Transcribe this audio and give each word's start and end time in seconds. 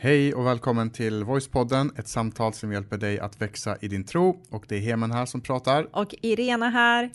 Hej 0.00 0.34
och 0.34 0.46
välkommen 0.46 0.90
till 0.90 1.24
Voicepodden, 1.24 1.92
ett 1.96 2.08
samtal 2.08 2.52
som 2.52 2.72
hjälper 2.72 2.98
dig 2.98 3.18
att 3.18 3.42
växa 3.42 3.76
i 3.80 3.88
din 3.88 4.04
tro. 4.04 4.42
Och 4.50 4.64
det 4.68 4.76
är 4.76 4.80
Hemen 4.80 5.12
här 5.12 5.26
som 5.26 5.40
pratar. 5.40 5.88
Och 5.92 6.14
Irena 6.22 6.68
här. 6.68 7.10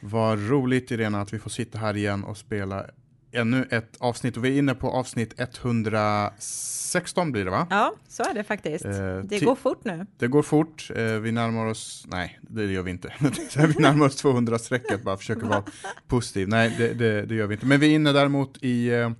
Vad 0.00 0.48
roligt 0.48 0.90
Irena 0.90 1.20
att 1.20 1.32
vi 1.32 1.38
får 1.38 1.50
sitta 1.50 1.78
här 1.78 1.96
igen 1.96 2.24
och 2.24 2.36
spela 2.36 2.86
ännu 3.32 3.68
ett 3.70 3.96
avsnitt. 3.98 4.36
Och 4.36 4.44
vi 4.44 4.54
är 4.54 4.58
inne 4.58 4.74
på 4.74 4.90
avsnitt 4.90 5.40
116 5.40 7.32
blir 7.32 7.44
det 7.44 7.50
va? 7.50 7.66
Ja, 7.70 7.94
så 8.08 8.22
är 8.22 8.34
det 8.34 8.44
faktiskt. 8.44 8.84
Eh, 8.84 9.18
det 9.24 9.40
går 9.44 9.54
fort 9.54 9.84
nu. 9.84 10.06
Det 10.18 10.28
går 10.28 10.42
fort, 10.42 10.90
eh, 10.96 11.04
vi 11.04 11.32
närmar 11.32 11.66
oss, 11.66 12.04
nej 12.08 12.38
det 12.42 12.64
gör 12.64 12.82
vi 12.82 12.90
inte. 12.90 13.12
vi 13.56 13.82
närmar 13.82 14.06
oss 14.06 14.24
200-strecket, 14.24 15.02
bara 15.02 15.16
försöker 15.16 15.46
vara 15.46 15.64
positiv. 16.08 16.48
Nej, 16.48 16.74
det, 16.78 16.94
det, 16.94 17.22
det 17.22 17.34
gör 17.34 17.46
vi 17.46 17.54
inte. 17.54 17.66
Men 17.66 17.80
vi 17.80 17.86
är 17.86 17.94
inne 17.94 18.12
däremot 18.12 18.58
i 18.62 18.88
eh, 18.88 19.10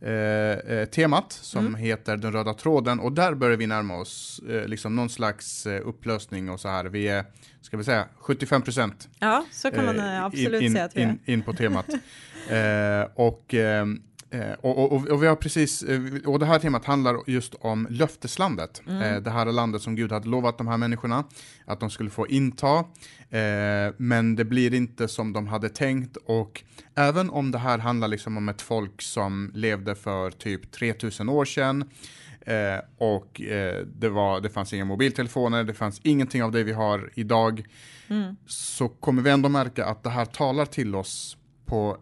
eh, 0.00 0.84
temat 0.84 1.32
som 1.32 1.66
Mm. 1.66 1.80
heter 1.80 2.16
Den 2.16 2.32
röda 2.32 2.54
tråden 2.54 3.00
och 3.00 3.12
där 3.12 3.34
börjar 3.34 3.56
vi 3.56 3.66
närma 3.66 3.96
oss 3.96 4.40
eh, 4.48 4.66
liksom 4.68 4.96
någon 4.96 5.08
slags 5.08 5.66
eh, 5.66 5.86
upplösning 5.88 6.50
och 6.50 6.60
så 6.60 6.68
här. 6.68 6.84
Vi 6.84 7.08
är, 7.08 7.24
ska 7.60 7.76
vi 7.76 7.84
säga, 7.84 8.06
75 8.20 8.62
procent 8.62 9.08
Ja, 9.18 9.44
så 9.52 9.70
kan 9.70 9.84
man 9.84 9.98
eh, 9.98 10.24
absolut 10.24 10.62
in, 10.62 10.72
säga 10.72 10.84
att 10.84 10.96
vi 10.96 11.02
är. 11.02 11.08
in, 11.08 11.18
in 11.24 11.42
på 11.42 11.52
temat. 11.52 11.88
eh, 12.50 13.10
och, 13.14 13.54
eh, 14.30 14.52
och, 14.52 14.92
och, 14.92 15.08
och 15.08 15.22
vi 15.22 15.26
har 15.26 15.36
precis, 15.36 15.82
eh, 15.82 16.00
och 16.26 16.38
det 16.38 16.46
här 16.46 16.58
temat 16.58 16.84
handlar 16.84 17.16
just 17.26 17.54
om 17.54 17.86
löfteslandet. 17.90 18.82
Mm. 18.86 19.02
Eh, 19.02 19.20
det 19.20 19.30
här 19.30 19.52
landet 19.52 19.82
som 19.82 19.96
Gud 19.96 20.12
hade 20.12 20.28
lovat 20.28 20.58
de 20.58 20.68
här 20.68 20.76
människorna 20.76 21.24
att 21.64 21.80
de 21.80 21.90
skulle 21.90 22.10
få 22.10 22.26
inta. 22.26 22.78
Eh, 23.30 23.94
men 23.96 24.36
det 24.36 24.44
blir 24.44 24.74
inte 24.74 25.08
som 25.08 25.32
de 25.32 25.46
hade 25.46 25.68
tänkt 25.68 26.16
och 26.16 26.62
även 26.94 27.30
om 27.30 27.50
det 27.50 27.58
här 27.58 27.78
handlar 27.78 28.08
liksom 28.08 28.36
om 28.36 28.48
ett 28.48 28.62
folk 28.62 29.02
som 29.02 29.50
levde 29.54 29.94
för 29.94 30.30
typ 30.30 30.72
3000 30.72 31.28
år 31.28 31.44
sedan 31.44 31.90
och 32.98 33.40
det, 33.98 34.08
var, 34.08 34.40
det 34.40 34.50
fanns 34.50 34.72
inga 34.72 34.84
mobiltelefoner, 34.84 35.64
det 35.64 35.74
fanns 35.74 36.00
ingenting 36.04 36.42
av 36.42 36.52
det 36.52 36.62
vi 36.64 36.72
har 36.72 37.10
idag. 37.14 37.64
Mm. 38.08 38.36
Så 38.46 38.88
kommer 38.88 39.22
vi 39.22 39.30
ändå 39.30 39.48
märka 39.48 39.86
att 39.86 40.02
det 40.02 40.10
här 40.10 40.24
talar 40.24 40.64
till 40.64 40.94
oss 40.94 41.36
på, 41.66 41.96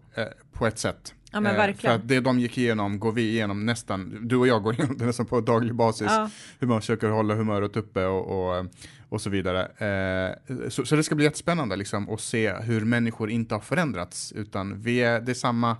på 0.52 0.66
ett 0.66 0.78
sätt. 0.78 1.14
Ja, 1.32 1.40
men 1.40 1.52
Eh, 1.52 1.58
verkligen. 1.58 1.92
För 1.92 2.02
att 2.02 2.08
det 2.08 2.20
de 2.20 2.40
gick 2.40 2.58
igenom 2.58 2.98
går 3.00 3.12
vi 3.12 3.22
igenom 3.22 3.66
nästan, 3.66 4.18
du 4.28 4.36
och 4.36 4.46
jag 4.46 4.62
går 4.62 4.74
igenom 4.78 4.98
det 4.98 5.06
nästan 5.06 5.26
på 5.26 5.40
daglig 5.40 5.74
basis. 5.74 6.06
Ja. 6.10 6.30
Hur 6.58 6.66
man 6.66 6.80
försöker 6.80 7.08
hålla 7.08 7.34
humöret 7.34 7.76
uppe 7.76 8.04
och, 8.04 8.58
och, 8.58 8.66
och 9.08 9.20
så 9.20 9.30
vidare. 9.30 9.62
Eh, 9.64 10.68
så, 10.68 10.84
så 10.86 10.96
det 10.96 11.02
ska 11.02 11.14
bli 11.14 11.24
jättespännande 11.24 11.76
liksom 11.76 12.10
att 12.10 12.20
se 12.20 12.52
hur 12.52 12.80
människor 12.84 13.30
inte 13.30 13.54
har 13.54 13.60
förändrats, 13.60 14.32
utan 14.32 14.80
vi 14.82 14.98
är, 15.02 15.20
det 15.20 15.32
är 15.32 15.34
samma, 15.34 15.76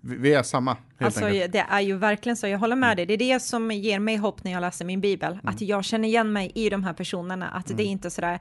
vi, 0.00 0.34
är 0.34 0.42
samma 0.42 0.70
helt 0.70 0.82
Alltså, 0.98 1.24
enkelt. 1.24 1.40
Mm. 1.40 1.50
det 1.50 1.74
är 1.74 1.80
ju 1.80 1.96
verkligen 1.96 2.36
så, 2.36 2.46
jag 2.46 2.58
håller 2.58 2.76
med 2.76 2.96
dig. 2.96 3.06
Det 3.06 3.14
är 3.14 3.18
det 3.18 3.40
som 3.40 3.70
ger 3.70 3.98
mig 3.98 4.16
hopp 4.16 4.44
när 4.44 4.52
jag 4.52 4.60
läser 4.60 4.84
min 4.84 5.00
bibel, 5.00 5.38
att 5.44 5.60
jag 5.60 5.84
känner 5.84 6.08
igen 6.08 6.32
mig 6.32 6.52
i 6.54 6.70
de 6.70 6.84
här 6.84 6.92
personerna, 6.92 7.48
att 7.48 7.66
Mm. 7.70 7.76
det 7.76 7.82
är 7.82 7.86
inte 7.90 8.10
sådär 8.10 8.40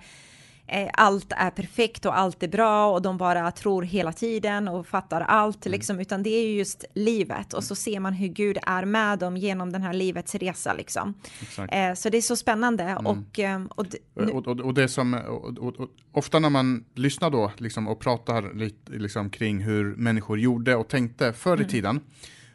eh, 0.67 0.89
allt 0.93 1.33
är 1.37 1.49
perfekt 1.49 2.05
och 2.05 2.17
allt 2.17 2.43
är 2.43 2.47
bra 2.47 2.91
och 2.93 3.01
de 3.01 3.17
bara 3.17 3.51
tror 3.51 3.83
hela 3.83 4.13
tiden 4.13 4.67
och 4.67 4.87
fattar 4.87 5.21
allt, 5.21 5.65
Mm. 5.65 5.71
liksom, 5.77 5.99
utan 5.99 6.23
det 6.23 6.29
är 6.29 6.47
ju 6.47 6.57
just 6.57 6.85
livet 6.93 7.53
och 7.53 7.63
så 7.63 7.75
ser 7.75 7.99
man 7.99 8.13
hur 8.13 8.27
Gud 8.27 8.57
är 8.61 8.85
med 8.85 9.19
dem 9.19 9.37
genom 9.37 9.71
den 9.71 9.81
här 9.81 9.93
livets 9.93 10.35
resa, 10.35 10.73
liksom. 10.73 11.13
Exakt. 11.41 11.73
Eh, 11.73 11.93
så 11.93 12.09
det 12.09 12.17
är 12.17 12.21
så 12.21 12.35
spännande 12.35 12.83
Mm. 12.83 13.05
och, 13.05 13.39
eh, 13.39 13.61
och 13.75 13.85
Och, 14.33 14.47
och, 14.47 14.59
och 14.59 14.73
det 14.73 14.87
som, 14.87 15.13
och, 15.13 15.89
ofta 16.11 16.39
när 16.39 16.49
man 16.49 16.85
lyssnar 16.95 17.29
då 17.29 17.52
liksom, 17.57 17.87
och 17.87 17.99
pratar 17.99 18.53
lite 18.53 18.91
liksom, 18.91 19.29
kring 19.29 19.59
hur 19.63 19.95
människor 19.95 20.39
gjorde 20.39 20.75
och 20.75 20.87
tänkte 20.87 21.33
förr 21.33 21.57
i 21.57 21.59
Mm. 21.59 21.67
tiden, 21.69 21.99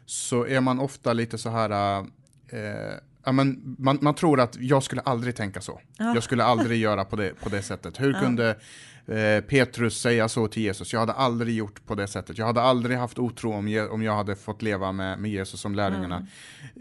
så 0.05 0.45
är 0.47 0.61
man 0.61 0.79
ofta 0.79 1.13
lite 1.13 1.37
så 1.37 1.49
här, 1.49 1.99
eh, 2.49 2.93
ja, 3.25 3.31
men 3.31 3.75
man, 3.79 3.97
man 4.01 4.13
tror 4.15 4.39
att 4.39 4.57
jag 4.59 4.83
skulle 4.83 5.01
aldrig 5.01 5.35
tänka 5.35 5.61
så. 5.61 5.81
Ja. 5.97 6.13
Jag 6.13 6.23
skulle 6.23 6.43
aldrig 6.43 6.79
göra 6.81 7.05
på 7.05 7.15
det, 7.15 7.33
på 7.43 7.49
det 7.49 7.61
sättet. 7.61 8.01
Hur 8.01 8.13
Ja. 8.13 8.19
kunde 8.19 8.49
eh, 9.07 9.43
Petrus 9.47 10.01
säga 10.01 10.29
så 10.29 10.47
till 10.47 10.63
Jesus? 10.63 10.93
Jag 10.93 10.99
hade 10.99 11.13
aldrig 11.13 11.55
gjort 11.55 11.85
på 11.85 11.95
det 11.95 12.07
sättet. 12.07 12.37
Jag 12.37 12.45
hade 12.45 12.61
aldrig 12.61 12.97
haft 12.97 13.19
otro 13.19 13.51
om, 13.53 13.87
om 13.91 14.03
jag 14.03 14.15
hade 14.15 14.35
fått 14.35 14.61
leva 14.61 14.91
med, 14.91 15.19
med 15.19 15.31
Jesus 15.31 15.59
som 15.59 15.75
lärjungarna 15.75 16.15
Mm. 16.15 16.27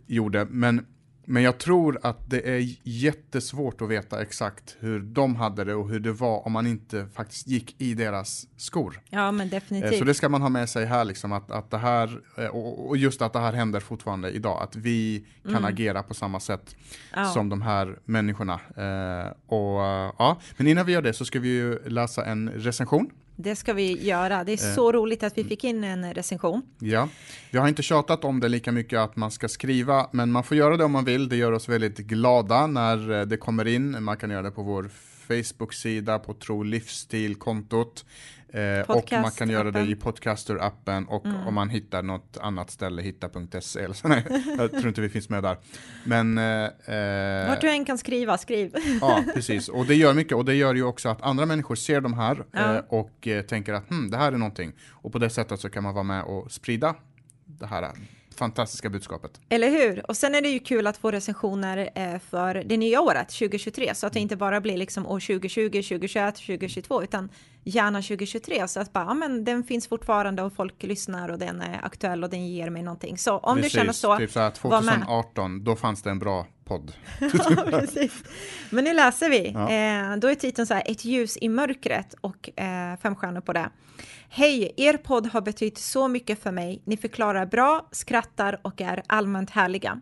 gjorde. 0.07 0.47
Men, 0.51 0.87
men 1.25 1.43
jag 1.43 1.59
tror 1.59 1.99
att 2.03 2.31
det 2.31 2.49
är 2.57 2.77
jättesvårt 2.83 3.83
att 3.83 3.89
veta 3.89 4.23
exakt 4.23 4.77
hur 4.81 5.01
de 5.01 5.37
hade 5.37 5.65
det 5.65 5.75
och 5.75 5.89
hur 5.89 6.01
det 6.01 6.13
var 6.13 6.47
om 6.47 6.53
man 6.53 6.67
inte 6.67 7.07
faktiskt 7.15 7.47
gick 7.49 7.75
i 7.79 7.95
deras 7.95 8.47
skor. 8.57 9.01
ja 9.11 9.33
men 9.33 9.47
Eh, 9.47 9.51
definitivt. 9.51 9.99
Så 9.99 10.05
det 10.05 10.15
ska 10.15 10.29
man 10.29 10.43
ha 10.43 10.49
med 10.49 10.69
sig 10.69 10.85
här, 10.87 11.05
liksom, 11.05 11.33
att, 11.33 11.51
att 11.51 11.71
det 11.71 11.79
här, 11.79 12.21
eh, 12.39 12.47
och 12.47 12.97
just 12.97 13.23
att 13.23 13.33
det 13.33 13.39
här 13.39 13.53
händer 13.53 13.81
fortfarande 13.81 14.31
idag, 14.31 14.63
att 14.63 14.77
vi 14.77 15.25
kan 15.43 15.51
Mm. 15.53 15.65
agera 15.65 16.03
på 16.03 16.15
samma 16.15 16.41
sätt 16.41 16.77
Ja. 17.15 17.25
som 17.25 17.49
de 17.49 17.63
här 17.63 17.99
människorna. 18.05 18.55
Eh, 18.77 19.33
och, 19.47 19.85
eh, 19.85 20.13
ja. 20.19 20.39
Men 20.57 20.67
innan 20.67 20.87
vi 20.87 20.93
gör 20.93 21.03
det 21.03 21.13
så 21.13 21.25
ska 21.25 21.41
vi 21.41 21.49
ju 21.49 21.79
läsa 21.89 22.25
en 22.25 22.51
recension. 22.51 23.11
Det 23.37 23.57
ska 23.57 23.73
vi 23.73 24.03
göra. 24.07 24.45
Det 24.45 24.53
är 24.53 24.69
Eh. 24.69 24.75
så 24.75 24.93
roligt 24.93 25.23
att 25.23 25.39
vi 25.39 25.45
fick 25.45 25.65
in 25.65 25.85
en 25.85 26.15
recension. 26.15 26.63
Ja, 26.79 27.09
vi 27.51 27.59
har 27.59 27.69
inte 27.69 27.83
tjatat 27.83 28.25
om 28.25 28.41
det 28.41 28.49
lika 28.49 28.73
mycket 28.73 28.99
att 28.99 29.17
man 29.17 29.31
ska 29.31 29.49
skriva, 29.49 30.09
men 30.13 30.33
man 30.33 30.45
får 30.45 30.57
göra 30.57 30.77
det 30.77 30.85
om 30.85 30.93
man 30.93 31.05
vill. 31.05 31.29
Det 31.29 31.37
gör 31.37 31.53
oss 31.53 31.69
väldigt 31.69 31.99
glada 31.99 32.67
när 32.67 33.11
eh, 33.21 33.27
det 33.27 33.37
kommer 33.37 33.67
in. 33.67 34.05
Man 34.05 34.17
kan 34.17 34.31
göra 34.31 34.43
det 34.43 34.51
på 34.51 34.63
vår 34.63 34.91
Facebook-sida, 35.29 36.19
på 36.19 36.35
Tro 36.35 36.63
Livsstil-kontot. 36.63 38.05
Eh, 38.55 38.91
och 38.91 39.13
man 39.13 39.31
kan 39.31 39.49
göra 39.51 39.71
det 39.71 39.81
i 39.81 39.95
Podcaster-appen 39.95 41.07
och 41.07 41.27
Mm. 41.27 41.47
om 41.47 41.55
man 41.55 41.71
hittar 41.71 42.03
något 42.03 42.37
annat 42.41 42.71
ställe, 42.71 43.03
hitta.se 43.03 43.81
eller 43.81 43.95
så. 43.95 44.09
Nej, 44.09 44.25
jag 44.59 44.71
tror 44.71 44.89
inte 44.89 45.01
vi 45.01 45.09
finns 45.09 45.29
med 45.29 45.43
där. 45.43 45.57
Men 46.05 46.39
eh, 46.39 46.95
eh, 46.97 47.49
Vart 47.49 47.61
du 47.61 47.71
än 47.71 47.85
kan 47.85 47.99
skriva, 47.99 48.39
skriv. 48.39 48.75
Ja, 49.01 49.25
precis. 49.35 49.69
Och 49.69 49.87
det 49.87 49.95
gör 49.95 50.15
mycket. 50.15 50.37
Och 50.37 50.45
det 50.45 50.55
gör 50.55 50.75
ju 50.75 50.83
också 50.85 51.09
att 51.09 51.23
andra 51.23 51.47
människor 51.47 51.75
ser 51.75 52.01
de 52.01 52.15
här 52.15 52.45
Ja. 52.53 52.75
eh, 52.75 52.83
och 52.89 53.29
eh, 53.29 53.43
tänker 53.43 53.73
att 53.73 53.91
hm, 53.91 54.11
det 54.11 54.17
här 54.17 54.33
är 54.33 54.37
någonting. 54.37 54.73
Och 54.91 55.13
på 55.13 55.19
det 55.19 55.31
sättet 55.31 55.61
så 55.61 55.71
kan 55.71 55.83
man 55.83 55.95
vara 55.95 56.05
med 56.05 56.23
och 56.25 56.53
sprida 56.53 56.95
det 57.45 57.67
här 57.67 57.91
fantastiska 58.39 58.91
budskapet. 58.91 59.41
Eller 59.49 59.71
hur? 59.71 60.11
Och 60.11 60.17
sen 60.17 60.35
är 60.35 60.43
det 60.43 60.49
ju 60.49 60.59
kul 60.59 60.87
att 60.87 60.97
få 60.97 61.11
recensioner 61.11 61.91
eh, 61.95 62.19
för 62.19 62.55
det 62.55 62.77
nya 62.77 63.01
året, 63.01 63.29
2023, 63.29 63.95
så 63.95 64.07
att 64.07 64.13
det 64.13 64.21
inte 64.21 64.37
bara 64.37 64.61
blir 64.61 64.77
liksom 64.77 65.07
år 65.07 65.21
2020, 65.21 65.69
2021, 65.69 66.35
2022, 66.35 67.03
utan 67.03 67.29
gärna 67.65 68.03
2023, 68.03 68.69
så 68.69 68.81
att 68.81 68.93
bara, 68.93 69.05
ja 69.05 69.15
men 69.15 69.45
den 69.45 69.65
finns 69.65 69.89
fortfarande 69.89 70.43
och 70.43 70.53
folk 70.53 70.83
lyssnar 70.83 71.29
och 71.29 71.39
den 71.39 71.61
är 71.61 71.81
aktuell 71.83 72.25
och 72.25 72.31
den 72.31 72.49
ger 72.49 72.71
mig 72.71 72.83
någonting. 72.83 73.19
Så 73.19 73.39
om 73.39 73.57
Precis, 73.57 73.73
du 73.73 73.79
känner 73.79 73.93
så, 73.93 74.17
Typ 74.17 74.31
så 74.31 74.41
här, 74.41 74.53
var 74.63 74.83
med. 74.83 74.95
2018, 74.95 75.65
då 75.65 75.77
fanns 75.77 76.03
det 76.03 76.11
en 76.11 76.19
bra 76.19 76.47
podd. 76.73 76.93
Precis. 77.71 78.13
Men 78.71 78.85
nu 78.85 78.93
läser 78.95 79.31
vi. 79.31 79.51
Ja. 79.51 79.71
Eh, 79.71 80.17
då 80.17 80.29
är 80.29 80.35
titeln 80.35 80.67
så 80.67 80.75
här, 80.75 80.83
Ett 80.87 81.05
ljus 81.05 81.39
i 81.41 81.49
mörkret 81.49 82.15
och 82.21 82.61
eh, 82.61 82.97
fem 83.03 83.17
stjärnor 83.17 83.41
på 83.41 83.53
det. 83.53 83.71
Hej, 84.29 84.73
er 84.77 84.97
podd 84.97 85.27
har 85.27 85.41
betytt 85.41 85.79
så 85.79 86.09
mycket 86.09 86.43
för 86.43 86.53
mig. 86.53 86.83
Ni 86.85 86.97
förklarar 86.97 87.47
bra, 87.47 87.89
skrattar 87.91 88.61
och 88.63 88.81
är 88.81 89.03
allmänt 89.07 89.51
härliga. 89.51 90.01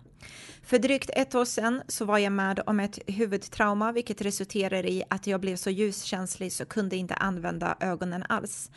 För 0.62 0.78
drygt 0.78 1.10
ett 1.16 1.34
år 1.34 1.44
sedan 1.44 1.82
så 1.88 2.04
var 2.04 2.18
jag 2.18 2.32
med 2.32 2.60
om 2.66 2.80
ett 2.80 2.98
huvudtrauma 3.06 3.92
vilket 3.92 4.22
resulterade 4.22 4.90
i 4.90 5.04
att 5.10 5.26
jag 5.26 5.40
blev 5.40 5.56
så 5.56 5.70
ljuskänslig 5.70 6.52
så 6.52 6.64
kunde 6.64 6.96
inte 6.96 7.14
använda 7.14 7.76
ögonen 7.80 8.24
alls. 8.28 8.70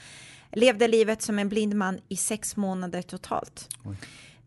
Levde 0.51 0.87
livet 0.87 1.21
som 1.21 1.39
en 1.39 1.49
blind 1.49 1.75
man 1.75 1.99
i 2.09 2.15
sex 2.15 2.55
månader 2.55 3.01
totalt. 3.01 3.69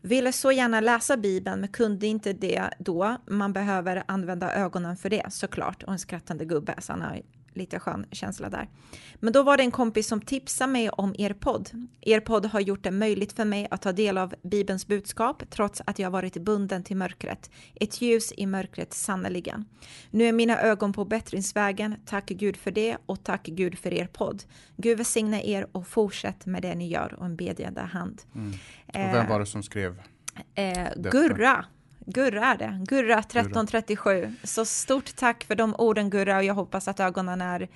Ville 0.06 0.33
så 0.33 0.53
gärna 0.53 0.81
läsa 0.81 1.17
Bibeln 1.17 1.61
men 1.61 1.69
kunde 1.69 2.06
inte 2.06 2.33
det 2.33 2.71
då. 2.78 3.17
Man 3.27 3.53
behöver 3.53 4.03
använda 4.09 4.55
ögonen 4.55 4.97
för 4.97 5.11
det 5.11 5.33
såklart. 5.33 5.83
Och 5.83 5.93
en 5.93 5.99
skrattande 5.99 6.44
gubbe, 6.44 6.75
så 6.78 6.93
han 6.93 7.03
har 7.03 7.21
lite 7.56 7.78
skön 7.78 8.06
känsla 8.12 8.50
där. 8.50 8.69
Men 9.15 9.33
då 9.33 9.43
var 9.43 9.56
det 9.56 9.62
en 9.62 9.71
kompis 9.71 10.06
som 10.06 10.21
tipsade 10.21 10.72
mig 10.72 10.91
om 10.91 11.15
er 11.19 11.33
podd. 11.33 11.71
Er 12.00 12.21
podd 12.21 12.47
har 12.47 12.61
gjort 12.61 12.83
det 12.83 12.91
möjligt 12.91 13.32
för 13.32 13.44
mig 13.44 13.69
att 13.70 13.82
ta 13.82 13.93
del 13.93 14.19
av 14.19 14.35
Bibelns 14.43 14.87
budskap 14.87 15.43
trots 15.50 15.82
att 15.87 15.99
jag 15.99 16.11
varit 16.11 16.37
bunden 16.37 16.82
till 16.82 16.97
mörkret. 16.97 17.50
Ett 17.75 18.00
ljus 18.00 18.32
i 18.37 18.47
mörkret 18.47 18.94
sannerligen. 18.94 19.64
Nu 20.11 20.25
är 20.25 20.32
mina 20.32 20.61
ögon 20.61 20.93
på 20.93 21.05
bättringsvägen. 21.05 21.94
Tack 22.06 22.26
Gud 22.26 22.56
för 22.56 22.70
det 22.70 22.97
och 23.06 23.25
tack 23.25 23.47
Gud 23.47 23.79
för 23.79 23.93
er 23.93 24.06
podd. 24.06 24.43
Gud 24.76 24.99
välsigne 24.99 25.43
er 25.44 25.67
och 25.73 25.87
fortsätt 25.87 26.47
med 26.47 26.62
det 26.62 26.75
ni 26.75 26.88
gör 26.88 27.14
och 27.19 27.25
en 27.25 27.37
bedjande 27.37 27.81
hand. 27.81 28.23
Och 28.87 28.94
vem 28.94 29.29
var 29.29 29.41
det 29.41 29.47
som 29.47 29.62
skrev? 29.62 30.02
Eh, 30.55 30.88
Gurra. 30.97 31.64
Gurra 32.06 32.44
är 32.47 32.58
det. 32.58 32.85
Gurra 32.88 33.19
1337. 33.19 34.32
Så 34.44 34.64
stort 34.64 35.17
tack 35.17 35.44
för 35.44 35.55
de 35.55 35.75
orden 35.75 36.11
Gurra 36.11 36.37
och 36.37 36.44
jag 36.44 36.55
hoppas 36.55 36.88
att 36.88 37.00
ögonen 37.00 37.41
är 37.41 37.69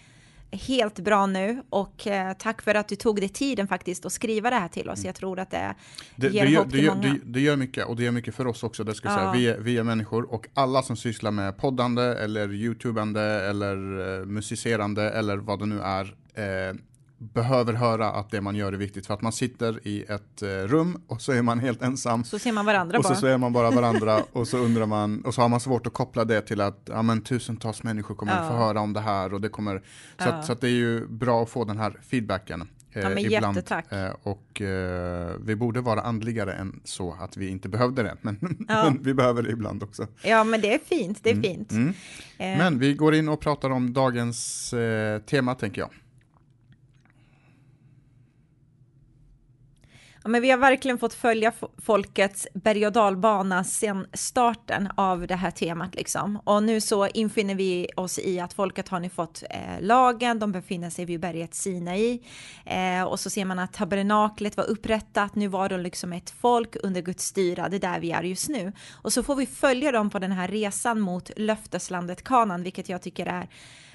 helt 0.52 0.98
bra 0.98 1.26
nu 1.26 1.62
och 1.70 2.06
eh, 2.06 2.32
tack 2.32 2.62
för 2.62 2.74
att 2.74 2.88
du 2.88 2.96
tog 2.96 3.16
dig 3.20 3.28
tiden 3.28 3.68
faktiskt 3.68 4.06
att 4.06 4.12
skriva 4.12 4.50
det 4.50 4.56
här 4.56 4.68
till 4.68 4.90
oss. 4.90 5.04
Jag 5.04 5.14
tror 5.14 5.38
att 5.38 5.50
det, 5.50 5.74
Det, 6.16 6.28
ger 6.28 6.44
det, 6.44 6.50
gör, 6.50 6.58
hopp 6.60 6.70
det, 6.70 6.76
till 6.76 6.84
gör, 6.84 6.94
många. 6.94 7.08
det, 7.08 7.18
det 7.24 7.40
gör 7.40 7.56
mycket 7.56 7.86
och 7.86 7.96
det 7.96 8.02
gör 8.02 8.12
mycket 8.12 8.34
för 8.34 8.46
oss 8.46 8.62
också. 8.62 8.84
Det 8.84 8.94
ska 8.94 9.08
Ja. 9.08 9.16
säga. 9.16 9.32
Vi, 9.32 9.46
är, 9.48 9.58
vi 9.58 9.78
är 9.78 9.82
människor 9.82 10.32
och 10.34 10.46
alla 10.54 10.82
som 10.82 10.96
sysslar 10.96 11.30
med 11.30 11.56
poddande 11.58 12.02
eller 12.02 12.52
youtubande 12.52 13.22
eller 13.22 13.74
eh, 14.20 14.26
musicerande 14.26 15.10
eller 15.10 15.36
vad 15.36 15.58
det 15.58 15.66
nu 15.66 15.80
är. 15.80 16.14
Eh, 16.34 16.74
behöver 17.22 17.72
höra 17.72 18.10
att 18.12 18.30
det 18.30 18.40
man 18.40 18.54
gör 18.56 18.72
är 18.72 18.76
viktigt 18.76 19.06
för 19.06 19.14
att 19.14 19.22
man 19.22 19.32
sitter 19.32 19.86
i 19.88 20.02
ett 20.02 20.42
eh, 20.42 20.46
rum 20.48 21.02
och 21.06 21.20
så 21.22 21.32
är 21.32 21.42
man 21.42 21.58
helt 21.58 21.82
ensam. 21.82 22.24
Så 22.24 22.38
ser 22.38 22.52
man 22.52 22.66
varandra 22.66 22.98
och 22.98 23.02
bara. 23.04 23.14
så 23.14 23.20
ser 23.20 23.38
man 23.38 23.52
bara 23.52 23.70
varandra 23.70 24.22
och 24.32 24.48
så 24.48 24.58
undrar 24.58 24.86
man 24.86 25.20
och 25.24 25.34
så 25.34 25.40
har 25.42 25.48
man 25.48 25.60
svårt 25.60 25.86
att 25.86 25.92
koppla 25.92 26.24
det 26.24 26.40
till 26.40 26.60
att 26.60 26.80
ja, 26.84 27.02
men, 27.02 27.20
tusentals 27.22 27.82
människor 27.82 28.14
kommer 28.14 28.32
Ja. 28.32 28.38
att 28.38 28.48
få 28.48 28.54
höra 28.56 28.80
om 28.80 28.92
det 28.92 29.00
här 29.00 29.34
och 29.34 29.40
det 29.40 29.48
kommer 29.48 29.78
så, 29.78 29.84
Ja. 30.18 30.24
att, 30.32 30.46
så 30.46 30.52
att 30.52 30.60
det 30.60 30.66
är 30.68 30.72
ju 30.72 31.06
bra 31.06 31.42
att 31.42 31.50
få 31.50 31.64
den 31.64 31.78
här 31.78 31.98
feedbacken. 32.10 32.60
eh, 32.92 33.02
Ja, 33.02 33.08
men 33.08 33.18
ibland. 33.18 33.56
jättetack. 33.56 33.92
Eh, 33.92 34.10
och 34.22 34.60
eh, 34.60 35.30
vi 35.44 35.56
borde 35.56 35.80
vara 35.80 36.00
andligare 36.00 36.52
än 36.52 36.80
så 36.84 37.16
att 37.20 37.36
vi 37.36 37.48
inte 37.48 37.68
behövde 37.68 38.02
det, 38.02 38.16
men, 38.20 38.38
Ja. 38.68 38.84
men 38.84 39.02
vi 39.02 39.14
behöver 39.14 39.42
det 39.42 39.50
ibland 39.50 39.82
också. 39.82 40.06
Ja, 40.22 40.44
men 40.44 40.60
det 40.60 40.74
är 40.74 40.78
fint. 40.78 41.18
Det 41.22 41.30
är 41.30 41.42
fint. 41.42 41.70
Mm. 41.72 41.88
Eh, 41.88 41.94
Men 42.58 42.78
vi 42.78 42.94
går 42.94 43.14
in 43.14 43.28
och 43.28 43.40
pratar 43.40 43.70
om 43.70 43.92
dagens 43.92 44.72
eh, 44.72 45.18
tema 45.20 45.54
tänker 45.54 45.80
jag. 45.80 45.90
Ja, 50.22 50.30
men 50.30 50.42
vi 50.42 50.50
har 50.50 50.58
verkligen 50.58 50.98
fått 50.98 51.14
följa 51.14 51.52
folkets 51.78 52.46
berg 52.54 52.86
och 52.86 52.92
dalbana 52.92 53.64
sedan 53.64 54.06
starten 54.12 54.88
av 54.94 55.26
det 55.26 55.34
här 55.34 55.50
temat. 55.50 55.94
Liksom. 55.94 56.36
Och 56.44 56.62
nu 56.62 56.80
så 56.80 57.06
infinner 57.06 57.54
vi 57.54 57.88
oss 57.96 58.18
i 58.18 58.40
att 58.40 58.52
folket 58.52 58.88
har 58.88 59.00
nu 59.00 59.08
fått 59.08 59.42
eh, 59.50 59.80
lagen, 59.80 60.38
de 60.38 60.52
befinner 60.52 60.90
sig 60.90 61.04
vid 61.04 61.20
berget 61.20 61.54
Sinai. 61.54 62.22
Eh, 62.64 63.02
och 63.02 63.20
så 63.20 63.30
ser 63.30 63.44
man 63.44 63.58
att 63.58 63.72
tabernaklet 63.72 64.56
var 64.56 64.64
upprättat, 64.64 65.34
nu 65.34 65.48
var 65.48 65.68
de 65.68 65.80
liksom 65.80 66.12
ett 66.12 66.30
folk 66.30 66.76
under 66.82 67.00
Guds 67.00 67.24
styra, 67.24 67.68
det 67.68 67.76
är 67.76 67.80
där 67.80 68.00
vi 68.00 68.10
är 68.10 68.22
just 68.22 68.48
nu. 68.48 68.72
Och 68.92 69.12
så 69.12 69.22
får 69.22 69.36
vi 69.36 69.46
följa 69.46 69.92
dem 69.92 70.10
på 70.10 70.18
den 70.18 70.32
här 70.32 70.48
resan 70.48 71.00
mot 71.00 71.30
löfteslandet 71.36 72.24
Kanan, 72.24 72.62
vilket 72.62 72.88
jag 72.88 73.02
tycker 73.02 73.26
är 73.26 73.48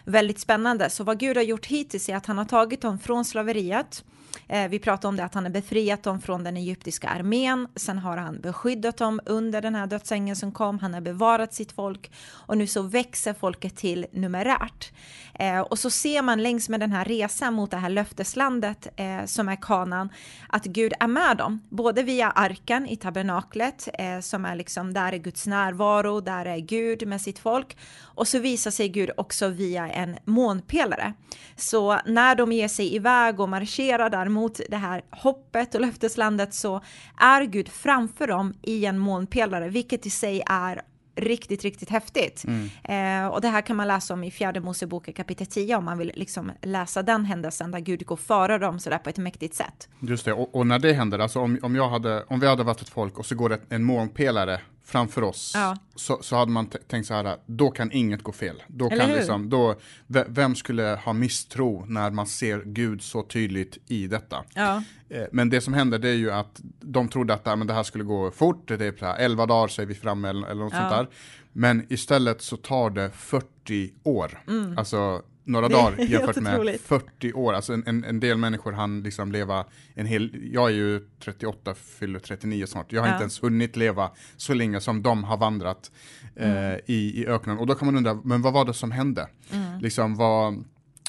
väldigt 0.06 0.40
spännande. 0.40 0.90
Så 0.90 1.04
vad 1.04 1.20
Gud 1.20 1.38
har 1.38 1.44
gjort 1.44 1.66
hittills 1.66 2.10
är 2.10 2.16
att 2.16 2.26
han 2.26 2.38
har 2.38 2.46
tagit 2.46 2.82
dem 2.82 3.00
från 3.00 3.26
slaveriet. 3.26 4.04
Eh, 4.48 4.68
vi 4.68 4.80
pratade 4.80 5.08
om 5.08 5.16
det 5.16 5.24
att 5.24 5.34
han 5.34 5.44
har 5.44 5.52
befriat 5.52 6.04
dem 6.04 6.22
från 6.22 6.44
den 6.44 6.58
egyptiska 6.58 7.10
armén. 7.10 7.68
Sen 7.76 7.98
har 7.98 8.18
han 8.18 8.42
beskyddat 8.42 8.98
dem 8.98 9.20
under 9.26 9.62
den 9.62 9.76
här 9.76 9.88
dödsängeln 9.88 10.36
som 10.36 10.52
kom. 10.52 10.80
Han 10.80 10.94
har 10.94 11.02
bevarat 11.02 11.54
sitt 11.54 11.72
folk 11.72 12.12
och 12.28 12.58
nu 12.58 12.68
så 12.68 12.82
växer 12.82 13.34
folket 13.34 13.76
till 13.76 14.06
numerärt. 14.12 14.92
Eh, 15.34 15.60
och 15.60 15.80
så 15.80 15.90
ser 15.90 16.22
man 16.22 16.44
längs 16.44 16.70
med 16.70 16.80
den 16.80 16.92
här 16.92 17.06
resan 17.06 17.54
mot 17.54 17.72
det 17.72 17.78
här 17.78 17.90
löfteslandet 17.90 18.88
eh, 18.96 19.26
som 19.26 19.50
är 19.50 19.56
kanan 19.56 20.10
att 20.50 20.66
Gud 20.66 20.94
är 21.00 21.08
med 21.08 21.38
dem, 21.38 21.62
både 21.70 22.04
via 22.04 22.32
arken 22.32 22.88
i 22.88 22.96
tabernaklet 22.96 23.90
eh, 23.94 24.20
som 24.20 24.46
är 24.46 24.56
liksom 24.56 24.94
där 24.94 25.14
är 25.14 25.18
Guds 25.18 25.48
närvaro, 25.48 26.20
där 26.20 26.46
är 26.46 26.58
Gud 26.58 27.08
med 27.08 27.22
sitt 27.22 27.40
folk 27.40 27.78
och 28.02 28.28
så 28.28 28.40
visar 28.40 28.72
sig 28.72 28.90
Gud 28.90 29.12
också 29.18 29.48
via 29.48 29.90
en 29.90 30.18
månpelare. 30.26 31.14
Så 31.56 32.00
när 32.06 32.36
de 32.36 32.52
ger 32.52 32.68
sig 32.68 32.96
iväg 32.96 33.40
och 33.40 33.50
marscherar 33.50 34.10
där 34.10 34.25
mot 34.30 34.62
det 34.70 34.78
här 34.78 35.02
hoppet 35.10 35.76
och 35.76 35.82
löfteslandet 35.82 36.54
så 36.54 36.82
är 37.18 37.44
Gud 37.44 37.70
framför 37.70 38.28
dem 38.28 38.54
i 38.62 38.86
en 38.86 39.00
månpelare, 39.00 39.70
vilket 39.70 40.06
i 40.06 40.10
sig 40.10 40.44
är 40.46 40.82
riktigt, 41.16 41.64
riktigt 41.64 41.90
häftigt. 41.90 42.46
Eh, 42.84 43.28
och 43.28 43.42
det 43.42 43.48
här 43.48 43.62
kan 43.62 43.76
man 43.76 43.88
läsa 43.88 44.14
om 44.14 44.24
i 44.24 44.32
fjärde 44.32 44.60
Moseboken 44.60 45.14
kapitel 45.14 45.48
10 45.48 45.76
om 45.76 45.86
man 45.86 45.98
vill 45.98 46.12
liksom 46.16 46.52
läsa 46.62 47.04
den 47.04 47.26
händelsen 47.26 47.72
där 47.72 47.80
Gud 47.80 48.06
går 48.06 48.16
före 48.16 48.58
dem 48.58 48.80
sådär 48.80 48.98
på 48.98 49.10
ett 49.10 49.18
mäktigt 49.18 49.56
sätt. 49.56 49.90
Just 50.00 50.26
det, 50.26 50.34
och, 50.34 50.56
och 50.56 50.68
när 50.68 50.80
det 50.80 50.94
händer, 50.94 51.20
alltså 51.20 51.40
om, 51.40 51.60
om, 51.62 51.76
jag 51.76 51.90
hade, 51.90 52.24
om 52.24 52.40
vi 52.40 52.48
hade 52.48 52.64
varit 52.64 52.82
ett 52.82 52.90
folk 52.90 53.20
och 53.20 53.26
så 53.26 53.36
går 53.36 53.50
det 53.50 53.60
en 53.70 53.84
månpelare 53.84 54.62
framför 54.86 55.22
oss, 55.22 55.52
Ja. 55.56 55.78
så, 55.96 56.18
så 56.22 56.36
hade 56.36 56.52
man 56.52 56.70
tänkt 56.88 57.06
så 57.08 57.14
här, 57.14 57.38
då 57.46 57.72
kan 57.72 57.92
inget 57.92 58.24
gå 58.24 58.32
fel. 58.32 58.64
Då 58.68 58.86
Eller 58.88 58.98
kan 59.02 59.10
hur? 59.10 59.18
liksom, 59.18 59.50
då, 59.50 59.76
ve- 60.08 60.26
vem 60.28 60.56
skulle 60.56 61.00
ha 61.06 61.14
misstro 61.14 61.86
när 61.88 62.12
man 62.12 62.28
ser 62.28 62.62
Gud 62.66 63.02
så 63.02 63.24
tydligt 63.24 63.78
i 63.88 64.08
detta? 64.08 64.44
Ja. 64.54 64.84
Eh, 65.10 65.24
Men 65.32 65.50
det 65.50 65.62
som 65.62 65.74
händer 65.74 66.00
det 66.00 66.10
är 66.10 66.14
ju 66.14 66.32
att 66.32 66.62
de 66.82 67.08
trodde 67.08 67.34
att 67.34 67.46
men 67.58 67.68
det 67.68 67.74
här 67.74 67.84
skulle 67.84 68.04
gå 68.04 68.32
fort, 68.32 68.68
det 68.68 68.82
är 68.86 68.94
så 69.00 69.06
här 69.06 69.18
11 69.18 69.46
dagar 69.46 69.68
så 69.68 69.82
är 69.82 69.86
vi 69.86 69.96
framme 69.96 70.30
eller, 70.30 70.48
eller 70.48 70.64
något 70.64 70.74
Ja. 70.74 70.80
sånt 70.80 70.92
där. 70.92 71.08
Men 71.54 71.86
istället 71.90 72.42
så 72.42 72.58
tar 72.58 72.90
det 72.90 73.12
40 73.12 73.94
år. 74.04 74.44
Alltså 74.78 75.22
några 75.46 75.68
dagar 75.70 75.98
jämfört 76.06 76.36
med 76.36 76.54
otroligt. 76.54 76.82
40 76.82 77.34
år. 77.34 77.54
Alltså 77.54 77.74
en, 77.74 77.84
en, 77.88 78.04
en 78.04 78.20
del 78.20 78.38
människor 78.38 78.72
han 78.72 79.04
liksom 79.04 79.32
leva 79.32 79.66
en 79.94 80.06
hel, 80.06 80.50
jag 80.54 80.70
är 80.70 80.74
ju 80.74 81.08
38, 81.20 81.74
fyller 81.76 82.20
39 82.20 82.66
snart. 82.66 82.92
Jag 82.92 83.02
har 83.02 83.08
Ja. 83.08 83.14
inte 83.14 83.24
ens 83.24 83.44
hunnit 83.44 83.76
leva 83.76 84.12
så 84.38 84.54
länge 84.54 84.80
som 84.82 85.02
de 85.04 85.24
har 85.24 85.38
vandrat 85.38 85.92
eh, 86.36 86.50
Mm. 86.52 86.80
i, 86.86 87.22
i 87.22 87.28
öknen. 87.28 87.58
Och 87.58 87.68
då 87.68 87.76
kan 87.76 87.86
man 87.86 87.98
undra, 87.98 88.14
men 88.24 88.42
vad 88.42 88.54
var 88.54 88.66
det 88.66 88.74
som 88.74 88.92
hände? 88.92 89.28
Mm. 89.52 89.80
Liksom 89.80 90.16
vad, 90.16 90.64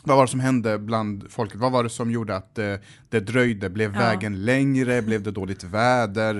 vad 0.04 0.16
var 0.16 0.24
det 0.24 0.30
som 0.30 0.40
hände 0.40 0.78
bland 0.78 1.24
folket? 1.30 1.60
Vad 1.60 1.72
var 1.72 1.82
det 1.82 1.90
som 1.90 2.10
gjorde 2.10 2.36
att 2.36 2.58
eh, 2.58 2.74
det 3.08 3.20
dröjde? 3.20 3.70
Blev 3.70 3.92
Ja. 3.94 3.98
vägen 3.98 4.44
längre? 4.44 5.02
Blev 5.02 5.22
det 5.22 5.30
dåligt 5.30 5.64
väder? 5.64 6.36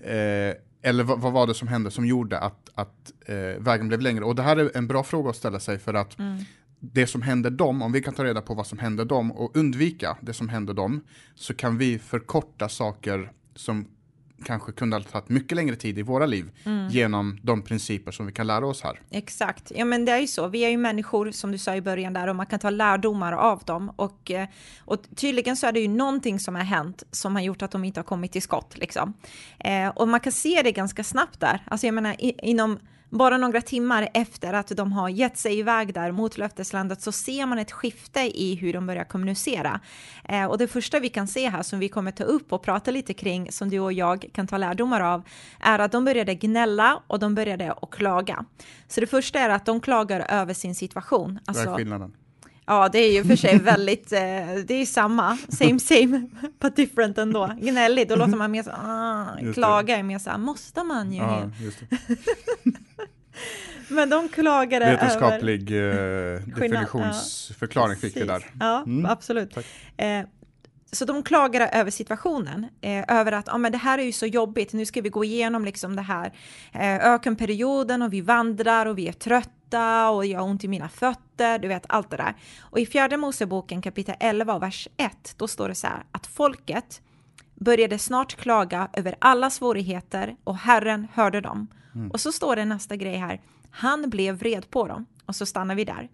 Eh, 0.00 0.54
eller 0.82 1.04
vad, 1.04 1.20
vad 1.20 1.32
var 1.32 1.46
det 1.46 1.54
som 1.54 1.68
hände 1.68 1.90
som 1.90 2.06
gjorde 2.06 2.38
att, 2.38 2.68
att 2.74 3.12
eh, 3.26 3.34
vägen 3.58 3.88
blev 3.88 4.00
längre? 4.00 4.24
Och 4.24 4.34
det 4.34 4.42
här 4.42 4.56
är 4.56 4.70
en 4.76 4.86
bra 4.86 5.02
fråga 5.02 5.30
att 5.30 5.36
ställa 5.36 5.60
sig 5.60 5.78
för 5.78 5.94
att 5.94 6.18
Mm. 6.18 6.38
Det 6.80 7.06
som 7.06 7.22
hände 7.22 7.50
dem, 7.50 7.82
om 7.82 7.92
vi 7.92 8.02
kan 8.02 8.14
ta 8.14 8.24
reda 8.24 8.40
på 8.42 8.54
vad 8.54 8.66
som 8.66 8.78
hände 8.78 9.04
dem 9.04 9.32
och 9.32 9.56
undvika 9.56 10.16
det 10.20 10.32
som 10.32 10.48
hände 10.48 10.72
dem, 10.72 11.00
så 11.34 11.54
kan 11.54 11.78
vi 11.78 11.98
förkorta 11.98 12.68
saker 12.68 13.32
som 13.54 13.86
kanske 14.44 14.72
kunde 14.72 14.96
ha 14.96 15.02
tagit 15.02 15.28
mycket 15.28 15.56
längre 15.56 15.76
tid 15.76 15.98
i 15.98 16.02
våra 16.02 16.26
liv 16.26 16.50
Mm. 16.64 16.88
genom 16.88 17.38
de 17.42 17.62
principer 17.62 18.12
som 18.12 18.26
vi 18.26 18.32
kan 18.32 18.46
lära 18.46 18.66
oss 18.66 18.82
här. 18.82 19.00
Exakt, 19.10 19.72
ja 19.74 19.84
men 19.84 20.04
det 20.04 20.12
är 20.12 20.18
ju 20.18 20.26
så. 20.26 20.48
Vi 20.48 20.64
är 20.64 20.68
ju 20.68 20.76
människor 20.76 21.30
som 21.30 21.52
du 21.52 21.58
sa 21.58 21.76
i 21.76 21.80
början 21.80 22.12
där 22.12 22.28
och 22.28 22.36
man 22.36 22.46
kan 22.46 22.58
ta 22.58 22.70
lärdomar 22.70 23.32
av 23.32 23.62
dem 23.66 23.92
och, 23.96 24.30
eh, 24.30 24.48
och 24.80 25.02
tydligen 25.16 25.56
så 25.56 25.66
är 25.66 25.72
det 25.72 25.80
ju 25.80 25.88
någonting 25.88 26.40
som 26.40 26.54
har 26.54 26.62
hänt 26.62 27.02
som 27.10 27.34
har 27.34 27.42
gjort 27.42 27.62
att 27.62 27.70
de 27.70 27.84
inte 27.84 28.00
har 28.00 28.04
kommit 28.04 28.32
till 28.32 28.42
skott 28.42 28.78
liksom. 28.78 29.14
Eh, 29.58 29.88
och 29.88 30.08
man 30.08 30.20
kan 30.20 30.32
se 30.32 30.60
det 30.64 30.72
ganska 30.72 31.04
snabbt 31.04 31.40
där. 31.40 31.62
Alltså 31.66 31.86
jag 31.86 31.94
menar 31.94 32.16
i, 32.18 32.34
inom 32.42 32.78
bara 33.10 33.36
några 33.38 33.60
timmar 33.60 34.08
efter 34.14 34.52
att 34.52 34.68
de 34.68 34.92
har 34.92 35.08
gett 35.08 35.38
sig 35.38 35.58
iväg 35.58 35.94
där 35.94 36.12
mot 36.12 36.38
löfteslandet 36.38 37.02
så 37.02 37.12
ser 37.12 37.46
man 37.46 37.58
ett 37.58 37.72
skifte 37.72 38.20
i 38.20 38.54
hur 38.54 38.72
de 38.72 38.86
börjar 38.86 39.04
kommunicera. 39.04 39.80
Eh, 40.24 40.44
och 40.44 40.58
det 40.58 40.66
första 40.66 41.00
vi 41.00 41.08
kan 41.08 41.28
se 41.28 41.48
här 41.48 41.62
som 41.62 41.78
vi 41.78 41.88
kommer 41.88 42.10
ta 42.12 42.24
upp 42.24 42.52
och 42.52 42.62
prata 42.62 42.90
lite 42.90 43.14
kring 43.14 43.52
som 43.52 43.70
du 43.70 43.78
och 43.80 43.92
jag 43.92 44.26
kan 44.32 44.46
ta 44.46 44.56
lärdomar 44.58 45.00
av 45.00 45.22
är 45.60 45.78
att 45.78 45.92
de 45.92 46.04
började 46.04 46.34
gnälla 46.34 47.02
och 47.06 47.18
de 47.18 47.34
började 47.34 47.72
att 47.72 47.90
klaga. 47.90 48.44
Så 48.88 49.00
det 49.00 49.06
första 49.06 49.38
är 49.38 49.48
att 49.48 49.66
de 49.66 49.80
klagar 49.80 50.26
över 50.28 50.54
sin 50.54 50.74
situation. 50.74 51.38
Vad 51.46 51.56
är 51.56 51.60
Alltså, 51.60 51.76
skillnaden? 51.76 52.12
ja, 52.66 52.88
det 52.88 52.98
är 52.98 53.12
ju 53.12 53.24
för 53.24 53.36
sig 53.36 53.58
väldigt, 53.62 54.12
eh, 54.12 54.18
det 54.66 54.70
är 54.70 54.78
ju 54.78 54.86
samma, 54.86 55.38
same 55.48 55.80
same, 55.80 56.26
but 56.60 56.76
different 56.76 57.18
ändå. 57.18 57.50
Gnällig, 57.60 58.08
då 58.08 58.16
låter 58.16 58.36
man 58.36 58.50
mer 58.50 58.62
så, 58.62 58.70
ah, 58.70 59.52
klaga 59.54 59.96
är 59.96 60.02
mer 60.02 60.18
så 60.18 60.30
här, 60.30 60.38
måste 60.38 60.82
man 60.82 61.12
ju 61.12 61.18
Ja. 61.18 61.50
Men 63.90 64.10
de 64.10 64.28
klagade 64.28 64.84
över... 64.86 64.96
Vetenskaplig 64.96 65.70
eh, 65.72 66.40
definitionsförklaring 66.40 67.96
fick 67.96 68.16
vi 68.16 68.24
där. 68.24 68.44
Ja, 68.60 68.82
Mm. 68.86 69.06
absolut. 69.10 69.56
Eh, 69.96 70.22
så 70.92 71.04
de 71.04 71.22
klagade 71.22 71.68
över 71.68 71.90
situationen, 71.90 72.66
eh, 72.80 73.04
över 73.18 73.32
att 73.32 73.48
ah, 73.48 73.58
men 73.58 73.72
det 73.72 73.78
här 73.78 73.98
är 73.98 74.02
ju 74.02 74.12
så 74.12 74.26
jobbigt, 74.26 74.72
nu 74.72 74.86
ska 74.86 75.00
vi 75.00 75.08
gå 75.08 75.24
igenom 75.24 75.64
liksom 75.64 75.96
det 75.96 76.02
här 76.02 76.32
eh, 76.72 77.12
ökenperioden 77.12 78.02
och 78.02 78.12
vi 78.12 78.20
vandrar 78.20 78.86
och 78.86 78.98
vi 78.98 79.08
är 79.08 79.12
trötta 79.12 80.10
och 80.10 80.26
jag 80.26 80.40
har 80.40 80.46
ont 80.46 80.64
i 80.64 80.68
mina 80.68 80.88
fötter, 80.88 81.58
du 81.58 81.68
vet 81.68 81.84
allt 81.88 82.10
det 82.10 82.16
där. 82.16 82.34
Och 82.60 82.78
i 82.78 82.86
fjärde 82.86 83.16
Moseboken 83.16 83.82
kapitel 83.82 84.14
11 84.20 84.54
och 84.54 84.62
vers 84.62 84.88
1, 84.96 85.34
då 85.36 85.48
står 85.48 85.68
det 85.68 85.74
så 85.74 85.86
här 85.86 86.02
att 86.12 86.26
folket 86.26 87.00
började 87.54 87.98
snart 87.98 88.34
klaga 88.36 88.88
över 88.92 89.14
alla 89.18 89.50
svårigheter 89.50 90.36
och 90.44 90.56
Herren 90.56 91.06
hörde 91.14 91.40
dem. 91.40 91.66
Och 92.12 92.20
så 92.20 92.32
står 92.32 92.56
det 92.56 92.64
nästa 92.64 92.96
grej 92.96 93.16
här, 93.16 93.40
han 93.70 94.10
blev 94.10 94.34
vred 94.38 94.70
på 94.70 94.86
dem. 94.88 95.06
Och 95.26 95.36
så 95.36 95.46
stannar 95.46 95.74
vi 95.74 95.84
där. 95.84 96.08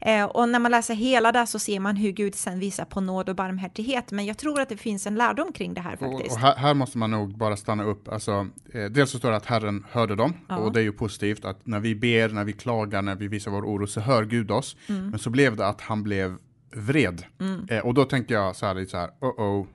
Eh, 0.00 0.24
och 0.24 0.48
när 0.48 0.58
man 0.58 0.70
läser 0.70 0.94
hela 0.94 1.32
där 1.32 1.46
så 1.46 1.58
ser 1.58 1.80
man 1.80 1.96
hur 1.96 2.10
Gud 2.10 2.34
sen 2.34 2.58
visar 2.58 2.84
på 2.84 3.00
nåd 3.00 3.28
och 3.28 3.36
barmhärtighet. 3.36 4.12
Men 4.12 4.26
jag 4.26 4.38
tror 4.38 4.60
att 4.60 4.68
det 4.68 4.76
finns 4.76 5.06
en 5.06 5.14
lärdom 5.14 5.52
kring 5.52 5.74
det 5.74 5.80
här 5.80 5.92
Och, 5.92 5.98
faktiskt. 5.98 6.34
och 6.36 6.40
här, 6.40 6.56
här 6.56 6.74
måste 6.74 6.98
man 6.98 7.10
nog 7.10 7.36
bara 7.38 7.56
stanna 7.56 7.84
upp. 7.84 8.08
Alltså, 8.08 8.48
eh, 8.72 8.84
dels 8.84 9.10
så 9.10 9.18
står 9.18 9.30
det 9.30 9.36
att 9.36 9.46
Herren 9.46 9.86
hörde 9.90 10.14
dem 10.14 10.32
Ja. 10.48 10.56
och 10.56 10.72
det 10.72 10.80
är 10.80 10.84
ju 10.84 10.92
positivt 10.92 11.44
att 11.44 11.66
när 11.66 11.80
vi 11.80 11.94
ber, 11.94 12.28
när 12.28 12.44
vi 12.44 12.52
klagar, 12.52 13.02
när 13.02 13.14
vi 13.16 13.28
visar 13.28 13.50
vår 13.50 13.62
oro 13.62 13.86
så 13.86 14.00
hör 14.00 14.24
Gud 14.24 14.50
oss. 14.50 14.76
Mm. 14.88 15.10
Men 15.10 15.18
så 15.18 15.30
blev 15.30 15.56
det 15.56 15.66
att 15.66 15.80
han 15.80 16.02
blev 16.02 16.36
vred. 16.76 17.24
Eh, 17.68 17.78
och 17.78 17.94
då 17.94 18.04
tänker 18.04 18.34
jag 18.34 18.56
så 18.56 18.66
här, 18.66 18.74
lite 18.74 18.90
så 18.90 18.96
här, 18.96 19.10
oh 19.20 19.40
oh. 19.40 19.66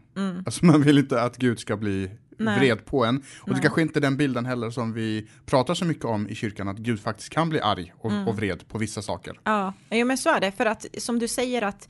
Alltså 0.45 0.65
man 0.65 0.81
vill 0.81 0.97
inte 0.97 1.21
att 1.21 1.37
Gud 1.37 1.59
ska 1.59 1.77
bli 1.77 2.05
Mm. 2.05 2.17
Nej. 2.43 2.59
vred 2.59 2.85
på 2.85 3.05
en. 3.05 3.17
Och 3.17 3.23
det 3.45 3.51
Nej. 3.53 3.61
kanske 3.61 3.81
inte 3.81 3.99
är 3.99 4.01
den 4.01 4.17
bilden 4.17 4.45
heller 4.45 4.69
som 4.69 4.93
vi 4.93 5.27
pratar 5.45 5.73
så 5.73 5.85
mycket 5.85 6.05
om 6.05 6.29
i 6.29 6.35
kyrkan, 6.35 6.67
att 6.67 6.77
Gud 6.77 6.99
faktiskt 7.01 7.29
kan 7.29 7.49
bli 7.49 7.61
arg 7.61 7.93
och, 7.97 8.11
Mm. 8.11 8.27
och 8.27 8.35
vred 8.35 8.67
på 8.67 8.77
vissa 8.77 9.01
saker. 9.01 9.39
Ja, 9.43 9.73
ja, 9.89 10.05
men 10.05 10.17
så 10.17 10.29
är 10.29 10.39
det. 10.39 10.51
För 10.51 10.65
att 10.65 10.85
som 10.97 11.19
du 11.19 11.27
säger 11.27 11.61
att 11.61 11.89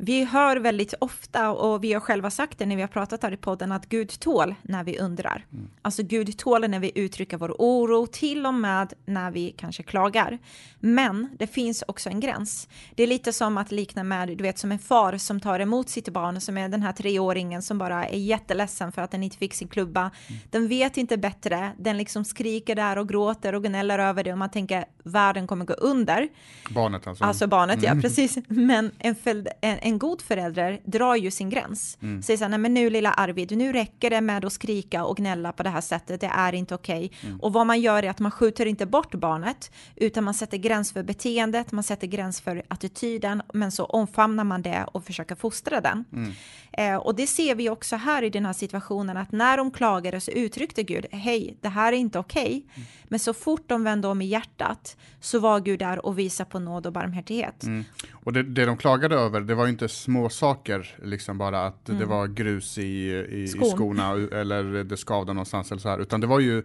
Vi 0.00 0.24
hör 0.24 0.56
väldigt 0.56 0.94
ofta, 1.00 1.50
och 1.50 1.84
vi 1.84 1.92
har 1.92 2.00
själva 2.00 2.30
sagt 2.30 2.58
det 2.58 2.66
när 2.66 2.76
vi 2.76 2.82
har 2.82 2.88
pratat 2.88 3.22
här 3.22 3.32
i 3.32 3.36
podden, 3.36 3.72
att 3.72 3.88
Gud 3.88 4.20
tål 4.20 4.54
när 4.62 4.84
vi 4.84 4.98
undrar. 4.98 5.44
Mm. 5.52 5.68
Alltså 5.82 6.02
Gud 6.02 6.38
tål 6.38 6.70
när 6.70 6.80
vi 6.80 6.92
uttrycker 6.94 7.36
vår 7.36 7.56
oro, 7.58 8.06
till 8.06 8.46
och 8.46 8.54
med 8.54 8.92
när 9.06 9.30
vi 9.30 9.54
kanske 9.58 9.82
klagar. 9.82 10.38
Men 10.80 11.28
det 11.38 11.46
finns 11.46 11.84
också 11.88 12.10
en 12.10 12.20
gräns. 12.20 12.68
Det 12.94 13.02
är 13.02 13.06
lite 13.06 13.32
som 13.32 13.58
att 13.58 13.72
likna 13.72 14.04
med, 14.04 14.28
du 14.28 14.42
vet, 14.42 14.58
som 14.58 14.72
en 14.72 14.78
far 14.78 15.16
som 15.18 15.40
tar 15.40 15.60
emot 15.60 15.88
sitt 15.88 16.08
barn, 16.08 16.40
som 16.40 16.58
är 16.58 16.68
den 16.68 16.82
här 16.82 16.92
treåringen 16.92 17.62
som 17.62 17.78
bara 17.78 18.06
är 18.06 18.18
jätteledsen 18.18 18.92
för 18.92 19.02
att 19.02 19.10
den 19.10 19.22
inte 19.22 19.36
fick 19.36 19.54
sin 19.54 19.68
klubba. 19.68 20.00
Mm. 20.00 20.40
Den 20.50 20.68
vet 20.68 20.96
inte 20.96 21.16
bättre, 21.16 21.72
den 21.78 21.98
liksom 21.98 22.24
skriker 22.24 22.74
där 22.74 22.98
och 22.98 23.08
gråter 23.08 23.54
och 23.54 23.64
gnäller 23.64 23.98
över 23.98 24.24
det 24.24 24.32
och 24.32 24.38
man 24.38 24.50
tänker 24.50 24.84
världen 25.04 25.46
kommer 25.46 25.64
gå 25.64 25.74
under. 25.74 26.28
Barnet 26.70 27.06
alltså? 27.06 27.24
Alltså 27.24 27.46
barnet, 27.46 27.78
mm. 27.78 27.96
ja 27.96 28.02
precis. 28.02 28.38
Men 28.48 28.90
en, 28.98 29.16
en, 29.60 29.78
en, 29.82 29.87
god 29.96 30.22
förälder 30.22 30.80
drar 30.84 31.14
ju 31.14 31.30
sin 31.30 31.50
gräns. 31.50 31.98
Mm. 32.02 32.22
Säger 32.22 32.36
så 32.36 32.44
här, 32.44 32.48
nej 32.48 32.58
men 32.58 32.74
nu 32.74 32.90
lilla 32.90 33.12
Arvid, 33.12 33.56
nu 33.56 33.72
räcker 33.72 34.10
det 34.10 34.20
med 34.20 34.44
att 34.44 34.52
skrika 34.52 35.04
och 35.04 35.16
gnälla 35.16 35.52
på 35.52 35.62
det 35.62 35.70
här 35.70 35.80
sättet, 35.80 36.20
det 36.20 36.30
är 36.34 36.52
inte 36.52 36.74
okej. 36.74 37.04
Okay. 37.04 37.28
Mm. 37.28 37.40
Och 37.40 37.52
vad 37.52 37.66
man 37.66 37.80
gör 37.80 38.02
är 38.02 38.10
att 38.10 38.18
man 38.18 38.30
skjuter 38.30 38.66
inte 38.66 38.86
bort 38.86 39.14
barnet, 39.14 39.72
utan 39.96 40.24
man 40.24 40.34
sätter 40.34 40.56
gräns 40.56 40.92
för 40.92 41.02
beteendet, 41.02 41.72
man 41.72 41.84
sätter 41.84 42.06
gräns 42.06 42.40
för 42.40 42.62
attityden, 42.68 43.42
men 43.52 43.72
så 43.72 43.84
omfamnar 43.84 44.44
man 44.44 44.62
det 44.62 44.84
och 44.92 45.04
försöker 45.04 45.34
fostra 45.34 45.80
den. 45.80 46.04
Mm. 46.12 46.32
Eh, 46.72 46.96
och 46.96 47.14
det 47.14 47.26
ser 47.26 47.54
vi 47.54 47.70
också 47.70 47.96
här 47.96 48.22
i 48.22 48.30
den 48.30 48.46
här 48.46 48.52
situationen, 48.52 49.16
att 49.16 49.32
när 49.32 49.56
de 49.56 49.70
klagade 49.70 50.20
så 50.20 50.30
uttryckte 50.30 50.82
Gud, 50.82 51.06
hej, 51.10 51.56
det 51.60 51.68
här 51.68 51.92
är 51.92 51.96
inte 51.96 52.18
okej. 52.18 52.42
Okay. 52.42 52.62
Mm. 52.74 52.88
Men 53.08 53.18
så 53.18 53.34
fort 53.34 53.64
de 53.66 53.84
vände 53.84 54.08
om 54.08 54.22
i 54.22 54.24
hjärtat 54.24 54.96
så 55.20 55.38
var 55.38 55.60
Gud 55.60 55.78
där 55.78 56.06
och 56.06 56.18
visade 56.18 56.50
på 56.50 56.58
nåd 56.58 56.86
och 56.86 56.92
barmhärtighet. 56.92 57.64
Och 58.28 58.34
det, 58.34 58.42
det 58.42 58.64
de 58.64 58.76
klagade 58.76 59.16
över, 59.16 59.40
det 59.40 59.54
var 59.54 59.64
ju 59.64 59.70
inte 59.70 59.88
små 59.88 60.28
saker, 60.28 60.96
liksom 61.04 61.38
bara 61.38 61.66
att 61.66 61.88
mm. 61.88 62.00
det 62.00 62.06
var 62.06 62.26
grus 62.26 62.78
i, 62.78 63.10
i, 63.30 63.48
Skon. 63.48 63.62
i 63.62 63.70
skorna 63.70 64.12
eller 64.12 64.84
det 64.84 64.96
skavde 64.96 65.32
någonstans 65.32 65.70
eller 65.70 65.80
så 65.80 65.88
här, 65.88 65.98
utan 65.98 66.20
det 66.20 66.26
var 66.26 66.40
ju 66.40 66.62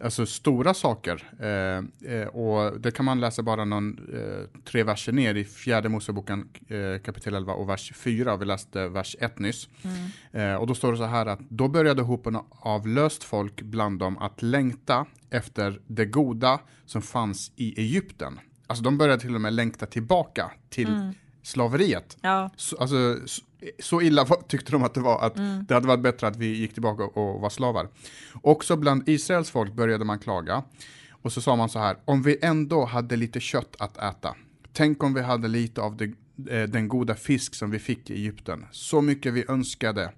alltså 0.00 0.26
stora 0.26 0.74
saker. 0.74 1.30
Eh, 1.40 2.12
eh, 2.12 2.26
och 2.26 2.80
det 2.80 2.90
kan 2.90 3.04
man 3.04 3.20
läsa 3.20 3.42
bara 3.42 3.64
någon, 3.64 3.98
eh, 4.14 4.60
tre 4.64 4.82
verser 4.82 5.12
ner 5.12 5.34
i 5.34 5.44
fjärde 5.44 5.88
Moseboken 5.88 6.48
eh, 6.68 7.02
kapitel 7.02 7.34
11 7.34 7.52
och 7.52 7.68
vers 7.68 7.92
4. 7.94 8.36
Vi 8.36 8.44
läste 8.44 8.88
vers 8.88 9.16
1 9.20 9.38
nyss. 9.38 9.68
Mm. 9.82 10.52
Eh, 10.52 10.60
och 10.60 10.66
då 10.66 10.74
står 10.74 10.92
det 10.92 10.98
så 10.98 11.04
här 11.04 11.26
att 11.26 11.40
då 11.48 11.68
började 11.68 12.02
hopen 12.02 12.38
av 12.50 12.88
löst 12.88 13.24
folk 13.24 13.62
bland 13.62 13.98
dem 13.98 14.18
att 14.18 14.42
längta 14.42 15.06
efter 15.30 15.80
det 15.86 16.06
goda 16.06 16.60
som 16.86 17.02
fanns 17.02 17.52
i 17.56 17.80
Egypten. 17.80 18.38
Alltså 18.68 18.84
de 18.84 18.98
började 18.98 19.22
till 19.22 19.34
och 19.34 19.40
med 19.40 19.52
längta 19.52 19.86
tillbaka 19.86 20.50
till 20.68 20.88
mm. 20.88 21.14
slaveriet. 21.42 22.16
Ja. 22.20 22.50
Så, 22.56 22.76
alltså, 22.76 23.16
så 23.78 24.02
illa 24.02 24.24
tyckte 24.24 24.72
de 24.72 24.82
att 24.82 24.94
det 24.94 25.00
var 25.00 25.26
att 25.26 25.38
mm. 25.38 25.64
det 25.68 25.74
hade 25.74 25.86
varit 25.86 26.02
bättre 26.02 26.26
att 26.26 26.36
vi 26.36 26.46
gick 26.46 26.72
tillbaka 26.72 27.04
och 27.04 27.40
var 27.40 27.50
slavar. 27.50 27.88
Också 28.42 28.76
bland 28.76 29.08
Israels 29.08 29.50
folk 29.50 29.72
började 29.72 30.04
man 30.04 30.18
klaga. 30.18 30.62
Och 31.22 31.32
så 31.32 31.40
sa 31.40 31.56
man 31.56 31.68
så 31.68 31.78
här, 31.78 31.96
om 32.04 32.22
vi 32.22 32.38
ändå 32.42 32.84
hade 32.84 33.16
lite 33.16 33.40
kött 33.40 33.76
att 33.78 33.96
äta. 33.96 34.34
Tänk 34.72 35.02
om 35.02 35.14
vi 35.14 35.22
hade 35.22 35.48
lite 35.48 35.80
av 35.80 35.96
det, 35.96 36.04
eh, 36.50 36.68
den 36.68 36.88
goda 36.88 37.14
fisk 37.14 37.54
som 37.54 37.70
vi 37.70 37.78
fick 37.78 38.10
i 38.10 38.14
Egypten. 38.14 38.66
Så 38.70 39.00
mycket 39.00 39.32
vi 39.32 39.44
önskade. 39.48 40.12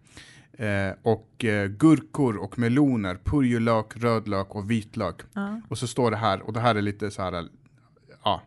Eh, 0.53 0.93
och 1.03 1.45
eh, 1.45 1.69
gurkor 1.69 2.37
och 2.37 2.59
meloner, 2.59 3.19
purjolök, 3.25 3.97
rödlök 3.97 4.55
och 4.55 4.71
vitlök. 4.71 5.21
Mm. 5.37 5.63
Och 5.69 5.79
så 5.79 5.87
står 5.87 6.11
det 6.11 6.17
här, 6.17 6.41
och 6.41 6.53
det 6.53 6.61
här 6.61 6.75
är 6.75 6.83
lite 6.83 7.11
så 7.11 7.23
här, 7.23 7.49
ja, 8.25 8.43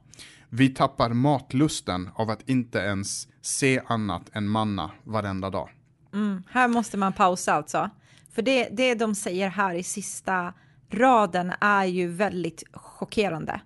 vi 0.50 0.70
tappar 0.70 1.10
matlusten 1.10 2.10
av 2.16 2.30
att 2.30 2.50
inte 2.50 2.80
ens 2.80 3.28
se 3.42 3.82
annat 3.88 4.30
än 4.34 4.48
manna 4.48 4.92
varenda 5.04 5.50
dag. 5.50 5.70
Mm, 6.14 6.44
här 6.50 6.68
måste 6.68 6.98
man 6.98 7.14
pausa 7.14 7.54
alltså. 7.54 7.90
För 8.32 8.42
det, 8.42 8.70
det 8.72 8.96
de 8.96 9.16
säger 9.16 9.50
här 9.50 9.76
i 9.76 9.84
sista 9.84 10.54
raden 10.90 11.54
är 11.60 11.86
ju 11.86 12.08
väldigt 12.08 12.64
chockerande. 12.74 13.62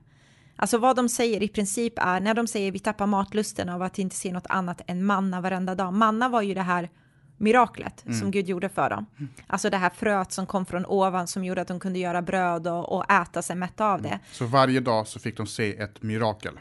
Alltså 0.55 0.77
vad 0.77 0.95
de 0.95 1.09
säger 1.09 1.43
i 1.43 1.47
princip 1.47 1.93
är, 1.97 2.19
när 2.19 2.33
de 2.33 2.47
säger 2.47 2.71
vi 2.71 2.79
tappar 2.79 3.07
matlusten 3.07 3.69
av 3.69 3.81
att 3.81 3.99
inte 3.99 4.15
se 4.15 4.33
något 4.33 4.47
annat 4.49 4.81
än 4.87 5.05
manna 5.05 5.41
varenda 5.41 5.75
dag. 5.75 5.93
Manna 5.93 6.29
var 6.29 6.41
ju 6.41 6.53
det 6.53 6.61
här 6.61 6.89
miraklet 7.38 8.06
mm. 8.06 8.20
som 8.20 8.32
Gud 8.32 8.48
gjorde 8.48 8.70
för 8.70 8.89
dem. 8.89 9.06
Alltså 9.48 9.70
det 9.70 9.77
här 9.77 9.89
fröet 9.89 10.32
som 10.32 10.46
kom 10.46 10.65
från 10.65 10.86
ovan 10.86 11.27
som 11.27 11.46
gjorde 11.46 11.62
att 11.62 11.67
de 11.67 11.79
kunde 11.79 12.00
göra 12.00 12.22
bröd 12.22 12.67
och, 12.67 12.98
och 12.98 13.12
äta 13.12 13.41
sig 13.41 13.56
mätta 13.56 13.86
av 13.86 14.01
det. 14.01 14.20
Så 14.32 14.46
varje 14.46 14.79
dag 14.79 15.08
så 15.08 15.20
fick 15.20 15.38
de 15.38 15.48
se 15.48 15.77
ett 15.77 16.03
mirakel. 16.03 16.53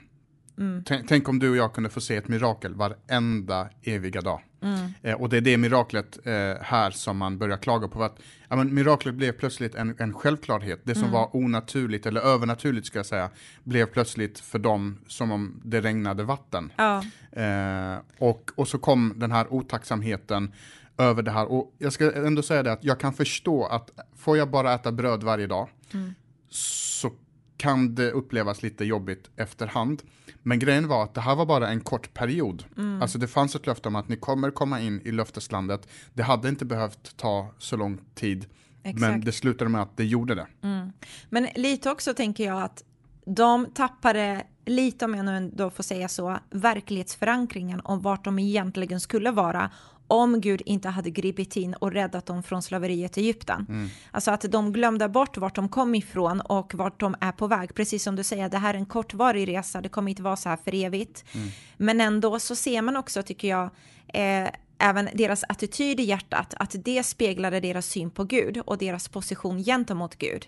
Mm. 0.59 0.85
Tänk, 0.85 1.09
tänk, 1.09 1.29
om 1.29 1.39
du 1.39 1.51
och 1.51 1.57
jag 1.57 1.75
kunde 1.75 1.91
få 1.91 2.01
se 2.01 2.17
ett 2.17 2.29
mirakel 2.29 2.75
varenda 2.75 3.69
eviga 3.83 4.21
dag. 4.21 4.41
Mm. 4.63 4.93
Eh, 5.03 5.15
och 5.15 5.29
det 5.29 5.37
är 5.37 5.41
det 5.41 5.57
miraklet 5.57 6.27
eh, 6.27 6.33
här 6.63 6.91
som 6.91 7.17
man 7.17 7.39
börjar 7.39 7.57
klaga 7.57 7.89
på. 7.89 8.03
Att, 8.03 8.19
ja, 8.49 8.57
men 8.57 8.75
miraklet 8.75 9.15
blev 9.15 9.33
plötsligt 9.33 9.75
en, 9.75 9.95
en 9.99 10.15
självklarhet. 10.15 10.81
Det 10.85 10.95
som 10.95 11.03
mm. 11.03 11.13
var 11.13 11.37
onaturligt, 11.37 12.07
eller 12.07 12.21
övernaturligt 12.21 12.87
ska 12.87 12.99
jag 12.99 13.07
säga, 13.07 13.31
blev 13.65 13.87
plötsligt 13.87 14.39
för 14.39 14.59
dem 14.59 14.99
som 15.07 15.33
om 15.33 15.61
det 15.65 15.81
regnade 15.81 16.23
vatten. 16.23 16.73
Ja. 16.77 17.05
Eh, 17.43 17.99
och, 18.19 18.51
och 18.55 18.69
så 18.69 18.79
kom 18.79 19.13
den 19.17 19.33
här 19.33 19.53
otacksamheten 19.53 20.53
över 20.99 21.23
det 21.23 21.31
här. 21.31 21.47
Och 21.47 21.75
jag 21.79 21.93
ska 21.93 22.13
ändå 22.13 22.43
säga 22.43 22.63
det 22.63 22.73
att 22.73 22.85
jag 22.85 23.01
kan 23.01 23.13
förstå 23.13 23.67
att 23.67 23.91
får 24.17 24.37
jag 24.37 24.51
bara 24.51 24.75
äta 24.75 24.93
bröd 24.93 25.23
varje 25.23 25.47
dag 25.47 25.69
mm. 25.95 26.15
så 26.49 27.13
kan 27.57 27.95
det 27.95 28.11
upplevas 28.11 28.63
lite 28.63 28.85
jobbigt 28.85 29.31
efterhand. 29.37 30.03
Men 30.47 30.59
grejen 30.59 30.89
var 30.89 31.05
att 31.05 31.15
det 31.15 31.21
här 31.21 31.35
var 31.35 31.47
bara 31.47 31.69
en 31.69 31.81
kort 31.81 32.15
period. 32.15 32.65
Mm. 32.77 33.03
Alltså 33.03 33.19
det 33.19 33.27
fanns 33.27 33.55
ett 33.55 33.67
löfte 33.67 33.89
om 33.89 33.97
att 33.97 34.09
ni 34.09 34.17
kommer 34.17 34.51
komma 34.51 34.81
in 34.81 35.01
i 35.05 35.13
löfteslandet. 35.13 35.89
Det 36.15 36.23
hade 36.23 36.49
inte 36.49 36.65
behövt 36.65 37.17
ta 37.17 37.49
så 37.59 37.77
lång 37.77 38.01
tid. 38.15 38.47
Exakt. 38.83 39.01
Men 39.01 39.21
det 39.21 39.33
slutade 39.33 39.71
med 39.71 39.83
att 39.83 39.97
det 39.97 40.05
gjorde 40.05 40.35
det. 40.35 40.47
Mm. 40.63 40.93
Men 41.31 41.49
lite 41.55 41.91
också 41.91 42.15
tänker 42.15 42.45
jag 42.45 42.63
att 42.63 42.85
de 43.25 43.67
tappade 43.75 44.43
lite, 44.65 45.05
om 45.05 45.15
jag 45.15 45.25
nu 45.25 45.37
ändå 45.37 45.71
får 45.71 45.83
säga 45.83 46.09
så, 46.09 46.39
verklighetsförankringen 46.51 47.81
om 47.85 48.01
vart 48.01 48.25
de 48.25 48.39
egentligen 48.39 49.01
skulle 49.01 49.31
vara 49.31 49.71
om 50.09 50.41
Gud 50.41 50.63
inte 50.65 50.89
hade 50.89 51.11
gripit 51.11 51.57
in 51.57 51.75
och 51.75 51.93
räddat 51.93 52.27
dem 52.27 52.43
från 52.43 52.63
slaveriet 52.63 53.19
i 53.19 53.21
Egypten. 53.21 53.67
Mm. 53.69 53.89
Alltså 54.11 54.31
att 54.31 54.41
de 54.41 54.73
glömde 54.73 55.09
bort 55.09 55.37
vart 55.37 55.55
de 55.55 55.69
kom 55.69 55.95
ifrån 55.95 56.41
och 56.41 56.75
vart 56.75 57.01
de 57.01 57.15
är 57.21 57.33
på 57.33 57.47
väg. 57.47 57.75
Precis 57.75 58.03
som 58.03 58.17
du 58.17 58.25
säger, 58.25 58.49
det 58.49 58.59
här 58.59 58.75
är 58.75 58.79
en 58.79 58.87
kortvarig 58.87 59.49
resa, 59.49 59.81
det 59.81 59.89
kommer 59.89 60.11
inte 60.11 60.23
vara 60.23 60.37
så 60.37 60.49
här 60.49 60.57
för 60.57 60.75
evigt. 60.75 61.25
Mm. 61.33 61.49
Men 61.77 62.01
ändå 62.01 62.39
så 62.39 62.57
ser 62.57 62.83
man 62.83 62.97
också, 62.97 63.23
tycker 63.23 63.49
jag, 63.49 63.71
eh, 64.09 64.49
även 64.79 65.09
deras 65.15 65.45
attityd 65.49 66.01
i 66.01 66.03
hjärtat, 66.03 66.55
att 66.57 66.75
det 66.85 67.03
speglade 67.03 67.61
deras 67.61 67.87
syn 67.87 68.11
på 68.11 68.25
Gud 68.25 68.63
och 68.67 68.79
deras 68.79 69.09
position 69.09 69.65
gentemot 69.65 70.17
Gud. 70.17 70.47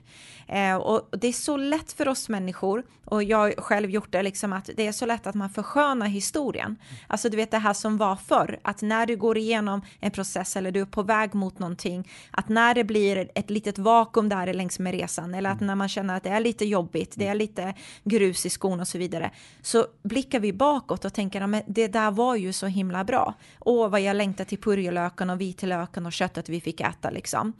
Eh, 0.48 0.76
och 0.76 1.08
det 1.18 1.28
är 1.28 1.32
så 1.32 1.56
lätt 1.56 1.92
för 1.92 2.08
oss 2.08 2.28
människor, 2.28 2.82
och 3.04 3.22
jag 3.22 3.38
har 3.38 3.54
själv 3.58 3.90
gjort 3.90 4.12
det, 4.12 4.22
liksom 4.22 4.52
att 4.52 4.70
det 4.76 4.86
är 4.86 4.92
så 4.92 5.06
lätt 5.06 5.26
att 5.26 5.34
man 5.34 5.50
förskönar 5.50 6.06
historien. 6.06 6.76
Alltså 7.06 7.28
du 7.28 7.36
vet 7.36 7.50
det 7.50 7.58
här 7.58 7.72
som 7.72 7.96
var 7.96 8.16
förr, 8.16 8.58
att 8.62 8.82
när 8.82 9.06
du 9.06 9.16
går 9.16 9.38
igenom 9.38 9.82
en 10.00 10.10
process 10.10 10.56
eller 10.56 10.70
du 10.70 10.80
är 10.80 10.84
på 10.84 11.02
väg 11.02 11.34
mot 11.34 11.58
någonting, 11.58 12.08
att 12.30 12.48
när 12.48 12.74
det 12.74 12.84
blir 12.84 13.30
ett 13.34 13.50
litet 13.50 13.78
vakuum 13.78 14.28
där 14.28 14.54
längs 14.54 14.78
med 14.78 14.92
resan, 14.92 15.34
eller 15.34 15.50
att 15.50 15.60
när 15.60 15.74
man 15.74 15.88
känner 15.88 16.16
att 16.16 16.22
det 16.22 16.30
är 16.30 16.40
lite 16.40 16.64
jobbigt, 16.64 17.12
det 17.16 17.26
är 17.26 17.34
lite 17.34 17.74
grus 18.04 18.46
i 18.46 18.50
skon 18.50 18.80
och 18.80 18.88
så 18.88 18.98
vidare, 18.98 19.30
så 19.62 19.86
blickar 20.02 20.40
vi 20.40 20.52
bakåt 20.52 21.04
och 21.04 21.12
tänker 21.12 21.40
att 21.40 21.64
det 21.66 21.88
där 21.88 22.10
var 22.10 22.36
ju 22.36 22.52
så 22.52 22.66
himla 22.66 23.04
bra. 23.04 23.34
Åh, 23.60 23.88
vad 23.88 24.00
jag 24.00 24.16
längtar 24.18 24.44
till 24.44 24.58
purjolöken 24.58 25.30
och 25.30 25.40
vitlöken 25.40 26.06
och 26.06 26.12
köttet 26.12 26.48
vi 26.48 26.60
fick 26.60 26.80
äta 26.80 27.10
liksom. 27.10 27.52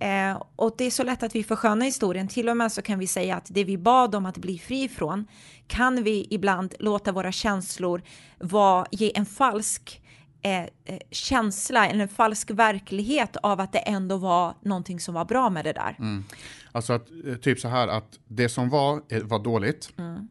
Mm. 0.00 0.32
Eh, 0.34 0.42
och 0.56 0.74
det 0.78 0.84
är 0.84 0.90
så 0.90 1.02
lätt 1.02 1.22
att 1.22 1.34
vi 1.34 1.44
förskönar 1.44 1.86
historien. 1.86 2.28
Till 2.28 2.48
och 2.48 2.56
med 2.56 2.72
så 2.72 2.82
kan 2.82 2.98
vi 2.98 3.06
säga 3.06 3.36
att 3.36 3.46
det 3.50 3.64
vi 3.64 3.78
bad 3.78 4.14
om 4.14 4.26
att 4.26 4.38
bli 4.38 4.58
fri 4.58 4.88
från 4.88 5.26
kan 5.66 6.02
vi 6.02 6.26
ibland 6.30 6.74
låta 6.78 7.12
våra 7.12 7.32
känslor 7.32 8.02
vara, 8.38 8.86
ge 8.90 9.12
en 9.14 9.26
falsk 9.26 10.02
eh, 10.42 10.62
eh 10.62 10.68
känsla, 11.10 11.86
en 11.86 12.08
falsk 12.08 12.50
verklighet 12.50 13.36
av 13.36 13.60
att 13.60 13.72
det 13.72 13.78
ändå 13.78 14.16
var 14.16 14.54
någonting 14.60 15.00
som 15.00 15.14
var 15.14 15.24
bra 15.24 15.50
med 15.50 15.64
det 15.64 15.72
där. 15.72 15.96
Mm. 15.98 16.24
Alltså 16.72 16.92
att, 16.92 17.08
eh, 17.26 17.34
typ 17.34 17.60
så 17.60 17.68
här 17.68 17.88
att 17.88 18.18
det 18.28 18.48
som 18.48 18.70
var, 18.70 19.02
eh, 19.08 19.22
var 19.22 19.38
dåligt, 19.38 19.92
mm. 19.98 20.28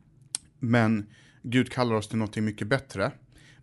men 0.60 1.06
Gud 1.42 1.72
kallar 1.72 1.96
oss 1.96 2.08
till 2.08 2.18
någonting 2.18 2.46
mycket 2.46 2.68
bättre. 2.68 3.12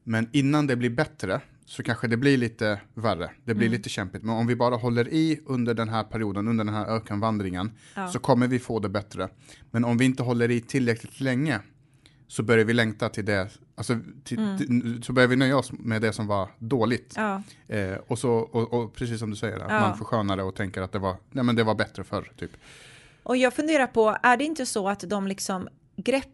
Men 0.04 0.28
innan 0.33 0.66
det 0.66 0.76
blir 0.76 0.90
bättre 0.90 1.40
så 1.66 1.83
kanske 1.83 2.09
det 2.09 2.16
blir 2.16 2.37
lite 2.37 2.81
värre. 2.95 3.31
Det 3.45 3.54
blir 3.54 3.66
mm. 3.66 3.76
lite 3.76 3.88
kämpigt. 3.88 4.23
Men 4.23 4.35
om 4.35 4.47
vi 4.47 4.57
bara 4.57 4.76
håller 4.76 5.09
i 5.09 5.40
under 5.47 5.75
den 5.75 5.88
här 5.88 6.04
perioden, 6.04 6.49
under 6.49 6.64
den 6.64 6.75
här 6.75 6.87
ökenvandringen, 6.87 7.73
ja. 7.95 8.09
så 8.09 8.19
kommer 8.19 8.47
vi 8.47 8.59
få 8.59 8.78
det 8.78 8.88
bättre. 8.88 9.28
Men 9.71 9.85
om 9.85 9.99
vi 9.99 10.04
inte 10.04 10.23
håller 10.23 10.50
i 10.50 10.61
tillräckligt 10.61 11.21
länge 11.21 11.61
så 12.33 12.42
börjar 12.42 12.64
vi 12.64 12.73
längta 12.73 13.09
till 13.09 13.25
det, 13.25 13.49
alltså, 13.75 13.99
till, 14.25 14.38
mm. 14.38 14.59
till, 14.59 15.02
så 15.02 15.12
börjar 15.12 15.28
vi 15.28 15.37
nöja 15.37 15.59
oss 15.59 15.73
med 15.73 16.02
det 16.02 16.12
som 16.12 16.26
var 16.26 16.49
dåligt. 16.59 17.14
Ja. 17.16 17.42
Eh, 17.69 17.97
och, 18.07 18.19
så, 18.19 18.33
och, 18.33 18.73
och, 18.73 18.95
precis 18.95 19.19
som 19.19 19.31
du 19.31 19.37
säger, 19.37 19.59
att 19.59 19.73
ja. 19.73 19.81
man 19.81 19.99
förskönar 19.99 20.37
det 20.37 20.42
och 20.42 20.54
tänker 20.54 20.83
att 20.83 20.92
det 20.92 20.99
var, 20.99 21.16
nej, 21.31 21.45
men 21.45 21.57
det 21.57 21.64
var 21.64 21.75
bättre 21.75 22.04
förr. 22.04 22.33
Typ. 22.37 22.50
Och 23.23 23.37
jag 23.37 23.54
funderar 23.54 23.87
på, 23.87 24.16
är 24.23 24.37
det 24.37 24.45
inte 24.45 24.66
så 24.66 24.88
att 24.88 25.00
de 25.00 25.26
liksom 25.26 25.69
grepp, 25.97 26.28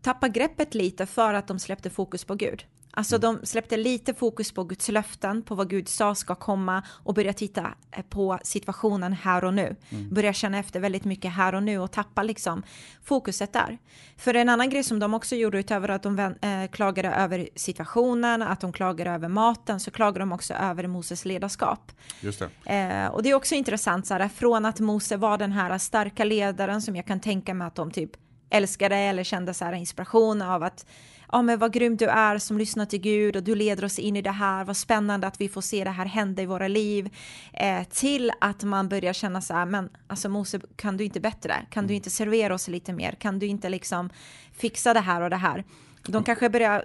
tappar 0.00 0.28
greppet 0.28 0.74
lite 0.74 1.06
för 1.06 1.34
att 1.34 1.48
de 1.48 1.58
släppte 1.58 1.90
fokus 1.90 2.24
på 2.24 2.34
Gud? 2.34 2.64
Alltså 2.92 3.18
de 3.18 3.40
släppte 3.42 3.76
lite 3.76 4.14
fokus 4.14 4.52
på 4.52 4.64
Guds 4.64 4.88
löften, 4.88 5.42
på 5.42 5.54
vad 5.54 5.70
Gud 5.70 5.88
sa 5.88 6.14
ska 6.14 6.34
komma 6.34 6.82
och 6.88 7.14
börja 7.14 7.32
titta 7.32 7.74
eh, 7.90 8.02
på 8.02 8.38
situationen 8.42 9.12
här 9.12 9.44
och 9.44 9.54
nu. 9.54 9.76
Mm. 9.90 10.14
Börja 10.14 10.32
känna 10.32 10.58
efter 10.58 10.80
väldigt 10.80 11.04
mycket 11.04 11.32
här 11.32 11.54
och 11.54 11.62
nu 11.62 11.78
och 11.78 11.92
tappa 11.92 12.22
liksom 12.22 12.62
fokuset 13.02 13.52
där. 13.52 13.78
För 14.16 14.34
en 14.34 14.48
annan 14.48 14.70
grej 14.70 14.84
som 14.84 14.98
de 14.98 15.14
också 15.14 15.36
gjorde 15.36 15.58
utöver 15.58 15.88
att 15.88 16.02
de 16.02 16.18
äh, 16.18 16.70
klagade 16.72 17.08
över 17.08 17.48
situationen, 17.56 18.42
att 18.42 18.60
de 18.60 18.72
klagade 18.72 19.10
över 19.10 19.28
maten, 19.28 19.80
så 19.80 19.90
klagade 19.90 20.18
de 20.18 20.32
också 20.32 20.54
över 20.54 20.86
Moses 20.86 21.24
ledarskap. 21.24 21.92
Just 22.20 22.42
det. 22.64 22.72
Eh, 22.74 23.06
och 23.06 23.22
det 23.22 23.30
är 23.30 23.34
också 23.34 23.54
intressant, 23.54 24.06
så 24.06 24.14
här, 24.14 24.28
från 24.28 24.64
att 24.64 24.80
Mose 24.80 25.16
var 25.16 25.38
den 25.38 25.52
här 25.52 25.78
starka 25.78 26.24
ledaren 26.24 26.82
som 26.82 26.96
jag 26.96 27.06
kan 27.06 27.20
tänka 27.20 27.54
mig 27.54 27.66
att 27.66 27.74
de 27.74 27.90
typ 27.90 28.10
älskade 28.50 28.96
eller 28.96 29.24
kände 29.24 29.54
så 29.54 29.64
här 29.64 29.72
inspiration 29.72 30.42
av 30.42 30.62
att 30.62 30.86
ja 31.32 31.42
men 31.42 31.58
vad 31.58 31.72
grym 31.72 31.96
du 31.96 32.06
är 32.06 32.38
som 32.38 32.58
lyssnar 32.58 32.86
till 32.86 33.00
Gud 33.00 33.36
och 33.36 33.42
du 33.42 33.54
leder 33.54 33.84
oss 33.84 33.98
in 33.98 34.16
i 34.16 34.22
det 34.22 34.30
här, 34.30 34.64
vad 34.64 34.76
spännande 34.76 35.26
att 35.26 35.40
vi 35.40 35.48
får 35.48 35.60
se 35.60 35.84
det 35.84 35.90
här 35.90 36.06
hända 36.06 36.42
i 36.42 36.46
våra 36.46 36.68
liv, 36.68 37.10
eh, 37.52 37.84
till 37.84 38.32
att 38.40 38.64
man 38.64 38.88
börjar 38.88 39.12
känna 39.12 39.40
så 39.40 39.54
här, 39.54 39.66
men 39.66 39.88
alltså 40.06 40.28
Mose, 40.28 40.60
kan 40.76 40.96
du 40.96 41.04
inte 41.04 41.20
bättre? 41.20 41.66
Kan 41.70 41.84
du 41.84 41.92
mm. 41.92 41.96
inte 41.96 42.10
servera 42.10 42.54
oss 42.54 42.68
lite 42.68 42.92
mer? 42.92 43.12
Kan 43.12 43.38
du 43.38 43.46
inte 43.46 43.68
liksom 43.68 44.10
fixa 44.52 44.94
det 44.94 45.00
här 45.00 45.20
och 45.20 45.30
det 45.30 45.36
här? 45.36 45.64
De 46.06 46.24
kanske 46.24 46.50
börjar 46.50 46.84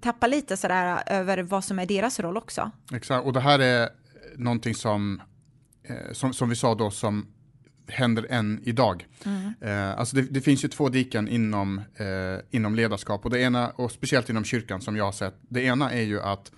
tappa 0.00 0.26
lite 0.26 0.56
sådär 0.56 1.02
över 1.06 1.42
vad 1.42 1.64
som 1.64 1.78
är 1.78 1.86
deras 1.86 2.20
roll 2.20 2.36
också. 2.36 2.70
Exakt, 2.92 3.26
och 3.26 3.32
det 3.32 3.40
här 3.40 3.58
är 3.58 3.88
någonting 4.36 4.74
som, 4.74 5.22
eh, 5.82 6.12
som, 6.12 6.32
som 6.32 6.48
vi 6.48 6.56
sa 6.56 6.74
då, 6.74 6.90
som 6.90 7.26
händer 7.86 8.26
än 8.30 8.60
idag. 8.64 9.06
Mm. 9.24 9.52
Eh, 9.60 9.98
alltså 9.98 10.16
det, 10.16 10.22
det, 10.22 10.40
finns 10.40 10.64
ju 10.64 10.68
två 10.68 10.88
diken 10.88 11.28
inom, 11.28 11.78
eh, 11.78 12.06
inom 12.50 12.74
ledarskap 12.74 13.24
och 13.24 13.30
det 13.30 13.40
ena, 13.40 13.70
och 13.70 13.92
speciellt 13.92 14.30
inom 14.30 14.44
kyrkan 14.44 14.80
som 14.80 14.96
jag 14.96 15.04
har 15.04 15.12
sett, 15.12 15.34
det 15.48 15.62
ena 15.62 15.92
är 15.92 16.02
ju 16.02 16.20
att 16.20 16.52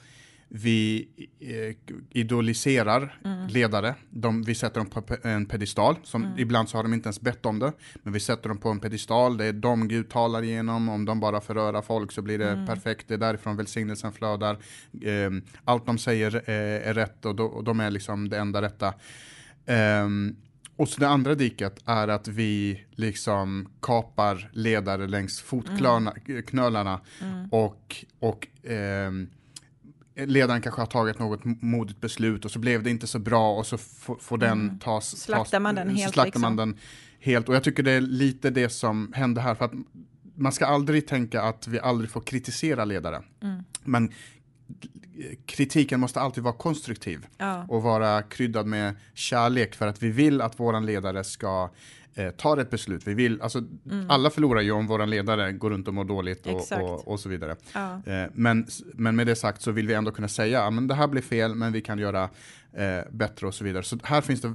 vi 0.57 1.09
eh, 1.41 1.93
idoliserar 2.11 3.19
mm. 3.25 3.47
ledare. 3.47 3.95
De, 4.11 4.43
vi 4.43 4.55
sätter 4.55 4.81
dem 4.81 4.87
på 4.87 5.03
en 5.23 5.47
pedestal. 5.47 5.97
Som, 6.03 6.25
mm. 6.25 6.39
Ibland 6.39 6.69
så 6.69 6.79
har 6.79 6.83
de 6.83 6.95
inte 6.95 7.07
ens 7.07 7.21
bett 7.21 7.47
om 7.47 7.59
det. 7.59 7.73
Men 8.03 8.13
vi 8.13 8.21
sätter 8.21 8.49
dem 8.49 8.59
på 8.59 8.69
en 8.69 8.81
pedestal. 8.81 9.37
Det 9.37 9.45
är 9.45 9.53
de 9.53 9.89
Gud 9.89 10.11
talar 10.11 10.43
igenom. 10.43 10.89
Om 10.89 11.05
de 11.05 11.21
bara 11.21 11.41
förrörar 11.41 11.83
folk 11.83 12.13
så 12.13 12.23
blir 12.23 12.39
det 12.39 12.51
mm. 12.51 12.67
perfekt. 12.67 13.09
Det 13.09 13.15
är 13.15 13.19
därifrån 13.19 13.57
välsignelsen 13.57 14.13
flödar. 14.13 14.59
Eh, 15.03 15.31
allt 15.65 15.87
de 15.87 15.99
säger 15.99 16.43
är, 16.51 16.81
är 16.81 16.95
rätt 16.95 17.25
och, 17.25 17.65
de 17.65 17.81
är 17.81 17.91
liksom 17.91 18.29
det 18.29 18.39
enda 18.39 18.63
rätta. 18.63 18.95
Um, 19.67 20.37
och 20.77 20.89
så 20.89 21.01
det 21.01 21.09
andra 21.09 21.35
diket 21.35 21.83
är 21.85 22.09
att 22.09 22.29
vi 22.29 22.85
liksom 22.91 23.69
kapar 23.83 24.51
ledare 24.53 25.07
längs 25.07 25.41
fotknölarna 25.41 27.01
mm. 27.21 27.35
mm. 27.35 27.49
och, 27.51 28.05
och 28.19 28.67
eh, 28.67 29.13
ledaren 30.17 30.63
kanske 30.63 30.81
har 30.81 30.87
tagit 30.87 31.19
något 31.19 31.45
modigt 31.45 32.01
beslut 32.01 32.45
och 32.45 32.51
så 32.51 32.59
blev 32.59 32.83
det 32.83 32.91
inte 32.91 33.07
så 33.07 33.19
bra 33.19 33.57
och 33.57 33.67
så 33.67 33.79
får 34.21 34.39
den 34.39 34.61
mm. 34.61 34.79
tas. 34.79 35.17
Slaktar 35.17 35.61
man 35.61 35.75
den 35.75 35.89
helt. 35.89 36.13
Slaktar 36.13 36.41
man 36.41 36.53
liksom. 36.53 36.71
den 36.71 36.79
helt 37.19 37.49
och 37.49 37.55
jag 37.55 37.65
tycker 37.65 37.83
det 37.83 37.93
är 37.93 38.01
lite 38.01 38.51
det 38.51 38.69
som 38.69 39.13
händer 39.13 39.43
här 39.43 39.55
för 39.55 39.65
att 39.65 39.73
man 40.35 40.53
ska 40.53 40.67
aldrig 40.67 41.07
tänka 41.07 41.43
att 41.43 41.69
vi 41.69 41.81
aldrig 41.81 42.11
får 42.11 42.21
kritisera 42.21 42.85
ledare. 42.85 43.23
Mm. 43.43 43.65
Men 43.85 44.13
kritiken 45.47 46.01
måste 46.01 46.21
alltid 46.21 46.45
vara 46.45 46.55
konstruktiv 46.55 47.27
ja. 47.39 47.67
och 47.69 47.83
vara 47.83 48.23
kryddad 48.23 48.67
med 48.67 48.95
kärlek 49.15 49.75
för 49.75 49.87
att 49.87 50.03
vi 50.03 50.11
vill 50.11 50.41
att 50.41 50.61
våran 50.61 50.87
ledare 50.87 51.25
ska 51.25 51.71
eh, 52.15 52.31
ta 52.31 52.61
ett 52.61 52.71
beslut. 52.71 53.07
Vi 53.07 53.15
vill, 53.15 53.43
alltså, 53.43 53.59
mm. 53.91 54.11
Alla 54.11 54.31
förlorar 54.31 54.61
ju 54.61 54.73
om 54.73 54.87
våran 54.87 55.11
ledare 55.11 55.53
går 55.53 55.71
runt 55.71 55.89
och 55.89 55.95
mår 55.95 56.05
dåligt 56.05 56.47
och, 56.47 56.73
och, 56.73 57.09
och, 57.09 57.21
så 57.21 57.29
vidare. 57.29 57.57
Ja. 57.73 58.01
Eh, 58.07 58.31
men, 58.33 58.67
men 58.95 59.17
med 59.17 59.27
det 59.27 59.37
sagt 59.37 59.63
så 59.63 59.71
vill 59.71 59.87
vi 59.87 59.95
ändå 59.95 60.11
kunna 60.11 60.29
säga 60.29 60.63
att 60.63 60.89
det 60.89 60.95
här 60.95 61.09
blir 61.09 61.23
fel 61.23 61.55
men 61.55 61.73
vi 61.73 61.81
kan 61.81 61.99
göra 61.99 62.29
eh, 62.77 63.01
bättre 63.11 63.47
och 63.47 63.55
så 63.55 63.65
vidare. 63.65 63.83
Så 63.83 63.99
här 64.03 64.21
finns 64.21 64.41
det 64.41 64.49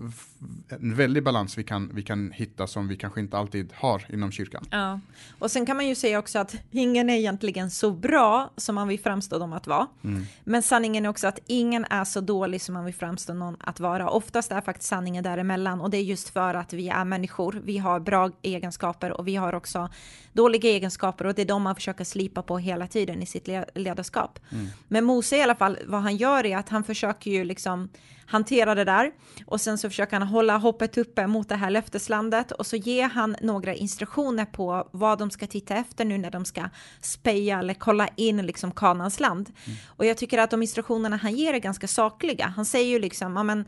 en 0.70 0.96
väldig 0.96 1.24
balans 1.24 1.58
vi 1.58 1.64
kan, 1.64 1.92
vi 1.94 2.04
kan 2.04 2.32
hitta 2.32 2.68
som 2.68 2.88
vi 2.88 2.96
kanske 2.98 3.20
inte 3.20 3.38
alltid 3.38 3.74
har 3.76 4.06
inom 4.10 4.32
kyrkan. 4.32 4.66
Ja, 4.72 5.00
och 5.40 5.52
sen 5.52 5.66
kan 5.66 5.76
man 5.76 5.88
ju 5.88 5.96
säga 5.96 6.20
också 6.20 6.40
att 6.40 6.56
ingen 6.72 7.10
är 7.10 7.18
egentligen 7.18 7.72
så 7.72 7.92
bra 7.92 8.52
som 8.58 8.76
man 8.76 8.88
vill 8.88 9.00
framstå 9.00 9.40
dem 9.40 9.54
att 9.54 9.68
vara. 9.68 9.88
Mm. 10.04 10.26
Men 10.44 10.64
sanningen 10.64 11.06
är 11.06 11.10
också 11.10 11.28
att 11.28 11.40
ingen 11.48 11.86
är 11.90 12.04
så 12.04 12.22
dålig 12.22 12.62
som 12.62 12.74
man 12.74 12.86
vill 12.86 12.94
framstå 12.94 13.34
någon 13.34 13.58
att 13.60 13.80
vara. 13.80 14.10
Oftast 14.10 14.52
är 14.52 14.62
faktiskt 14.62 14.90
sanningen 14.90 15.24
däremellan 15.24 15.82
och 15.82 15.90
det 15.90 15.98
är 15.98 16.04
just 16.04 16.30
för 16.30 16.54
att 16.54 16.74
vi 16.74 16.90
är 16.90 17.06
människor. 17.06 17.62
Vi 17.64 17.78
har 17.78 18.00
bra 18.00 18.32
egenskaper 18.42 19.12
och 19.12 19.28
vi 19.28 19.36
har 19.36 19.54
också 19.54 19.90
dåliga 20.34 20.70
egenskaper 20.70 21.26
och 21.26 21.34
det 21.34 21.42
är 21.42 21.46
de 21.46 21.62
man 21.62 21.76
försöker 21.76 22.04
slipa 22.04 22.42
på 22.42 22.58
hela 22.58 22.88
tiden 22.88 23.22
i 23.22 23.26
sitt 23.26 23.50
ledarskap. 23.76 24.40
Mm. 24.52 24.68
Men 24.88 25.06
Mose 25.06 25.38
i 25.38 25.42
alla 25.42 25.56
fall, 25.56 25.78
vad 25.86 26.02
han 26.02 26.18
gör 26.18 26.46
är 26.46 26.58
att 26.58 26.70
han 26.70 26.84
försöker 26.84 27.32
ju 27.32 27.44
liksom 27.44 27.90
hantera 28.26 28.76
det 28.76 28.84
där 28.84 29.12
och 29.46 29.62
sen 29.62 29.78
så 29.78 29.90
försöker 29.90 30.20
han 30.20 30.28
hålla 30.28 30.58
hoppet 30.58 30.98
uppe 30.98 31.28
mot 31.28 31.50
det 31.50 31.56
här 31.56 31.70
löfteslandet 31.70 32.52
och 32.52 32.66
så 32.66 32.76
ger 32.76 33.10
han 33.10 33.36
några 33.42 33.74
instruktioner 33.74 34.46
på 34.46 34.88
vad 34.92 35.20
de 35.20 35.32
ska 35.32 35.48
titta 35.48 35.76
efter 35.76 36.06
nu 36.06 36.18
när 36.18 36.32
de 36.32 36.46
ska 36.46 36.70
speja 37.02 37.60
eller 37.60 37.74
kolla 37.74 38.08
in 38.16 38.46
liksom 38.46 38.72
Kanans 38.72 39.20
land. 39.20 39.50
Mm. 39.66 39.78
Och 39.88 40.06
jag 40.06 40.18
tycker 40.18 40.38
att 40.38 40.52
de 40.52 40.62
instruktionerna 40.62 41.18
han 41.18 41.36
ger 41.36 41.54
är 41.54 41.60
ganska 41.60 41.88
sakliga. 41.88 42.54
Han 42.56 42.66
säger 42.66 42.90
ju 42.90 43.00
liksom, 43.00 43.36
ja 43.36 43.44
men 43.44 43.66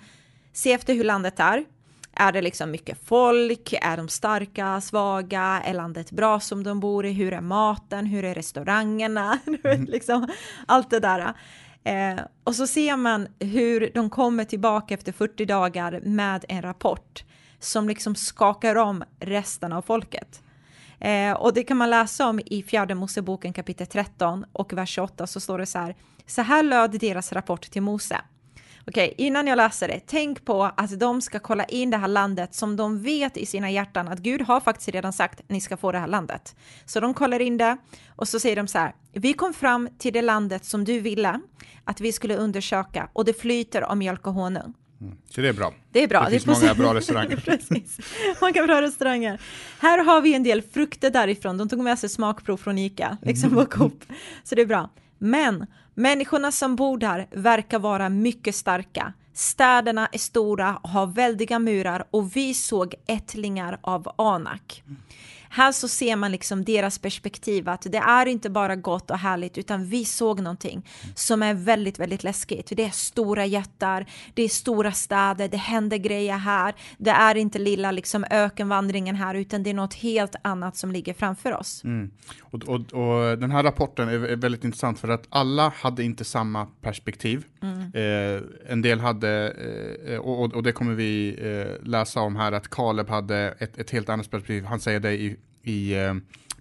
se 0.54 0.73
efter 0.73 0.93
hur 0.93 1.04
landet 1.04 1.39
är. 1.39 1.65
Är 2.13 2.32
det 2.32 2.41
liksom 2.41 2.71
mycket 2.71 3.08
folk? 3.08 3.73
Är 3.82 3.97
de 3.97 4.10
starka, 4.10 4.82
svaga? 4.82 5.62
Är 5.65 5.73
landet 5.73 6.12
bra 6.12 6.39
som 6.39 6.63
de 6.63 6.80
bor 6.80 7.06
i? 7.06 7.12
Hur 7.12 7.34
är 7.34 7.41
maten? 7.41 8.06
Hur 8.06 8.25
är 8.25 8.36
restaurangerna? 8.36 9.39
Mm. 9.63 9.86
liksom, 9.86 10.27
allt 10.67 10.89
det 10.89 10.99
där. 10.99 11.34
Eh, 11.84 12.20
och 12.44 12.56
så 12.56 12.67
ser 12.67 12.98
man 12.98 13.28
hur 13.39 13.91
de 13.94 14.10
kommer 14.10 14.44
tillbaka 14.44 14.94
efter 14.94 15.12
40 15.12 15.46
dagar 15.46 16.00
med 16.04 16.46
en 16.48 16.62
rapport 16.62 17.24
som 17.60 17.88
liksom 17.88 18.15
skakar 18.15 18.76
om 18.76 19.04
resten 19.20 19.74
av 19.74 19.82
folket. 19.82 20.41
Eh, 21.00 21.34
och 21.34 21.54
det 21.54 21.63
kan 21.63 21.78
man 21.78 21.89
läsa 21.89 22.28
om 22.28 22.39
i 22.46 22.63
fjärde 22.63 22.96
Moseboken 22.96 23.54
kapitel 23.54 23.88
13 23.88 24.46
och 24.52 24.74
vers 24.74 24.89
28 24.89 25.28
så 25.28 25.39
står 25.39 25.58
det 25.58 25.65
så 25.65 25.80
här. 25.80 25.96
Så 26.26 26.41
här 26.41 26.63
löd 26.63 26.91
deras 27.00 27.34
rapport 27.34 27.62
till 27.62 27.82
Mose. 27.82 28.22
Okej, 28.88 29.12
okay, 29.13 29.26
innan 29.26 29.48
jag 29.48 29.58
läser 29.58 29.88
det, 29.88 30.00
tänk 30.06 30.46
på 30.46 30.63
att 30.63 31.00
de 31.00 31.22
ska 31.22 31.39
kolla 31.39 31.63
in 31.63 31.89
det 31.89 31.98
här 31.98 32.08
landet 32.08 32.54
som 32.56 32.76
de 32.76 33.02
vet 33.02 33.38
i 33.38 33.46
sina 33.46 33.72
hjärtan 33.72 34.08
att 34.08 34.20
Gud 34.20 34.41
har 34.41 34.60
faktiskt 34.60 34.89
redan 34.89 35.13
sagt 35.13 35.41
ni 35.48 35.62
ska 35.62 35.78
få 35.78 35.91
det 35.91 36.00
här 36.00 36.08
landet. 36.08 36.56
Så 36.86 37.00
de 37.00 37.13
kollar 37.13 37.39
in 37.39 37.58
det 37.58 37.78
och 38.15 38.28
så 38.28 38.39
säger 38.39 38.56
de 38.56 38.67
så 38.67 38.78
här, 38.78 38.96
vi 39.13 39.34
kom 39.34 39.54
fram 39.54 39.89
till 39.98 40.13
det 40.13 40.22
landet 40.22 40.65
som 40.65 40.84
du 40.84 41.00
ville 41.00 41.39
att 41.84 42.02
vi 42.02 42.12
skulle 42.12 42.36
undersöka 42.36 43.10
och 43.13 43.26
det 43.26 43.34
flyter 43.34 43.82
av 43.82 43.98
mjölk 43.98 44.28
och 44.28 44.34
honung. 44.34 44.74
Mm. 45.02 45.17
Så 45.30 45.41
det 45.41 45.48
är 45.48 45.54
bra. 45.54 45.74
Det 45.91 46.04
är 46.04 46.08
bra. 46.08 46.28
Det 46.30 46.39
finns 46.39 46.60
det 46.60 46.65
många 46.65 46.76
bra 46.76 46.94
restauranger. 46.94 47.36
Precis. 47.46 48.00
Många 48.41 48.67
bra 48.67 48.82
restauranger. 48.82 49.41
Här 49.80 50.04
har 50.04 50.22
vi 50.22 50.34
en 50.34 50.44
del 50.44 50.62
frukter 50.62 51.10
därifrån. 51.10 51.58
De 51.58 51.70
tog 51.70 51.80
med 51.80 52.00
sig 52.00 52.10
smakprov 52.10 52.58
från 52.58 52.78
Ica, 52.78 53.17
liksom 53.22 53.50
på 53.56 53.65
Coop. 53.65 54.04
Så 54.44 54.56
det 54.56 54.62
är 54.62 54.65
bra. 54.65 54.89
Men 55.17 55.65
Människorna 56.01 56.51
som 56.51 56.75
bor 56.75 56.97
där 56.97 57.27
verkar 57.31 57.79
vara 57.79 58.09
mycket 58.09 58.55
starka. 58.55 59.13
Städerna 59.33 60.07
är 60.11 60.17
stora 60.17 60.77
och 60.77 60.89
har 60.89 61.07
väldiga 61.07 61.59
murar 61.59 62.03
och 62.11 62.35
vi 62.35 62.53
såg 62.53 62.95
ättlingar 63.07 63.79
av 63.81 64.11
Anak. 64.15 64.83
Här 65.53 65.71
så 65.71 65.87
ser 65.87 66.15
man 66.15 66.31
liksom 66.31 66.63
deras 66.63 66.99
perspektiv 66.99 67.69
att 67.69 67.81
det 67.81 67.97
är 67.97 68.25
inte 68.25 68.49
bara 68.49 68.75
gott 68.75 69.11
och 69.11 69.17
härligt 69.17 69.57
utan 69.57 69.85
vi 69.85 70.05
såg 70.05 70.39
någonting 70.39 70.85
som 71.15 71.43
är 71.43 71.53
väldigt, 71.53 71.99
väldigt 71.99 72.23
läskigt. 72.23 72.71
Det 72.75 72.83
är 72.83 72.89
stora 72.89 73.45
jättar, 73.45 74.05
det 74.33 74.43
är 74.43 74.49
stora 74.49 74.91
städer, 74.91 75.47
det 75.47 75.57
händer 75.57 75.97
grejer 75.97 76.37
här. 76.37 76.75
Det 76.97 77.09
är 77.09 77.35
inte 77.35 77.59
lilla 77.59 77.91
liksom 77.91 78.25
ökenvandringen 78.29 79.15
här 79.15 79.35
utan 79.35 79.63
det 79.63 79.69
är 79.69 79.73
något 79.73 79.93
helt 79.93 80.35
annat 80.41 80.77
som 80.77 80.91
ligger 80.91 81.13
framför 81.13 81.53
oss. 81.53 81.83
Mm. 81.83 82.11
Och, 82.41 82.63
och, 82.63 82.93
och, 82.93 83.37
den 83.37 83.51
här 83.51 83.63
rapporten 83.63 84.09
är 84.09 84.35
väldigt 84.35 84.63
intressant 84.63 84.99
för 84.99 85.07
att 85.07 85.25
alla 85.29 85.73
hade 85.75 86.03
inte 86.03 86.23
samma 86.23 86.65
perspektiv. 86.81 87.43
Mm. 87.62 87.82
Eh, 87.93 88.41
en 88.67 88.82
del 88.82 89.00
hade, 89.00 89.50
eh, 90.08 90.17
och, 90.17 90.54
och, 90.54 90.63
det 90.63 90.71
kommer 90.71 90.93
vi 90.93 91.38
eh, 91.41 91.88
läsa 91.88 92.21
om 92.21 92.36
här, 92.36 92.52
att 92.52 92.67
Kaleb 92.67 93.10
hade 93.10 93.56
ett, 93.60 93.78
ett 93.78 93.89
helt 93.89 94.10
annat 94.10 94.32
perspektiv. 94.32 94.65
Han 94.65 94.80
säger 94.80 95.00
det 95.00 95.12
i 95.13 95.38
i 95.63 95.93
eh, 95.93 96.13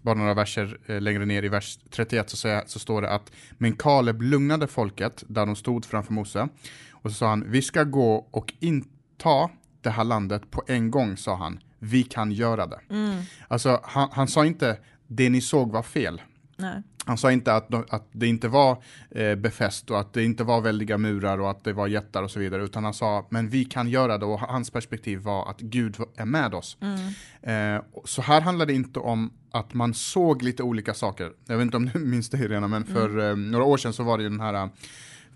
bara 0.03 0.15
några 0.15 0.35
verser 0.35 0.79
eh, 0.87 1.01
längre 1.01 1.27
ner 1.27 1.43
i 1.43 1.49
vers 1.49 1.79
31 1.91 2.31
så, 2.31 2.37
så, 2.37 2.63
så 2.67 2.79
står 2.79 3.03
det 3.03 3.11
att 3.11 3.33
men 3.59 3.77
Kaleb 3.77 4.23
lugnade 4.23 4.67
folket 4.67 5.25
där 5.27 5.47
de 5.47 5.57
stod 5.57 5.85
framför 5.85 6.13
Mose 6.13 6.49
och 6.93 7.11
så 7.11 7.17
sa 7.17 7.29
han 7.29 7.45
vi 7.47 7.63
ska 7.63 7.85
gå 7.85 8.15
och 8.31 8.53
inta 8.59 9.51
det 9.81 9.91
här 9.91 10.05
landet 10.05 10.51
på 10.51 10.63
en 10.67 10.91
gång 10.91 11.17
sa 11.17 11.37
han 11.37 11.61
vi 11.79 12.03
kan 12.03 12.33
göra 12.33 12.67
det. 12.67 12.81
Mm. 12.91 13.23
Alltså 13.49 13.81
han, 13.83 14.09
han 14.13 14.29
sa 14.29 14.47
inte 14.47 14.79
det 15.07 15.31
ni 15.31 15.41
såg 15.41 15.73
var 15.73 15.83
fel. 15.83 16.23
Nej. 16.57 16.83
Han 17.11 17.19
sa 17.19 17.33
inte 17.33 17.55
att, 17.55 17.93
att 17.95 18.09
det 18.13 18.27
inte 18.27 18.49
var 18.49 18.83
eh, 19.11 19.35
befäst 19.35 19.91
och 19.91 20.01
att 20.01 20.13
det 20.13 20.25
inte 20.25 20.45
var 20.45 20.61
väldiga 20.61 20.99
murar 20.99 21.41
och 21.41 21.51
att 21.51 21.65
det 21.65 21.73
var 21.73 21.87
jättar 21.87 22.23
och 22.23 22.31
så 22.31 22.41
vidare, 22.41 22.65
utan 22.65 22.85
han 22.85 22.95
sa, 22.95 23.27
men 23.31 23.49
vi 23.49 23.65
kan 23.65 23.89
göra 23.89 24.19
det 24.19 24.27
och 24.27 24.41
hans 24.41 24.71
perspektiv 24.71 25.19
var 25.19 25.51
att 25.51 25.61
Gud 25.61 25.97
är 26.17 26.25
med 26.25 26.55
oss. 26.55 26.77
Mm. 26.81 27.77
Eh, 27.77 27.83
så 28.05 28.23
här 28.23 28.41
handlar 28.41 28.67
det 28.67 28.73
inte 28.73 28.99
om 28.99 29.31
att 29.51 29.75
man 29.75 29.95
såg 29.95 30.43
lite 30.43 30.63
olika 30.63 30.95
saker. 30.95 31.33
Jag 31.47 31.57
vet 31.57 31.65
inte 31.65 31.77
om 31.77 31.91
du 31.93 31.99
minns 31.99 32.31
det 32.31 32.39
Irena, 32.39 32.69
men 32.69 32.85
för 32.85 33.09
mm. 33.09 33.31
eh, 33.31 33.51
några 33.51 33.65
år 33.65 33.77
sedan 33.77 33.93
så 33.93 34.03
var 34.03 34.19
det 34.19 34.23
ju 34.25 34.31
den 34.31 34.41
här 34.41 34.55
eh, 34.55 34.69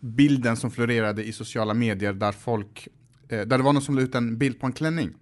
bilden 0.01 0.57
som 0.57 0.71
florerade 0.71 1.25
i 1.25 1.33
sociala 1.33 1.75
medier 1.75 2.13
där 2.13 2.33
folk, 2.33 2.89
eh, 3.29 3.41
där 3.41 3.59
det 3.59 3.65
var 3.65 3.73
någon 3.73 3.83
som 3.83 3.95
la 3.95 4.03
ut 4.03 4.15
en 4.15 4.39
bild 4.39 4.61
på 4.61 4.67
en 4.67 4.73
klänning. 4.73 5.15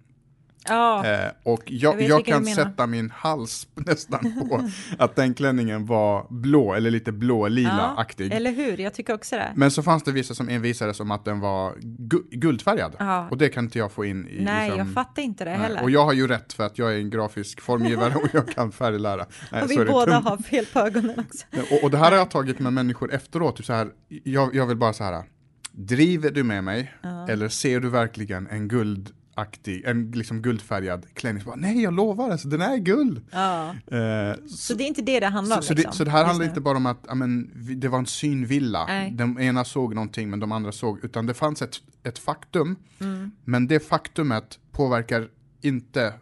Ja, 0.67 1.05
eh, 1.05 1.31
och 1.43 1.63
jag, 1.65 2.01
jag, 2.01 2.09
jag 2.09 2.25
kan 2.25 2.45
sätta 2.45 2.87
min 2.87 3.09
hals 3.09 3.67
nästan 3.75 4.47
på 4.49 4.69
att 4.97 5.15
den 5.15 5.33
klänningen 5.33 5.85
var 5.85 6.27
blå 6.29 6.73
eller 6.73 6.91
lite 6.91 7.11
blå-lila-aktig. 7.11 8.31
Ja, 8.31 8.35
eller 8.35 8.51
hur, 8.51 8.77
jag 8.77 8.93
tycker 8.93 9.13
också 9.13 9.35
det. 9.35 9.53
Men 9.55 9.71
så 9.71 9.83
fanns 9.83 10.03
det 10.03 10.11
vissa 10.11 10.33
som 10.33 10.49
envisades 10.49 10.99
om 10.99 11.11
att 11.11 11.25
den 11.25 11.39
var 11.39 11.73
gu 11.81 12.23
guldfärgad. 12.31 12.95
Ja. 12.99 13.27
Och 13.31 13.37
det 13.37 13.49
kan 13.49 13.63
inte 13.63 13.79
jag 13.79 13.91
få 13.91 14.05
in 14.05 14.27
i... 14.27 14.43
Nej, 14.43 14.69
liksom, 14.69 14.87
jag 14.87 14.93
fattar 14.93 15.21
inte 15.21 15.45
det 15.45 15.51
nej. 15.51 15.59
heller. 15.59 15.83
Och 15.83 15.91
jag 15.91 16.05
har 16.05 16.13
ju 16.13 16.27
rätt 16.27 16.53
för 16.53 16.63
att 16.63 16.77
jag 16.77 16.93
är 16.93 16.97
en 16.97 17.09
grafisk 17.09 17.61
formgivare 17.61 18.15
och 18.15 18.29
jag 18.33 18.47
kan 18.47 18.71
färglära. 18.71 19.25
Nej, 19.51 19.63
och 19.63 19.71
vi 19.71 19.85
båda 19.85 20.19
har 20.19 20.37
fel 20.37 20.65
på 20.65 20.79
ögonen 20.79 21.19
också. 21.19 21.45
Och, 21.73 21.83
och, 21.83 21.91
det 21.91 21.97
här 21.97 22.11
har 22.11 22.17
jag 22.17 22.31
tagit 22.31 22.59
med 22.59 22.73
människor 22.73 23.13
efteråt, 23.13 23.55
typ 23.55 23.65
så 23.65 23.73
här, 23.73 23.89
jag, 24.23 24.55
jag 24.55 24.65
vill 24.65 24.77
bara 24.77 24.93
så 24.93 25.03
här, 25.03 25.23
driver 25.71 26.31
du 26.31 26.43
med 26.43 26.63
mig 26.63 26.93
ja. 27.01 27.27
eller 27.29 27.49
ser 27.49 27.79
du 27.79 27.89
verkligen 27.89 28.47
en 28.47 28.67
guld 28.67 29.13
aktig, 29.35 29.83
en 29.85 30.11
liksom 30.11 30.41
guldfärgad 30.41 31.05
klänning. 31.13 31.43
Bara, 31.45 31.55
Nej, 31.55 31.81
jag 31.81 31.93
lovar, 31.93 32.29
alltså, 32.29 32.47
den 32.47 32.61
är 32.61 32.77
guld. 32.77 33.21
Ja. 33.31 33.75
Uh, 33.93 34.47
så, 34.47 34.57
så, 34.57 34.73
det 34.73 34.83
är 34.83 34.87
inte 34.87 35.01
det 35.01 35.19
det 35.19 35.27
handlar 35.27 35.57
om? 35.57 35.63
Så, 35.63 35.73
liksom. 35.73 35.91
det, 35.91 35.97
så 35.97 36.03
det 36.03 36.11
här 36.11 36.25
handlar 36.25 36.45
inte 36.45 36.61
bara 36.61 36.77
om 36.77 36.85
att 36.85 37.07
amen, 37.07 37.51
det 37.55 37.87
var 37.87 37.99
en 37.99 38.05
synvilla. 38.05 38.85
Nej. 38.85 39.11
Den 39.11 39.39
ena 39.39 39.65
såg 39.65 39.95
någonting 39.95 40.29
men 40.29 40.39
de 40.39 40.51
andra 40.51 40.71
såg, 40.71 41.05
utan 41.05 41.25
det 41.25 41.33
fanns 41.33 41.61
ett, 41.61 41.75
ett 42.03 42.19
faktum. 42.19 42.75
Mm. 42.99 43.31
Men 43.43 43.67
det 43.67 43.79
faktumet 43.79 44.59
påverkar 44.71 45.27
inte 45.61 46.13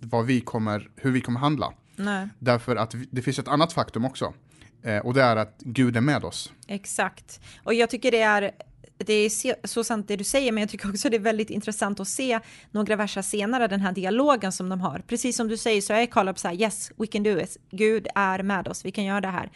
vad 0.00 0.26
vi 0.26 0.40
kommer, 0.40 0.90
hur 0.96 1.10
vi 1.10 1.20
kommer 1.20 1.40
handla. 1.40 1.72
Nej. 1.96 2.28
Därför 2.38 2.76
att 2.76 2.94
det 3.10 3.22
finns 3.22 3.38
ett 3.38 3.48
annat 3.48 3.72
faktum 3.72 4.04
också. 4.04 4.34
Eh, 4.82 4.98
och 4.98 5.14
det 5.14 5.22
är 5.22 5.36
att 5.36 5.54
Gud 5.58 5.96
är 5.96 6.00
med 6.00 6.24
oss. 6.24 6.52
Exakt. 6.66 7.40
Och 7.64 7.74
jag 7.74 7.90
tycker 7.90 8.10
det 8.10 8.20
är 8.20 8.50
det 8.98 9.12
är 9.12 9.66
så 9.66 9.84
sant 9.84 10.08
det 10.08 10.16
du 10.16 10.24
säger, 10.24 10.52
men 10.52 10.60
jag 10.60 10.70
tycker 10.70 10.90
också 10.90 11.10
det 11.10 11.16
är 11.16 11.20
väldigt 11.20 11.50
intressant 11.50 12.00
att 12.00 12.08
se 12.08 12.40
några 12.70 12.96
verser 12.96 13.22
senare, 13.22 13.68
den 13.68 13.80
här 13.80 13.92
dialogen 13.92 14.52
som 14.52 14.68
de 14.68 14.80
har. 14.80 15.02
Precis 15.06 15.36
som 15.36 15.48
du 15.48 15.56
säger 15.56 15.80
så 15.80 15.92
är 15.92 16.06
Caleb 16.06 16.38
så 16.38 16.48
här, 16.48 16.54
yes, 16.54 16.90
we 16.96 17.06
can 17.06 17.22
do 17.22 17.40
it. 17.40 17.56
Gud 17.70 18.06
är 18.14 18.42
med 18.42 18.68
oss, 18.68 18.84
vi 18.84 18.90
kan 18.90 19.04
göra 19.04 19.20
det 19.20 19.28
här. 19.28 19.50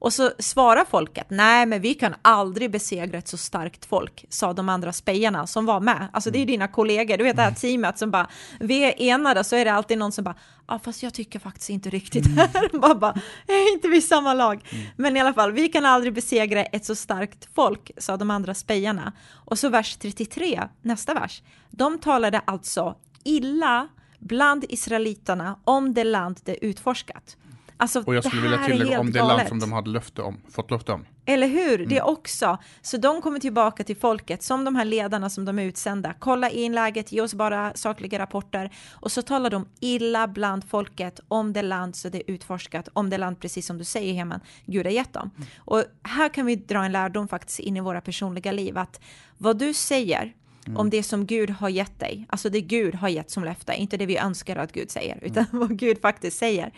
Och 0.00 0.12
så 0.12 0.30
svarar 0.38 0.84
folket, 0.84 1.26
nej 1.28 1.66
men 1.66 1.80
vi 1.80 1.94
kan 1.94 2.14
aldrig 2.22 2.70
besegra 2.70 3.18
ett 3.18 3.28
så 3.28 3.36
starkt 3.36 3.84
folk, 3.84 4.24
sa 4.28 4.52
de 4.52 4.68
andra 4.68 4.92
spejarna 4.92 5.46
som 5.46 5.66
var 5.66 5.80
med. 5.80 6.08
Alltså 6.12 6.30
det 6.30 6.36
är 6.36 6.40
ju 6.40 6.44
mm. 6.44 6.52
dina 6.52 6.68
kollegor, 6.68 7.16
du 7.16 7.24
vet 7.24 7.36
det 7.36 7.42
här 7.42 7.48
mm. 7.48 7.60
teamet 7.60 7.98
som 7.98 8.10
bara, 8.10 8.28
vi 8.60 8.84
är 8.84 8.94
enade, 9.02 9.44
så 9.44 9.56
är 9.56 9.64
det 9.64 9.72
alltid 9.72 9.98
någon 9.98 10.12
som 10.12 10.24
bara, 10.24 10.34
ja 10.68 10.78
fast 10.78 11.02
jag 11.02 11.14
tycker 11.14 11.38
faktiskt 11.38 11.70
inte 11.70 11.90
riktigt 11.90 12.26
mm. 12.26 12.38
här. 12.38 12.78
bara, 12.78 12.94
bara, 12.94 13.14
är 13.46 13.72
inte 13.72 13.88
vi 13.88 14.02
samma 14.02 14.34
lag? 14.34 14.68
Mm. 14.70 14.86
Men 14.96 15.16
i 15.16 15.20
alla 15.20 15.32
fall, 15.32 15.52
vi 15.52 15.68
kan 15.68 15.86
aldrig 15.86 16.14
besegra 16.14 16.64
ett 16.64 16.84
så 16.84 16.94
starkt 16.94 17.48
folk, 17.54 17.90
sa 17.98 18.16
de 18.16 18.30
andra 18.30 18.54
spejarna. 18.54 19.12
Och 19.34 19.58
så 19.58 19.68
vers 19.68 19.96
33, 19.96 20.68
nästa 20.82 21.14
vers, 21.14 21.42
de 21.70 21.98
talade 21.98 22.40
alltså 22.44 22.94
illa 23.24 23.88
bland 24.18 24.64
israeliterna 24.68 25.58
om 25.64 25.94
det 25.94 26.04
land 26.04 26.40
de 26.44 26.58
utforskat. 26.62 27.36
Alltså, 27.80 28.02
och 28.06 28.14
jag 28.14 28.24
skulle 28.24 28.42
vilja 28.42 28.58
tillägga 28.58 29.00
om 29.00 29.12
det 29.12 29.22
land 29.22 29.48
som 29.48 29.58
de 29.58 29.72
hade 29.72 29.90
löfte 29.90 30.22
om, 30.22 30.40
fått 30.50 30.70
löfte 30.70 30.92
om. 30.92 31.06
Eller 31.26 31.46
hur, 31.46 31.74
mm. 31.74 31.88
det 31.88 32.02
också. 32.02 32.58
Så 32.82 32.96
de 32.96 33.22
kommer 33.22 33.38
tillbaka 33.38 33.84
till 33.84 33.96
folket 33.96 34.42
som 34.42 34.64
de 34.64 34.76
här 34.76 34.84
ledarna 34.84 35.30
som 35.30 35.44
de 35.44 35.58
är 35.58 35.62
utsända. 35.62 36.14
Kolla 36.18 36.50
in 36.50 36.72
läget, 36.72 37.12
ge 37.12 37.20
oss 37.20 37.34
bara 37.34 37.74
sakliga 37.74 38.18
rapporter. 38.18 38.70
Och 38.92 39.12
så 39.12 39.22
talar 39.22 39.50
de 39.50 39.68
illa 39.80 40.28
bland 40.28 40.64
folket 40.64 41.20
om 41.28 41.52
det 41.52 41.62
land 41.62 41.96
så 41.96 42.08
det 42.08 42.18
är 42.18 42.34
utforskat, 42.34 42.88
om 42.92 43.10
det 43.10 43.18
land 43.18 43.40
precis 43.40 43.66
som 43.66 43.78
du 43.78 43.84
säger 43.84 44.14
Heman, 44.14 44.40
Gud 44.66 44.86
har 44.86 44.92
gett 44.92 45.12
dem. 45.12 45.30
Mm. 45.36 45.48
Och 45.58 45.84
här 46.02 46.28
kan 46.28 46.46
vi 46.46 46.56
dra 46.56 46.84
en 46.84 46.92
lärdom 46.92 47.28
faktiskt 47.28 47.58
in 47.58 47.76
i 47.76 47.80
våra 47.80 48.00
personliga 48.00 48.52
liv, 48.52 48.78
att 48.78 49.00
vad 49.38 49.58
du 49.58 49.74
säger 49.74 50.34
Mm. 50.66 50.80
om 50.80 50.90
det 50.90 51.02
som 51.02 51.26
Gud 51.26 51.50
har 51.50 51.68
gett 51.68 52.00
dig, 52.00 52.26
alltså 52.28 52.50
det 52.50 52.60
Gud 52.60 52.94
har 52.94 53.08
gett 53.08 53.30
som 53.30 53.44
löfte, 53.44 53.74
inte 53.74 53.96
det 53.96 54.06
vi 54.06 54.16
önskar 54.16 54.56
att 54.56 54.72
Gud 54.72 54.90
säger, 54.90 55.18
utan 55.22 55.44
mm. 55.52 55.60
vad 55.68 55.78
Gud 55.78 56.00
faktiskt 56.00 56.38
säger 56.38 56.72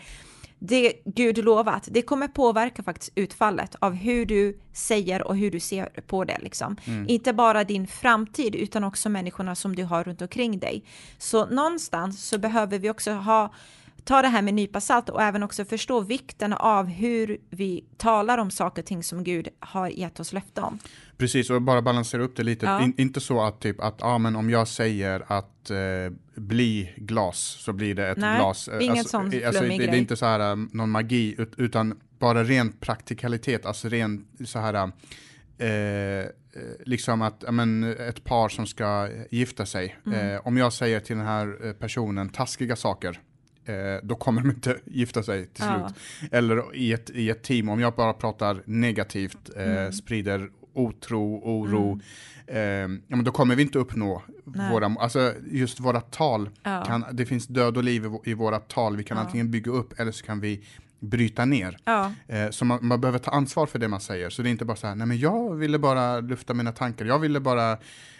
det 0.65 0.93
Gud 1.05 1.37
lovat, 1.37 1.87
det 1.91 2.01
kommer 2.01 2.27
påverka 2.27 2.83
faktiskt 2.83 3.11
utfallet 3.15 3.75
av 3.79 3.93
hur 3.93 4.25
du 4.25 4.59
säger 4.73 5.27
och 5.27 5.37
hur 5.37 5.51
du 5.51 5.59
ser 5.59 5.85
på 5.85 6.23
det. 6.23 6.37
Liksom. 6.41 6.77
Mm. 6.85 7.09
Inte 7.09 7.33
bara 7.33 7.63
din 7.63 7.87
framtid 7.87 8.55
utan 8.55 8.83
också 8.83 9.09
människorna 9.09 9.55
som 9.55 9.75
du 9.75 9.83
har 9.83 10.03
runt 10.03 10.21
omkring 10.21 10.59
dig. 10.59 10.83
Så 11.17 11.45
någonstans 11.45 12.27
så 12.27 12.37
behöver 12.37 12.79
vi 12.79 12.89
också 12.89 13.11
ha 13.11 13.53
ta 14.03 14.21
det 14.21 14.27
här 14.27 14.41
med 14.41 14.53
nypa 14.53 14.81
salt 14.81 15.09
och 15.09 15.21
även 15.21 15.43
också 15.43 15.65
förstå 15.65 15.99
vikten 15.99 16.53
av 16.53 16.85
hur 16.85 17.37
vi 17.49 17.83
talar 17.97 18.37
om 18.37 18.51
saker 18.51 18.81
och 18.81 18.85
ting 18.85 19.03
som 19.03 19.23
Gud 19.23 19.47
har 19.59 19.87
gett 19.87 20.19
oss 20.19 20.33
löfte 20.33 20.61
om. 20.61 20.79
Precis, 21.17 21.49
och 21.49 21.61
bara 21.61 21.81
balansera 21.81 22.23
upp 22.23 22.35
det 22.35 22.43
lite. 22.43 22.65
Ja. 22.65 22.81
In, 22.81 22.93
inte 22.97 23.19
så 23.19 23.41
att 23.41 23.59
typ 23.59 23.81
att, 23.81 23.95
ja 23.99 24.17
men 24.17 24.35
om 24.35 24.49
jag 24.49 24.67
säger 24.67 25.23
att 25.27 25.69
eh, 25.69 25.77
bli 26.35 26.93
glas 26.97 27.57
så 27.59 27.73
blir 27.73 27.95
det 27.95 28.07
ett 28.07 28.17
Nej, 28.17 28.37
glas. 28.37 28.69
Nej, 28.71 28.83
inget 28.83 28.97
alltså, 28.97 29.09
sånt 29.09 29.43
alltså, 29.45 29.63
det, 29.63 29.77
det, 29.77 29.85
är 29.85 29.95
inte 29.95 30.15
så 30.15 30.25
här 30.25 30.51
eh, 30.51 30.55
någon 30.71 30.89
magi, 30.89 31.35
utan 31.57 31.99
bara 32.19 32.43
ren 32.43 32.71
praktikalitet, 32.71 33.65
alltså 33.65 33.89
ren 33.89 34.25
så 34.45 34.59
här 34.59 34.73
eh, 34.73 35.67
eh, 35.67 36.25
liksom 36.85 37.21
att 37.21 37.43
men, 37.51 37.83
ett 37.83 38.23
par 38.23 38.49
som 38.49 38.67
ska 38.67 39.09
gifta 39.31 39.65
sig. 39.65 39.95
Mm. 40.05 40.35
Eh, 40.35 40.47
om 40.47 40.57
jag 40.57 40.73
säger 40.73 40.99
till 40.99 41.17
den 41.17 41.25
här 41.25 41.73
personen 41.73 42.29
taskiga 42.29 42.75
saker, 42.75 43.19
eh, 43.65 43.75
då 44.03 44.15
kommer 44.15 44.41
de 44.41 44.49
inte 44.49 44.77
gifta 44.85 45.23
sig 45.23 45.45
till 45.45 45.65
ja. 45.65 45.89
slut. 45.89 46.31
Eller 46.31 46.75
i 46.75 46.93
ett, 46.93 47.09
i 47.09 47.29
ett 47.29 47.43
team, 47.43 47.69
om 47.69 47.79
jag 47.79 47.93
bara 47.93 48.13
pratar 48.13 48.61
negativt, 48.65 49.49
eh, 49.55 49.63
mm. 49.63 49.93
sprider 49.93 50.49
otro, 50.73 51.41
oro, 51.43 51.99
mm. 52.47 52.95
eh, 52.95 53.01
ja, 53.07 53.15
men 53.15 53.23
då 53.23 53.31
kommer 53.31 53.55
vi 53.55 53.61
inte 53.61 53.79
uppnå 53.79 54.21
Nej. 54.43 54.71
våra, 54.71 54.85
alltså 54.85 55.33
just 55.51 55.79
våra 55.79 56.01
tal, 56.01 56.49
ja. 56.63 56.83
kan, 56.85 57.05
det 57.11 57.25
finns 57.25 57.47
död 57.47 57.77
och 57.77 57.83
liv 57.83 58.05
i, 58.05 58.31
i 58.31 58.33
våra 58.33 58.59
tal, 58.59 58.97
vi 58.97 59.03
kan 59.03 59.17
ja. 59.17 59.23
antingen 59.23 59.51
bygga 59.51 59.71
upp 59.71 59.99
eller 59.99 60.11
så 60.11 60.25
kan 60.25 60.39
vi 60.39 60.63
bryta 60.99 61.45
ner. 61.45 61.77
Ja. 61.83 62.11
Eh, 62.27 62.49
så 62.49 62.65
man, 62.65 62.79
man, 62.81 63.01
behöver 63.01 63.19
ta 63.19 63.31
ansvar 63.31 63.65
för 63.65 63.79
det 63.79 63.87
man 63.87 64.01
säger. 64.01 64.29
Så 64.29 64.41
det 64.41 64.49
är 64.49 64.51
inte 64.51 64.65
bara 64.65 64.77
så 64.77 64.87
här, 64.87 64.95
nej 64.95 65.07
men 65.07 65.17
jag 65.19 65.55
ville 65.55 65.79
bara 65.79 66.19
lufta 66.19 66.53
mina 66.53 66.71
tankar, 66.71 67.05
jag 67.05 67.19
ville 67.19 67.39
bara 67.39 67.71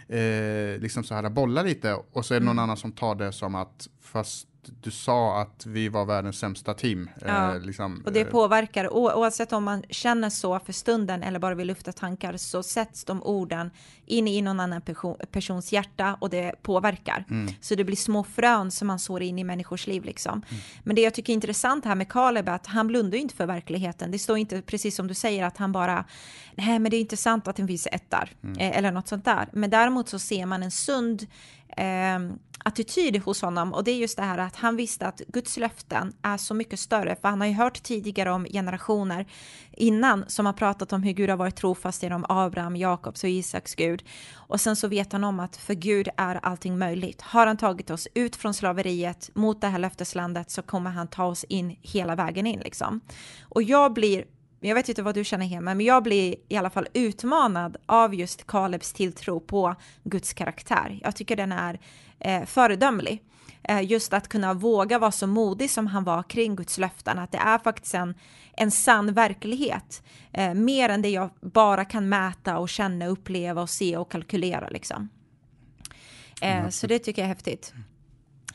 eh, 0.07 0.79
liksom 0.79 1.03
så 1.03 1.15
här 1.15 1.29
bolla 1.29 1.63
lite 1.63 1.93
och 2.11 2.25
så 2.25 2.33
är 2.33 2.39
det 2.39 2.45
någon 2.45 2.55
mm. 2.55 2.63
annan 2.63 2.77
som 2.77 2.91
tar 2.91 3.15
det 3.15 3.31
som 3.31 3.55
att 3.55 3.87
fast 4.01 4.47
du 4.81 4.91
sa 4.91 5.41
att 5.41 5.65
vi 5.65 5.89
var 5.89 6.05
världens 6.05 6.39
sämsta 6.39 6.73
team. 6.73 7.09
Eh, 7.15 7.27
ja. 7.27 7.55
Eh, 7.55 7.61
liksom, 7.61 8.03
och 8.05 8.13
det 8.13 8.21
eh. 8.21 8.27
påverkar, 8.27 8.93
oavsett 8.93 9.53
om 9.53 9.63
man 9.63 9.83
känner 9.89 10.29
så 10.29 10.59
för 10.59 10.73
stunden 10.73 11.23
eller 11.23 11.39
bara 11.39 11.55
vill 11.55 11.67
lufta 11.67 11.91
tankar, 11.91 12.37
så 12.37 12.63
sätts 12.63 13.03
de 13.03 13.23
orden 13.23 13.71
in 14.05 14.27
i 14.27 14.41
någon 14.41 14.59
annan 14.59 14.81
person, 14.81 15.17
persons 15.31 15.73
hjärta 15.73 16.17
och 16.19 16.29
det 16.29 16.55
påverkar. 16.61 17.25
Mm. 17.29 17.53
Så 17.61 17.75
det 17.75 17.83
blir 17.83 17.95
små 17.95 18.23
frön 18.23 18.71
som 18.71 18.87
man 18.87 18.99
sår 18.99 19.21
in 19.21 19.39
i 19.39 19.43
människors 19.43 19.87
liv. 19.87 20.03
Liksom. 20.03 20.41
Mm. 20.49 20.63
Men 20.83 20.95
det 20.95 21.01
jag 21.01 21.13
tycker 21.13 21.33
är 21.33 21.35
intressant 21.35 21.85
här 21.85 21.95
med 21.95 22.09
Caleb 22.09 22.49
är 22.49 22.53
att 22.53 22.67
han 22.67 22.87
blundar 22.87 23.17
inte 23.17 23.35
för 23.35 23.45
verkligheten. 23.45 24.11
Det 24.11 24.19
står 24.19 24.37
inte, 24.37 24.61
precis 24.61 24.95
som 24.95 25.07
du 25.07 25.13
säger, 25.13 25.45
att 25.45 25.57
han 25.57 25.71
bara, 25.71 26.05
nej 26.55 26.79
men 26.79 26.91
det 26.91 26.97
är 26.97 27.01
inte 27.01 27.17
sant 27.17 27.47
att 27.47 27.55
det 27.55 27.67
finns 27.67 27.87
ettar, 27.91 28.29
mm. 28.43 28.57
eh, 28.57 28.77
eller 28.77 28.91
något 28.91 29.07
sånt 29.07 29.25
där. 29.25 29.49
Men 29.53 29.69
däremot 29.69 30.09
så 30.09 30.19
ser 30.19 30.45
man 30.45 30.63
en 30.63 30.71
sund 30.71 31.27
eh, 31.77 32.19
attityd 32.63 33.17
hos 33.17 33.41
honom 33.41 33.73
och 33.73 33.83
det 33.83 33.91
är 33.91 33.95
just 33.95 34.17
det 34.17 34.23
här 34.23 34.37
att 34.37 34.55
han 34.55 34.75
visste 34.75 35.07
att 35.07 35.21
Guds 35.27 35.57
löften 35.57 36.13
är 36.21 36.37
så 36.37 36.53
mycket 36.53 36.79
större 36.79 37.15
för 37.15 37.27
han 37.27 37.41
har 37.41 37.47
ju 37.47 37.53
hört 37.53 37.83
tidigare 37.83 38.31
om 38.31 38.45
generationer 38.45 39.25
innan 39.71 40.25
som 40.27 40.45
har 40.45 40.53
pratat 40.53 40.93
om 40.93 41.03
hur 41.03 41.11
Gud 41.11 41.29
har 41.29 41.37
varit 41.37 41.55
trofast 41.55 42.03
genom 42.03 42.25
Abraham, 42.29 42.75
Jakobs 42.75 43.23
och 43.23 43.29
Isaks 43.29 43.75
Gud 43.75 44.03
och 44.33 44.61
sen 44.61 44.75
så 44.75 44.87
vet 44.87 45.11
han 45.13 45.23
om 45.23 45.39
att 45.39 45.57
för 45.57 45.73
Gud 45.73 46.09
är 46.17 46.35
allting 46.43 46.77
möjligt. 46.77 47.21
Har 47.21 47.47
han 47.47 47.57
tagit 47.57 47.89
oss 47.89 48.07
ut 48.13 48.35
från 48.35 48.53
slaveriet 48.53 49.29
mot 49.33 49.61
det 49.61 49.67
här 49.67 49.79
löfteslandet 49.79 50.51
så 50.51 50.61
kommer 50.61 50.89
han 50.89 51.07
ta 51.07 51.25
oss 51.25 51.43
in 51.43 51.75
hela 51.81 52.15
vägen 52.15 52.47
in 52.47 52.59
liksom. 52.59 53.01
Och 53.41 53.63
jag 53.63 53.93
blir 53.93 54.25
jag 54.67 54.75
vet 54.75 54.89
inte 54.89 55.03
vad 55.03 55.15
du 55.15 55.23
känner 55.23 55.45
hemma, 55.45 55.73
men 55.73 55.85
jag 55.85 56.03
blir 56.03 56.35
i 56.47 56.57
alla 56.57 56.69
fall 56.69 56.87
utmanad 56.93 57.77
av 57.85 58.15
just 58.15 58.47
Kalebs 58.47 58.93
tilltro 58.93 59.39
på 59.39 59.75
Guds 60.03 60.33
karaktär. 60.33 60.99
Jag 61.03 61.15
tycker 61.15 61.35
den 61.35 61.51
är 61.51 61.79
eh, 62.19 62.45
föredömlig. 62.45 63.23
Eh, 63.63 63.81
just 63.81 64.13
att 64.13 64.27
kunna 64.27 64.53
våga 64.53 64.99
vara 64.99 65.11
så 65.11 65.27
modig 65.27 65.69
som 65.69 65.87
han 65.87 66.03
var 66.03 66.23
kring 66.23 66.55
Guds 66.55 66.77
löften, 66.77 67.19
att 67.19 67.31
det 67.31 67.37
är 67.37 67.57
faktiskt 67.57 67.93
en, 67.93 68.15
en 68.57 68.71
sann 68.71 69.13
verklighet. 69.13 70.03
Eh, 70.31 70.53
mer 70.53 70.89
än 70.89 71.01
det 71.01 71.09
jag 71.09 71.29
bara 71.41 71.85
kan 71.85 72.09
mäta 72.09 72.57
och 72.57 72.69
känna, 72.69 73.07
uppleva 73.07 73.61
och 73.61 73.69
se 73.69 73.97
och 73.97 74.11
kalkylera 74.11 74.69
liksom. 74.69 75.09
Eh, 76.41 76.69
så 76.69 76.87
det 76.87 76.99
tycker 76.99 77.21
jag 77.21 77.25
är 77.25 77.33
häftigt. 77.33 77.73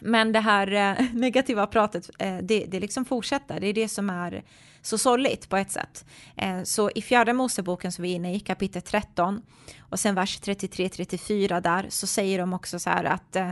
Men 0.01 0.33
det 0.33 0.41
här 0.41 0.73
eh, 0.73 1.07
negativa 1.13 1.67
pratet, 1.67 2.11
eh, 2.19 2.39
det, 2.43 2.67
det 2.67 2.81
liksom 2.81 3.05
fortsätter. 3.05 3.61
Det 3.61 3.67
är 3.67 3.73
det 3.73 3.89
som 3.89 4.11
är 4.11 4.43
så 4.83 4.99
sorgligt 4.99 5.49
på 5.49 5.57
ett 5.57 5.71
sätt. 5.71 6.05
Eh, 6.37 6.63
så 6.63 6.91
i 6.91 7.03
fjärde 7.03 7.33
Moseboken 7.33 7.93
som 7.93 8.03
vi 8.03 8.11
är 8.11 8.17
inne 8.17 8.35
i, 8.35 8.41
kapitel 8.41 8.83
13, 8.83 9.43
och 9.81 10.01
sen 10.01 10.15
vers 10.15 10.41
33-34 10.41 11.61
där, 11.61 11.87
så 11.89 12.07
säger 12.07 12.39
de 12.39 12.53
också 12.53 12.79
så 12.79 12.91
här 12.91 13.05
att 13.05 13.37
eh, 13.37 13.51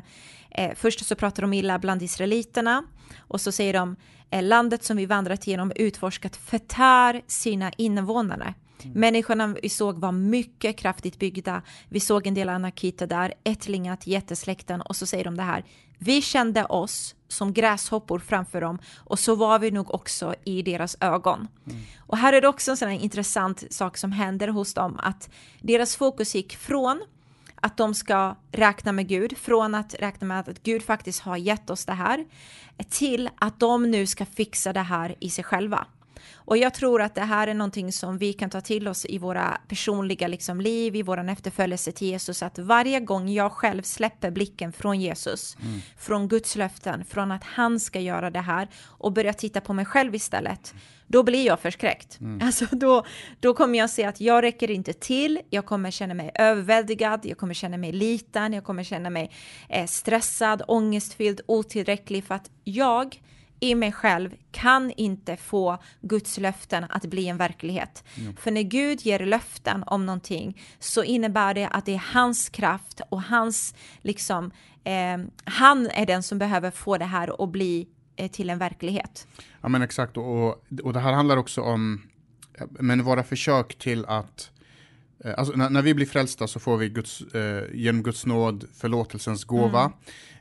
eh, 0.51 0.75
först 0.75 1.07
så 1.07 1.15
pratar 1.15 1.43
de 1.43 1.53
illa 1.53 1.79
bland 1.79 2.03
israeliterna, 2.03 2.85
och 3.19 3.41
så 3.41 3.53
säger 3.53 3.73
de 3.73 3.97
eh, 4.31 4.43
landet 4.43 4.85
som 4.85 4.97
vi 4.97 5.07
vandrat 5.07 5.47
genom 5.47 5.73
utforskat 5.77 6.37
förtär 6.37 7.23
sina 7.27 7.73
invånare. 7.77 8.55
Mm. 8.85 9.01
Människorna 9.01 9.55
vi 9.63 9.69
såg 9.69 9.99
var 9.99 10.13
mycket 10.13 10.79
kraftigt 10.79 11.19
byggda. 11.19 11.63
Vi 11.89 12.01
såg 12.01 12.27
en 12.27 12.35
del 12.35 12.49
anarkiter 12.49 13.07
där, 13.07 13.35
ättlingat, 13.45 14.07
jättesläkten 14.07 14.81
och 14.81 14.97
så 14.97 15.07
säger 15.07 15.25
de 15.25 15.37
det 15.37 15.43
här. 15.43 15.65
Vi 15.99 16.23
kände 16.23 16.65
oss 16.65 17.15
som 17.29 17.53
gräshoppor 17.53 18.19
framför 18.19 18.61
dem 18.61 18.79
och 18.97 19.19
så 19.19 19.35
var 19.35 19.59
vi 19.59 19.71
nog 19.71 19.95
också 19.95 20.35
i 20.45 20.63
deras 20.63 20.97
ögon. 21.01 21.49
Mm. 21.67 21.83
Och 21.99 22.19
här 22.19 22.33
är 22.33 22.41
det 22.41 22.49
också 22.49 22.71
en 22.71 22.77
sån 22.77 22.89
här 22.89 22.99
intressant 22.99 23.65
sak 23.71 23.97
som 23.97 24.13
händer 24.13 24.49
hos 24.49 24.75
dem 24.75 25.01
att 25.03 25.31
deras 25.61 25.97
fokus 25.97 26.35
gick 26.35 26.57
från 26.57 27.03
att 27.61 27.77
de 27.77 27.95
ska 27.95 28.37
räkna 28.53 28.93
med 28.93 29.09
Gud, 29.09 29.39
från 29.39 29.75
att 29.75 29.95
räkna 29.95 30.27
med 30.27 30.49
att 30.49 30.63
Gud 30.63 30.83
faktiskt 30.83 31.21
har 31.21 31.37
gett 31.37 31.71
oss 31.71 31.85
det 31.85 31.93
här, 31.93 32.27
till 32.91 33.31
att 33.39 33.61
de 33.61 33.91
nu 33.91 34.07
ska 34.07 34.27
fixa 34.27 34.73
det 34.73 34.81
här 34.81 35.15
i 35.21 35.31
sig 35.31 35.45
själva. 35.45 35.87
Och 36.35 36.57
jag 36.57 36.75
tror 36.75 37.03
att 37.03 37.15
det 37.15 37.21
här 37.21 37.47
är 37.47 37.55
någonting 37.55 37.93
som 37.93 38.19
vi 38.19 38.33
kan 38.33 38.51
ta 38.51 38.61
till 38.61 38.89
oss 38.89 39.07
i 39.07 39.19
våra 39.19 39.61
personliga 39.69 40.29
liksom, 40.29 40.61
liv, 40.61 40.97
i 40.97 41.03
vår 41.03 41.29
efterföljelse 41.31 41.93
till 41.93 42.09
Jesus, 42.09 42.43
att 42.43 42.59
varje 42.59 43.01
gång 43.01 43.29
jag 43.29 43.53
själv 43.53 43.83
släpper 43.83 44.31
blicken 44.31 44.73
från 44.73 45.01
Jesus, 45.01 45.57
mm. 45.63 45.81
från 45.99 46.29
Guds 46.29 46.57
löften, 46.57 47.05
från 47.05 47.33
att 47.33 47.45
han 47.45 47.81
ska 47.81 48.01
göra 48.01 48.31
det 48.31 48.41
här 48.41 48.69
och 48.85 49.13
börjar 49.13 49.33
titta 49.33 49.61
på 49.61 49.73
mig 49.73 49.85
själv 49.85 50.15
istället, 50.15 50.75
då 51.07 51.23
blir 51.23 51.47
jag 51.47 51.61
förskräckt. 51.61 52.21
Mm. 52.21 52.47
Alltså 52.47 52.67
då, 52.71 53.05
då 53.41 53.55
kommer 53.55 53.79
jag 53.79 53.91
se 53.91 54.05
att 54.05 54.21
jag 54.21 54.43
räcker 54.43 54.71
inte 54.71 54.93
till, 54.93 55.41
jag 55.51 55.67
kommer 55.67 55.91
känna 55.91 56.15
mig 56.15 56.31
överväldigad, 56.35 57.21
jag 57.27 57.39
kommer 57.39 57.55
känna 57.55 57.77
mig 57.77 57.93
liten, 57.93 58.53
jag 58.53 58.65
kommer 58.65 58.83
känna 58.83 59.11
mig 59.11 59.31
eh, 59.69 59.87
stressad, 59.87 60.63
ångestfylld, 60.69 61.41
otillräcklig 61.47 62.25
för 62.25 62.35
att 62.35 62.51
jag 62.65 63.21
i 63.61 63.75
mig 63.75 63.93
själv 63.93 64.35
kan 64.51 64.91
inte 64.91 65.37
få 65.37 65.79
Guds 66.01 66.39
löften 66.39 66.85
att 66.91 67.05
bli 67.05 67.29
en 67.29 67.37
verklighet. 67.37 68.05
Mm. 68.19 68.37
För 68.37 68.51
när 68.51 68.63
Gud 68.63 69.01
ger 69.01 69.19
löften 69.19 69.85
om 69.87 70.07
någonting 70.07 70.61
så 70.79 71.03
innebär 71.03 71.55
det 71.55 71.69
att 71.69 71.87
det 71.87 71.95
är 71.95 72.05
hans 72.13 72.49
kraft 72.49 73.01
och 73.09 73.23
hans, 73.23 73.75
liksom, 74.03 74.51
eh, 74.85 75.19
han 75.45 75.87
är 75.87 76.07
den 76.07 76.23
som 76.23 76.39
behöver 76.39 76.71
få 76.71 76.99
det 76.99 77.05
här 77.05 77.45
att 77.45 77.51
bli 77.51 77.89
eh, 78.17 78.31
till 78.31 78.51
en 78.51 78.59
verklighet. 78.59 79.27
Ja 79.61 79.69
men 79.69 79.83
exakt 79.83 80.17
och, 80.17 80.65
och 80.83 80.93
det 80.93 81.01
här 81.01 81.13
handlar 81.13 81.37
också 81.37 81.61
om 81.61 82.03
men 82.71 83.03
våra 83.03 83.23
försök 83.23 83.79
till 83.79 84.05
att 84.05 84.51
eh, 85.25 85.35
Alltså, 85.39 85.57
när, 85.57 85.71
när, 85.71 85.83
vi 85.83 85.95
blir 85.95 86.07
frälsta 86.07 86.47
så 86.47 86.61
får 86.61 86.77
vi 86.77 86.89
Guds, 86.89 87.21
eh, 87.21 87.65
genom 87.75 88.03
Guds 88.03 88.27
nåd 88.27 88.65
förlåtelsens 88.75 89.45
gåva. 89.45 89.81
Mm. 89.81 89.93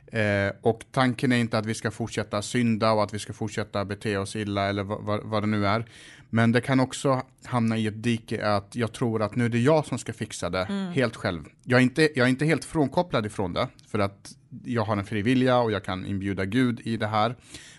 Eh, 0.06 0.52
och 0.60 0.84
tanken 0.90 1.32
är 1.32 1.36
inte 1.36 1.58
att 1.58 1.66
vi 1.66 1.74
ska 1.74 1.90
fortsätta 1.90 2.42
synda 2.42 2.92
och 2.92 3.02
att 3.02 3.14
vi 3.14 3.18
ska 3.18 3.32
fortsätta 3.32 3.84
bete 3.84 4.16
oss 4.16 4.36
illa 4.36 4.68
eller 4.68 4.82
vad, 5.24 5.42
det 5.42 5.46
nu 5.46 5.66
är. 5.66 5.86
Men 6.30 6.52
det 6.52 6.60
kan 6.60 6.80
också 6.80 7.22
hamna 7.44 7.76
i 7.76 7.86
ett 7.86 8.02
dike 8.02 8.46
att 8.46 8.76
jag 8.76 8.92
tror 8.92 9.22
att 9.22 9.36
nu 9.36 9.44
är 9.44 9.48
det 9.48 9.58
jag 9.58 9.86
som 9.86 9.98
ska 9.98 10.12
fixa 10.12 10.50
det 10.50 10.64
mm. 10.64 10.92
helt 10.92 11.16
själv. 11.16 11.44
Jag 11.64 11.78
är, 11.78 11.82
inte, 11.82 12.02
jag 12.14 12.24
är 12.24 12.30
inte 12.30 12.44
helt 12.44 12.64
frånkopplad 12.64 13.26
ifrån 13.26 13.52
det 13.52 13.68
för 13.88 13.98
att 13.98 14.30
jag 14.64 14.84
har 14.84 14.96
en 14.96 15.04
fri 15.04 15.22
vilja 15.22 15.58
och 15.58 15.72
jag 15.72 15.84
kan 15.84 16.06
inbjuda 16.06 16.44
Gud 16.44 16.80
i 16.84 16.96
det 16.96 17.06
här. 17.06 17.36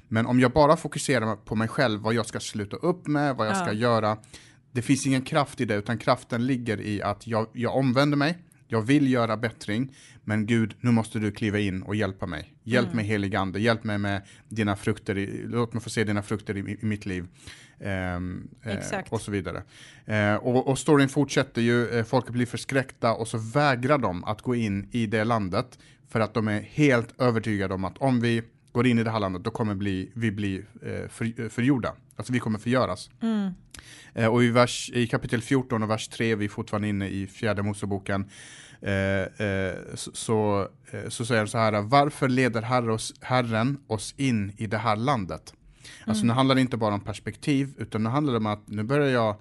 Men 0.08 0.26
om 0.26 0.40
jag 0.40 0.52
bara 0.52 0.78
fokuserar 0.78 1.36
på 1.36 1.56
mig 1.56 1.68
själv, 1.68 2.02
vad 2.02 2.14
jag 2.14 2.26
ska 2.26 2.40
sluta 2.40 2.76
upp 2.76 3.08
med, 3.08 3.36
vad 3.36 3.48
jag 3.48 3.56
ja. 3.56 3.60
ska 3.60 3.74
göra. 3.74 4.18
Det 4.72 4.82
finns 4.82 5.08
ingen 5.08 5.22
kraft 5.22 5.62
i 5.62 5.66
det, 5.66 5.76
utan 5.76 5.98
kraften 5.98 6.46
ligger 6.46 6.82
i 6.82 7.02
att 7.02 7.28
jag, 7.28 7.48
jag 7.54 7.76
omvänder 7.76 8.18
mig, 8.18 8.38
jag 8.68 8.82
vill 8.82 9.12
göra 9.12 9.38
bättring, 9.38 9.96
men 10.24 10.46
Gud, 10.46 10.76
nu 10.82 10.92
måste 10.92 11.20
du 11.20 11.32
kliva 11.32 11.60
in 11.60 11.82
och 11.82 11.96
hjälpa 11.96 12.26
mig. 12.26 12.54
Hjälp 12.64 12.86
mm. 12.88 12.96
mig 12.96 13.06
helig 13.06 13.36
ande, 13.36 13.60
hjälp 13.60 13.84
mig 13.84 13.98
med 13.98 14.22
dina 14.50 14.76
frukter, 14.76 15.18
i, 15.18 15.44
låt 15.46 15.74
mig 15.74 15.84
få 15.84 15.90
se 15.90 16.04
dina 16.04 16.22
frukter 16.22 16.58
i, 16.58 16.78
i 16.82 16.86
mitt 16.86 17.06
liv. 17.06 17.28
Um, 17.80 18.48
eh, 18.64 19.00
och 19.10 19.22
så 19.22 19.32
vidare. 19.32 19.64
Uh, 20.10 20.36
och, 20.36 20.68
och 20.68 20.80
storyn 20.80 21.10
fortsätter 21.10 21.62
ju, 21.62 21.88
uh, 21.88 22.04
folket 22.04 22.34
blir 22.34 22.46
förskräckta 22.46 23.14
och 23.14 23.28
så 23.28 23.38
vägrar 23.38 23.98
de 23.98 24.24
att 24.24 24.42
gå 24.42 24.56
in 24.56 24.90
i 24.92 25.06
det 25.06 25.24
landet 25.24 25.80
för 26.08 26.20
att 26.20 26.34
de 26.34 26.48
är 26.48 26.62
helt 26.62 27.22
övertygade 27.22 27.74
om 27.74 27.86
att 27.86 27.98
om 27.98 28.22
vi 28.22 28.44
går 28.78 28.88
in 28.88 29.00
i 29.00 29.04
det 29.04 29.12
här 29.12 29.20
landet 29.20 29.44
då 29.44 29.52
kommer 29.52 29.76
bli, 29.76 30.12
vi 30.14 30.32
bli 30.32 30.58
uh, 30.58 31.08
för, 31.10 31.50
förgjorda. 31.50 31.94
Alltså 32.16 32.34
vi 32.34 32.40
kommer 32.40 32.60
förgöras. 32.60 33.10
Mm. 33.22 33.52
och 34.32 34.44
i, 34.44 34.50
vers, 34.50 34.92
i 34.94 35.08
kapitel 35.08 35.42
14 35.42 35.84
och 35.84 35.90
vers 35.90 36.08
3, 36.08 36.36
vi 36.36 36.46
är 36.46 36.50
fortfarande 36.50 36.88
inne 36.88 37.08
i 37.08 37.28
fjärde 37.28 37.64
Moseboken, 37.64 38.30
Eh, 38.82 39.48
eh, 39.48 39.76
så, 39.96 40.68
eh, 40.92 41.10
så 41.10 41.26
säger 41.26 41.42
han 41.42 41.48
så 41.48 41.58
här, 41.58 41.82
varför 41.82 42.30
leder 42.30 42.62
herre 42.62 42.94
oss, 42.94 43.14
Herren 43.22 43.78
oss 43.88 44.14
in 44.18 44.54
i 44.58 44.68
det 44.68 44.78
här 44.78 44.96
landet? 44.96 45.54
Alltså 46.06 46.24
mm. 46.24 46.28
nu 46.28 46.34
handlar 46.34 46.56
det 46.56 46.62
inte 46.62 46.78
bara 46.78 46.94
om 46.94 47.02
perspektiv, 47.02 47.74
utan 47.78 48.04
nu 48.04 48.10
handlar 48.10 48.34
det 48.34 48.38
om 48.38 48.46
att 48.46 48.68
nu 48.68 48.84
börjar 48.84 49.08
jag 49.08 49.36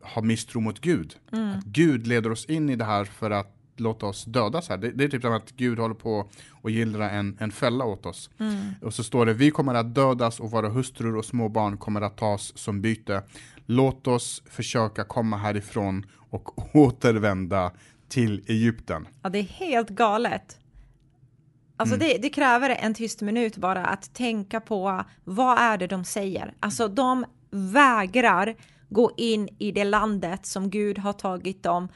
ha 0.00 0.22
misstro 0.22 0.60
mot 0.60 0.80
Gud. 0.80 1.16
Mm. 1.32 1.58
Att 1.58 1.64
Gud 1.64 2.06
leder 2.06 2.32
oss 2.32 2.44
in 2.44 2.70
i 2.70 2.76
det 2.76 2.84
här 2.84 3.04
för 3.04 3.30
att 3.30 3.56
låta 3.76 4.06
oss 4.06 4.24
dödas 4.24 4.68
här. 4.68 4.76
Det, 4.76 4.90
det 4.90 5.04
är 5.04 5.08
typ 5.08 5.22
som 5.22 5.32
att 5.32 5.52
Gud 5.52 5.78
håller 5.78 5.94
på 5.94 6.28
att 6.62 6.72
gillra 6.72 7.10
en, 7.10 7.36
en 7.40 7.52
fälla 7.52 7.84
åt 7.84 8.06
oss. 8.06 8.30
Mm. 8.38 8.74
Och 8.82 8.94
så 8.94 9.04
står 9.04 9.26
det, 9.26 9.34
vi 9.34 9.50
kommer 9.50 9.74
att 9.74 9.94
dödas 9.94 10.40
och 10.40 10.50
våra 10.50 10.68
hustrur 10.68 11.16
och 11.16 11.24
små 11.24 11.48
barn 11.48 11.76
kommer 11.76 12.00
att 12.00 12.16
tas 12.16 12.58
som 12.58 12.80
byte. 12.80 13.22
Låt 13.66 14.06
oss 14.06 14.42
försöka 14.46 15.04
komma 15.04 15.36
härifrån 15.36 16.06
och 16.30 16.74
återvända 16.76 17.72
till 18.08 18.44
Egypten. 18.46 19.08
Ja, 19.22 19.28
det 19.28 19.38
är 19.38 19.42
helt 19.42 19.88
galet. 19.88 20.58
Alltså 21.76 21.96
mm. 21.96 22.08
det, 22.08 22.18
det, 22.18 22.30
kräver 22.30 22.70
en 22.70 22.94
tyst 22.94 23.20
minut 23.20 23.56
bara 23.56 23.84
att 23.84 24.14
tänka 24.14 24.60
på 24.60 25.04
vad 25.24 25.58
är 25.58 25.78
det 25.78 25.86
de 25.86 26.04
säger. 26.04 26.54
Alltså 26.60 26.88
de 26.88 27.24
vägrar 27.50 28.54
gå 28.88 29.10
in 29.16 29.48
i 29.58 29.72
det 29.72 29.84
landet 29.84 30.46
som 30.46 30.70
Gud 30.70 30.98
har 30.98 31.12
tagit 31.12 31.62
dem, 31.62 31.88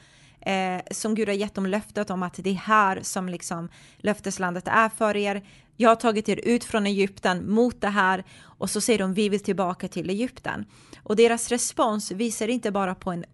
eh, 0.47 0.81
som 0.91 1.15
Gud 1.15 1.27
har 1.27 1.35
gett 1.35 1.55
dem 1.55 1.65
löftet 1.65 2.09
om 2.09 2.23
att 2.23 2.33
det 2.33 2.49
är 2.49 2.53
här 2.53 2.99
som 3.01 3.29
liksom 3.29 3.69
löfteslandet 3.97 4.67
är 4.67 4.89
för 4.89 5.15
er. 5.15 5.43
Jag 5.75 5.89
har 5.89 5.95
tagit 5.95 6.29
er 6.29 6.39
ut 6.43 6.63
från 6.63 6.87
Egypten 6.87 7.51
mot 7.51 7.81
det 7.81 7.89
här 7.89 8.23
och 8.41 8.69
så 8.69 8.81
säger 8.81 8.99
de 8.99 9.13
vi 9.13 9.29
vill 9.29 9.43
tillbaka 9.43 9.87
till 9.87 10.09
Egypten. 10.09 10.65
Och 11.03 11.15
deras 11.15 11.49
respons 11.49 12.11
visar 12.11 12.47
inte 12.47 12.71
bara 12.71 12.95
på 12.95 13.11
en 13.11 13.25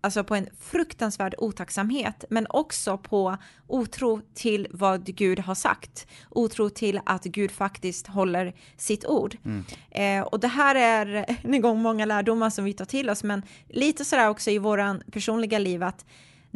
alltså 0.00 0.24
på 0.24 0.34
en 0.34 0.48
fruktansvärd 0.60 1.34
otacksamhet, 1.38 2.24
men 2.30 2.46
också 2.50 2.98
på 2.98 3.36
otro 3.66 4.20
till 4.34 4.68
vad 4.70 5.04
Gud 5.04 5.38
har 5.38 5.54
sagt. 5.54 6.06
Otro 6.30 6.70
till 6.70 7.00
att 7.06 7.24
Gud 7.24 7.50
faktiskt 7.50 8.06
håller 8.06 8.54
sitt 8.76 9.06
ord. 9.06 9.36
Mm. 9.44 9.64
Eh, 9.90 10.26
och 10.26 10.40
det 10.40 10.48
här 10.48 10.74
är 10.74 11.36
en 11.42 11.60
gång 11.60 11.82
många 11.82 12.04
lärdomar 12.04 12.50
som 12.50 12.64
vi 12.64 12.72
tar 12.72 12.84
till 12.84 13.10
oss, 13.10 13.24
men 13.24 13.42
lite 13.68 14.04
sådär 14.04 14.28
också 14.28 14.50
i 14.50 14.58
våran 14.58 15.02
personliga 15.12 15.58
liv 15.58 15.82
att 15.82 16.04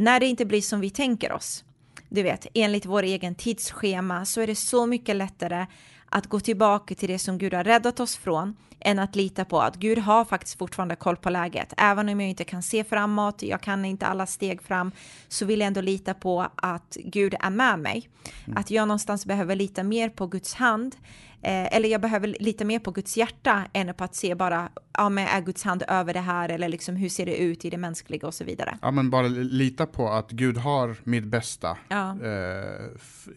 när 0.01 0.21
det 0.21 0.27
inte 0.27 0.45
blir 0.45 0.61
som 0.63 0.81
vi 0.81 0.91
tänker 0.91 1.33
oss, 1.33 1.65
du 2.09 2.23
vet, 2.23 2.47
enligt 2.55 2.87
vår 2.87 3.03
egen 3.03 3.35
tidsschema 3.35 4.25
så 4.25 4.41
är 4.41 4.47
det 4.47 4.55
så 4.55 4.87
mycket 4.87 5.17
lättare 5.17 5.67
att 6.09 6.27
gå 6.27 6.41
tillbaka 6.41 6.95
till 6.95 7.09
det 7.09 7.19
som 7.19 7.39
Gud 7.39 7.55
har 7.55 7.65
räddat 7.65 8.01
oss 8.01 8.17
från 8.17 8.57
än 8.81 8.99
att 8.99 9.17
lita 9.17 9.45
på 9.45 9.61
att 9.61 9.77
Gud 9.77 9.99
har 9.99 10.25
faktiskt 10.25 10.59
fortfarande 10.59 10.97
koll 10.97 11.17
på 11.17 11.31
läget. 11.31 11.75
Även 11.77 12.09
om 12.09 12.21
jag 12.21 12.31
inte 12.31 12.45
kan 12.45 12.63
se 12.63 12.85
framåt, 12.85 13.43
jag 13.43 13.61
kan 13.61 13.85
inte 13.85 14.07
alla 14.07 14.27
steg 14.27 14.63
fram, 14.63 14.93
så 15.29 15.45
vill 15.47 15.61
jag 15.61 15.67
ändå 15.67 15.81
lita 15.81 16.15
på 16.15 16.47
att 16.55 16.97
Gud 17.05 17.35
är 17.41 17.51
med 17.51 17.79
mig. 17.79 18.09
Att 18.57 18.71
jag 18.71 18.89
någonstans 18.89 19.27
behöver 19.27 19.57
lita 19.57 19.83
mer 19.83 20.09
på 20.09 20.27
Guds 20.27 20.55
hand 20.55 20.97
Eh, 21.43 21.77
eller 21.77 21.89
jag 21.89 22.01
behöver 22.01 22.37
lita 22.41 22.65
mer 22.65 22.79
på 22.79 22.91
Guds 22.91 23.17
hjärta 23.17 23.65
än 23.73 23.95
på 23.95 24.05
att 24.05 24.15
se 24.15 24.35
bara, 24.35 24.69
ja 24.93 25.09
men 25.09 25.27
är 25.27 25.41
Guds 25.41 25.63
hand 25.63 25.83
över 25.89 26.15
det 26.15 26.21
här 26.21 26.49
eller 26.49 26.69
liksom 26.69 26.97
hur 26.97 27.09
ser 27.09 27.27
det 27.27 27.37
ut 27.37 27.65
i 27.65 27.71
det 27.71 27.79
mänskliga 27.79 28.27
och 28.27 28.35
så 28.35 28.45
vidare. 28.45 28.79
Ja 28.83 28.91
men 28.91 29.11
bara 29.11 29.29
lita 29.29 29.87
på 29.87 30.09
att 30.09 30.31
Gud 30.31 30.57
har 30.57 30.97
mitt 31.05 31.25
bästa 31.25 31.79
ja. 31.89 32.17
eh, 32.23 32.87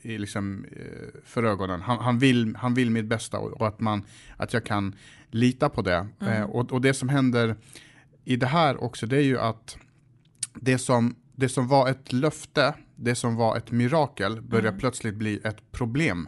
i 0.01 0.17
liksom, 0.17 0.65
eh, 0.71 1.21
för 1.25 1.43
ögonen. 1.43 1.81
Han, 1.81 1.99
han, 1.99 2.19
vill, 2.19 2.55
han 2.55 2.73
vill 2.73 2.91
mitt 2.91 3.05
bästa 3.05 3.39
och, 3.39 3.51
och, 3.51 3.67
att, 3.67 3.79
man, 3.79 4.03
att 4.37 4.53
jag 4.53 4.65
kan 4.65 4.95
lita 5.31 5.69
på 5.69 5.81
det. 5.81 6.07
Mm. 6.21 6.33
Eh, 6.33 6.43
och, 6.43 6.71
och 6.71 6.81
det 6.81 6.93
som 6.93 7.09
händer 7.09 7.55
i 8.23 8.35
det 8.35 8.47
här 8.47 8.83
också, 8.83 9.05
det 9.05 9.17
är 9.17 9.21
ju 9.21 9.39
att 9.39 9.77
det 10.53 10.77
som, 10.77 11.15
det 11.35 11.49
som 11.49 11.67
var 11.67 11.89
ett 11.89 12.13
löfte, 12.13 12.73
det 12.95 13.15
som 13.15 13.35
var 13.35 13.57
ett 13.57 13.71
mirakel, 13.71 14.41
börjar 14.41 14.67
mm. 14.67 14.79
plötsligt 14.79 15.15
bli 15.15 15.39
ett 15.43 15.71
problem. 15.71 16.27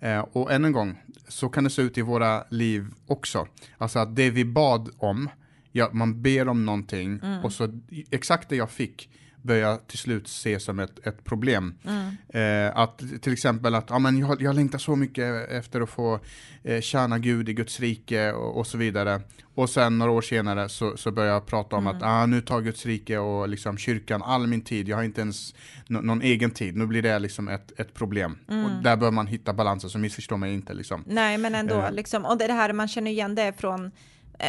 Eh, 0.00 0.20
och 0.32 0.52
än 0.52 0.64
en 0.64 0.72
gång, 0.72 1.02
så 1.28 1.48
kan 1.48 1.64
det 1.64 1.70
se 1.70 1.82
ut 1.82 1.98
i 1.98 2.02
våra 2.02 2.44
liv 2.48 2.86
också. 3.06 3.46
Alltså 3.78 3.98
att 3.98 4.16
det 4.16 4.30
vi 4.30 4.44
bad 4.44 4.90
om, 4.98 5.30
ja, 5.72 5.90
man 5.92 6.22
ber 6.22 6.48
om 6.48 6.66
någonting 6.66 7.20
mm. 7.22 7.44
och 7.44 7.52
så 7.52 7.80
exakt 8.10 8.48
det 8.48 8.56
jag 8.56 8.70
fick 8.70 9.10
börjar 9.42 9.76
till 9.86 9.98
slut 9.98 10.28
se 10.28 10.60
som 10.60 10.78
ett, 10.78 11.06
ett 11.06 11.24
problem. 11.24 11.74
Eh, 12.28 12.76
att 12.78 13.02
till 13.22 13.32
exempel 13.32 13.74
att 13.74 13.86
ja, 13.90 13.98
men 13.98 14.18
jag, 14.18 14.42
jag 14.42 14.54
längtar 14.54 14.78
så 14.78 14.96
mycket 14.96 15.50
efter 15.50 15.80
att 15.80 15.90
få 15.90 16.20
eh, 16.62 16.80
tjäna 16.80 17.18
Gud 17.18 17.48
i 17.48 17.52
Guds 17.54 17.80
rike 17.80 18.32
och, 18.32 18.56
och 18.58 18.66
så 18.66 18.78
vidare. 18.78 19.20
Och 19.54 19.70
sen 19.70 19.98
några 19.98 20.12
år 20.12 20.22
senare 20.22 20.68
så, 20.68 20.96
så 20.96 21.10
börjar 21.10 21.32
jag 21.32 21.46
prata 21.46 21.76
om 21.76 21.86
att 21.86 22.02
ah, 22.02 22.26
nu 22.26 22.40
tar 22.40 22.60
Guds 22.60 22.86
rike 22.86 23.18
och 23.18 23.48
liksom 23.48 23.78
kyrkan 23.78 24.22
all 24.22 24.46
min 24.46 24.60
tid. 24.60 24.88
Jag 24.88 24.96
har 24.96 25.04
inte 25.04 25.20
ens 25.20 25.54
nå- 25.86 26.00
någon 26.00 26.22
egen 26.22 26.50
tid. 26.50 26.76
Nu 26.76 26.86
blir 26.86 27.02
det 27.02 27.18
liksom 27.18 27.48
ett, 27.48 27.80
ett 27.80 27.94
problem. 27.94 28.38
Och 28.46 28.82
där 28.82 28.96
bör 28.96 29.10
man 29.10 29.26
hitta 29.26 29.52
balansen, 29.52 29.90
så 29.90 29.98
missförstå 29.98 30.36
mig 30.36 30.54
inte. 30.54 30.74
Liksom. 30.74 31.04
Nej, 31.06 31.38
men 31.38 31.54
ändå, 31.54 31.74
Eh. 31.74 31.92
liksom, 31.92 32.24
och 32.24 32.38
det 32.38 32.44
är 32.44 32.48
det 32.48 32.54
här, 32.54 32.72
man 32.72 32.88
känner 32.88 33.10
igen 33.10 33.34
det 33.34 33.52
från, 33.58 33.90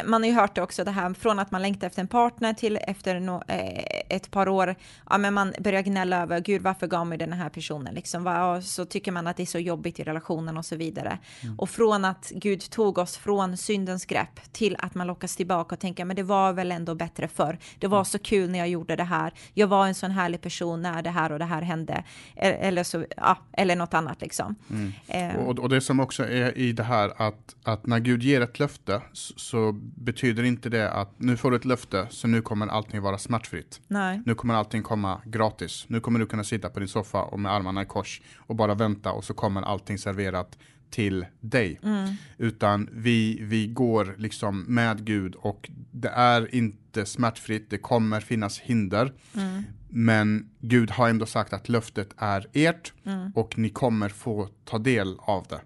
man 0.06 0.22
har 0.24 0.30
ju 0.30 0.36
hört 0.36 0.56
det 0.56 0.62
också, 0.62 0.84
det 0.84 0.92
här 0.92 1.14
från 1.14 1.40
att 1.40 1.52
man 1.52 1.62
längtar 1.62 1.88
efter 1.88 2.02
en 2.02 2.08
partner 2.08 2.54
till 2.54 2.80
efter 2.88 3.20
no, 3.20 3.44
eh, 3.48 3.84
ett 4.10 4.32
par 4.32 4.48
år, 4.50 4.76
ja 5.10 5.18
men 5.18 5.34
man 5.34 5.54
börjar 5.60 5.82
gnälla 5.82 6.22
över, 6.22 6.40
gud 6.40 6.62
varför 6.62 6.88
gav 6.88 7.08
mig 7.08 7.18
den 7.18 7.34
här 7.34 7.50
personen? 7.50 7.94
Liksom, 7.96 8.24
Va, 8.24 8.62
så 8.62 8.86
tycker 8.86 9.12
man 9.12 9.28
att 9.28 9.38
det 9.38 9.44
är 9.44 9.46
så 9.46 9.60
jobbigt 9.60 10.00
i 10.00 10.04
relationen 10.04 10.58
och 10.58 10.66
så 10.66 10.76
vidare. 10.76 11.18
Och 11.58 11.70
från 11.70 12.06
att 12.06 12.32
Gud 12.36 12.70
tog 12.70 12.98
oss 12.98 13.18
från 13.18 13.58
syndens 13.58 14.06
grepp 14.06 14.54
till 14.54 14.76
att 14.80 14.96
man 14.96 15.08
lockas 15.08 15.36
tillbaka 15.36 15.76
och 15.76 15.80
tänker, 15.80 16.06
men 16.06 16.16
det 16.16 16.24
var 16.24 16.54
väl 16.54 16.72
ändå 16.72 16.96
bättre 16.96 17.28
förr, 17.28 17.58
det 17.80 17.88
var 17.88 18.04
så 18.04 18.20
kul 18.20 18.50
när 18.50 18.60
jag 18.60 18.68
gjorde 18.70 18.96
det 18.96 19.04
här, 19.04 19.34
jag 19.54 19.68
var 19.68 19.88
en 19.88 19.96
sån 19.96 20.12
härlig 20.12 20.42
person 20.42 20.82
när 20.82 21.02
det 21.02 21.10
här 21.10 21.32
och 21.32 21.40
det 21.40 21.46
här 21.46 21.62
hände, 21.62 22.04
E- 22.36 22.58
eller, 22.68 22.84
så, 22.84 23.06
ja, 23.18 23.38
eller 23.54 23.76
något 23.76 23.94
annat 23.94 24.22
liksom. 24.22 24.56
Eh, 25.08 25.36
Och, 25.36 25.60
och 25.60 25.70
det 25.70 25.82
som 25.82 26.00
också 26.00 26.24
är 26.24 26.58
i 26.58 26.72
det 26.72 26.84
här 26.84 27.14
att, 27.22 27.56
att 27.64 27.86
när 27.88 28.00
Gud 28.00 28.24
ger 28.24 28.42
ett 28.42 28.60
löfte 28.60 29.02
så 29.14 29.79
betyder 29.80 30.44
inte 30.44 30.70
det 30.70 30.92
att 30.92 31.14
nu 31.18 31.38
får 31.38 31.52
du 31.52 31.58
ett 31.58 31.66
löfte 31.66 32.08
så 32.10 32.28
nu 32.28 32.42
kommer 32.42 32.68
allting 32.68 33.02
vara 33.02 33.18
smärtfritt. 33.18 33.82
nej. 33.88 34.22
Nu 34.26 34.36
kommer 34.36 34.54
allting 34.54 34.84
komma 34.84 35.22
gratis. 35.26 35.86
Nu 35.88 36.00
kommer 36.00 36.20
du 36.20 36.26
kunna 36.26 36.44
sitta 36.44 36.70
på 36.70 36.80
din 36.80 36.88
soffa 36.88 37.22
och 37.22 37.40
med 37.40 37.52
armarna 37.52 37.82
i 37.82 37.86
kors 37.86 38.22
och 38.38 38.56
bara 38.56 38.76
vänta 38.76 39.12
och 39.12 39.24
så 39.24 39.34
kommer 39.34 39.62
allting 39.62 39.98
serverat 39.98 40.58
till 40.90 41.26
dig. 41.40 41.80
Utan 42.38 42.90
vi, 42.92 43.40
vi 43.42 43.68
går 43.68 44.16
liksom 44.18 44.62
med 44.62 45.06
Gud 45.06 45.36
och 45.36 45.70
det 45.92 46.10
är 46.10 46.56
inte 46.56 47.06
smärtfritt, 47.06 47.70
det 47.70 47.78
kommer 47.78 48.20
finnas 48.20 48.60
hinder. 48.60 49.14
Men 49.92 50.50
Gud 50.60 50.92
har 50.92 51.10
ändå 51.10 51.26
sagt 51.26 51.54
att 51.54 51.70
löftet 51.70 52.10
är 52.18 52.48
ert 52.54 52.94
och 53.36 53.58
ni 53.58 53.70
kommer 53.70 54.10
få 54.10 54.50
ta 54.66 54.78
del 54.78 55.16
av 55.20 55.46
det. 55.50 55.62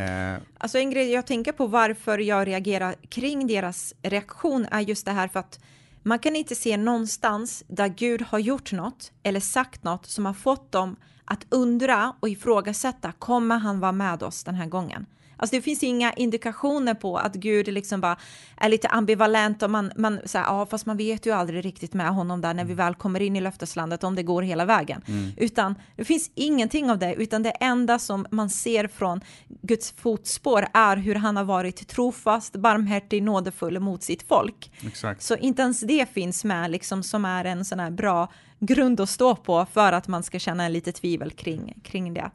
Eh, 0.00 0.42
Alltså 0.58 0.78
en 0.78 0.90
grej 0.90 1.10
jag 1.12 1.26
tänker 1.26 1.52
på 1.52 1.66
varför 1.66 2.18
jag 2.18 2.46
reagerar 2.46 2.94
kring 3.08 3.46
deras 3.46 3.94
reaktion 4.02 4.66
är 4.70 4.80
just 4.80 5.04
det 5.06 5.12
här 5.12 5.28
för 5.28 5.40
att 5.40 5.60
man 6.08 6.18
kan 6.18 6.36
inte 6.36 6.54
se 6.54 6.76
någonstans 6.76 7.64
där 7.68 7.88
Gud 7.88 8.22
har 8.22 8.38
gjort 8.38 8.72
något 8.72 9.12
eller 9.22 9.40
sagt 9.40 9.84
något 9.84 10.06
som 10.06 10.26
har 10.26 10.32
fått 10.32 10.72
dem 10.72 10.96
att 11.24 11.46
undra 11.48 12.14
och 12.20 12.28
ifrågasätta, 12.28 13.12
kommer 13.12 13.58
han 13.58 13.80
vara 13.80 13.92
med 13.92 14.22
oss 14.22 14.44
den 14.44 14.54
här 14.54 14.66
gången? 14.66 15.06
Alltså 15.38 15.56
det 15.56 15.62
finns 15.62 15.82
inga 15.82 16.12
indikationer 16.12 16.94
på 16.94 17.16
att 17.16 17.34
Gud 17.34 17.68
liksom 17.68 18.00
bara 18.00 18.16
är 18.56 18.68
lite 18.68 18.88
ambivalent 18.88 19.62
och 19.62 19.70
man, 19.70 19.92
man 19.96 20.20
säger, 20.24 20.44
ja 20.44 20.66
fast 20.66 20.86
man 20.86 20.96
vet 20.96 21.26
ju 21.26 21.32
aldrig 21.32 21.64
riktigt 21.64 21.94
med 21.94 22.08
honom 22.08 22.40
där 22.40 22.54
när 22.54 22.64
vi 22.64 22.74
väl 22.74 22.94
kommer 22.94 23.20
in 23.20 23.36
i 23.36 23.40
löfteslandet 23.40 24.04
om 24.04 24.14
det 24.14 24.22
går 24.22 24.42
hela 24.42 24.64
vägen. 24.64 25.02
Utan 25.36 25.74
det 25.96 26.04
finns 26.04 26.30
ingenting 26.34 26.90
av 26.90 26.98
det, 26.98 27.14
utan 27.14 27.42
det 27.42 27.50
enda 27.50 27.98
som 27.98 28.26
man 28.30 28.50
ser 28.50 28.88
från 28.88 29.20
Guds 29.62 29.92
fotspår 29.92 30.66
är 30.74 30.96
hur 30.96 31.14
han 31.14 31.36
har 31.36 31.44
varit 31.44 31.88
trofast, 31.88 32.56
barmhärtig, 32.56 33.22
nådefull 33.22 33.80
mot 33.80 34.02
sitt 34.02 34.22
folk. 34.22 34.72
exakt. 34.86 35.22
Så 35.22 35.36
inte 35.36 35.62
ens 35.62 35.80
det 35.80 36.12
finns 36.12 36.44
med 36.44 36.70
liksom 36.70 37.02
som 37.02 37.24
är 37.24 37.44
en 37.44 37.64
sån 37.64 37.80
här 37.80 37.90
bra 37.90 38.28
grund 38.60 39.00
att 39.00 39.10
stå 39.10 39.36
på 39.36 39.66
för 39.72 39.92
att 39.92 40.08
man 40.08 40.22
ska 40.22 40.38
känna 40.38 40.68
lite 40.68 40.92
tvivel 40.92 41.30
kring, 41.30 41.80
kring 41.84 42.14
det. 42.14 42.30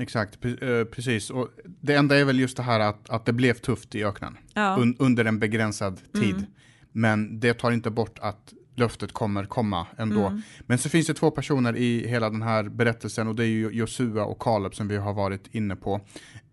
Exakt, 0.00 0.44
eh, 0.44 0.84
precis. 0.84 1.30
Och 1.30 1.48
det 1.64 1.94
enda 1.94 2.16
är 2.16 2.24
väl 2.24 2.40
just 2.40 2.56
det 2.56 2.62
här 2.62 2.80
att, 2.80 3.10
att 3.10 3.26
det 3.26 3.32
blev 3.32 3.54
tufft 3.54 3.94
i 3.94 4.04
öknen 4.04 4.38
Ja. 4.54 4.74
Mm. 4.74 4.82
un, 4.82 4.96
under 4.98 5.24
en 5.24 5.38
begränsad 5.38 6.00
tid. 6.12 6.46
Men 6.92 7.40
det 7.40 7.54
tar 7.54 7.70
inte 7.70 7.90
bort 7.90 8.18
att 8.18 8.54
löftet 8.78 9.12
kommer 9.12 9.44
komma 9.44 9.86
ändå. 9.98 10.26
Mm. 10.26 10.42
Men 10.60 10.78
så 10.78 10.88
finns 10.88 11.06
det 11.06 11.14
två 11.14 11.30
personer 11.30 11.76
i 11.76 12.08
hela 12.08 12.30
den 12.30 12.42
här 12.42 12.62
berättelsen 12.64 13.28
och 13.28 13.34
det 13.34 13.44
är 13.44 13.48
ju 13.48 13.70
Josua 13.70 14.24
och 14.24 14.38
Kaleb 14.38 14.74
som 14.74 14.88
vi 14.88 14.96
har 14.96 15.12
varit 15.12 15.54
inne 15.54 15.76
på. 15.76 16.00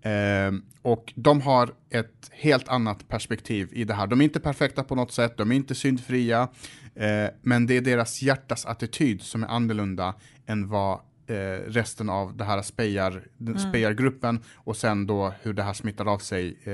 Eh, 0.01 0.51
och 0.81 1.13
de 1.15 1.41
har 1.41 1.73
ett 1.89 2.29
helt 2.31 2.67
annat 2.67 3.07
perspektiv 3.07 3.69
i 3.71 3.83
det 3.83 3.93
här. 3.93 4.07
De 4.07 4.21
är 4.21 4.23
inte 4.23 4.39
perfekta 4.39 4.83
på 4.83 4.95
något 4.95 5.11
sätt, 5.11 5.37
de 5.37 5.51
är 5.51 5.55
inte 5.55 5.75
syndfria, 5.75 6.47
eh, 6.95 7.29
men 7.41 7.67
det 7.67 7.77
är 7.77 7.81
deras 7.81 8.21
hjärtas 8.21 8.65
attityd 8.65 9.21
som 9.21 9.43
är 9.43 9.47
annorlunda 9.47 10.13
än 10.45 10.67
vad 10.67 10.99
eh, 11.27 11.35
resten 11.67 12.09
av 12.09 12.37
det 12.37 12.43
här 12.43 12.61
spejar, 12.61 13.23
den 13.37 13.59
spejargruppen 13.59 14.39
och 14.55 14.77
sen 14.77 15.07
då 15.07 15.33
hur 15.41 15.53
det 15.53 15.63
här 15.63 15.73
smittar 15.73 16.05
av 16.13 16.17
sig 16.17 16.57
eh, 16.63 16.73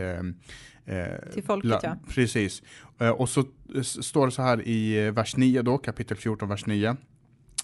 eh, 0.97 1.31
Till 1.33 1.43
folket, 1.43 1.69
la- 1.69 1.79
ja. 1.83 1.97
Precis. 2.09 2.63
Eh, 2.99 3.09
och 3.09 3.29
så 3.29 3.39
eh, 3.75 3.81
står 3.81 4.25
det 4.25 4.31
så 4.31 4.41
här 4.41 4.61
i 4.67 5.05
eh, 5.05 5.11
vers 5.11 5.37
9 5.37 5.61
då, 5.61 5.77
kapitel 5.77 6.17
14, 6.17 6.49
vers 6.49 6.65
9. 6.65 6.95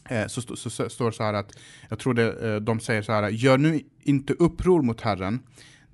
Eh, 0.10 0.28
så, 0.28 0.40
st- 0.40 0.56
så, 0.56 0.70
så 0.70 0.90
står 0.90 1.06
det 1.12 1.16
så 1.18 1.24
här 1.24 1.34
att, 1.34 1.58
jag 1.90 2.00
tror 2.00 2.14
det, 2.14 2.60
de 2.60 2.80
säger 2.80 3.02
så 3.02 3.12
här, 3.12 3.30
gör 3.30 3.58
nu 3.58 3.82
inte 4.04 4.34
uppror 4.34 4.82
mot 4.82 5.02
Herren, 5.02 5.40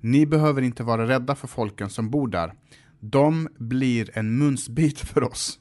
ni 0.00 0.26
behöver 0.26 0.62
inte 0.62 0.82
vara 0.82 1.08
rädda 1.08 1.34
för 1.34 1.48
folken 1.48 1.90
som 1.90 2.10
bor 2.10 2.28
där. 2.28 2.52
De 3.00 3.48
blir 3.58 4.10
en 4.18 4.38
munsbit 4.38 4.98
för 5.00 5.22
oss. 5.22 5.58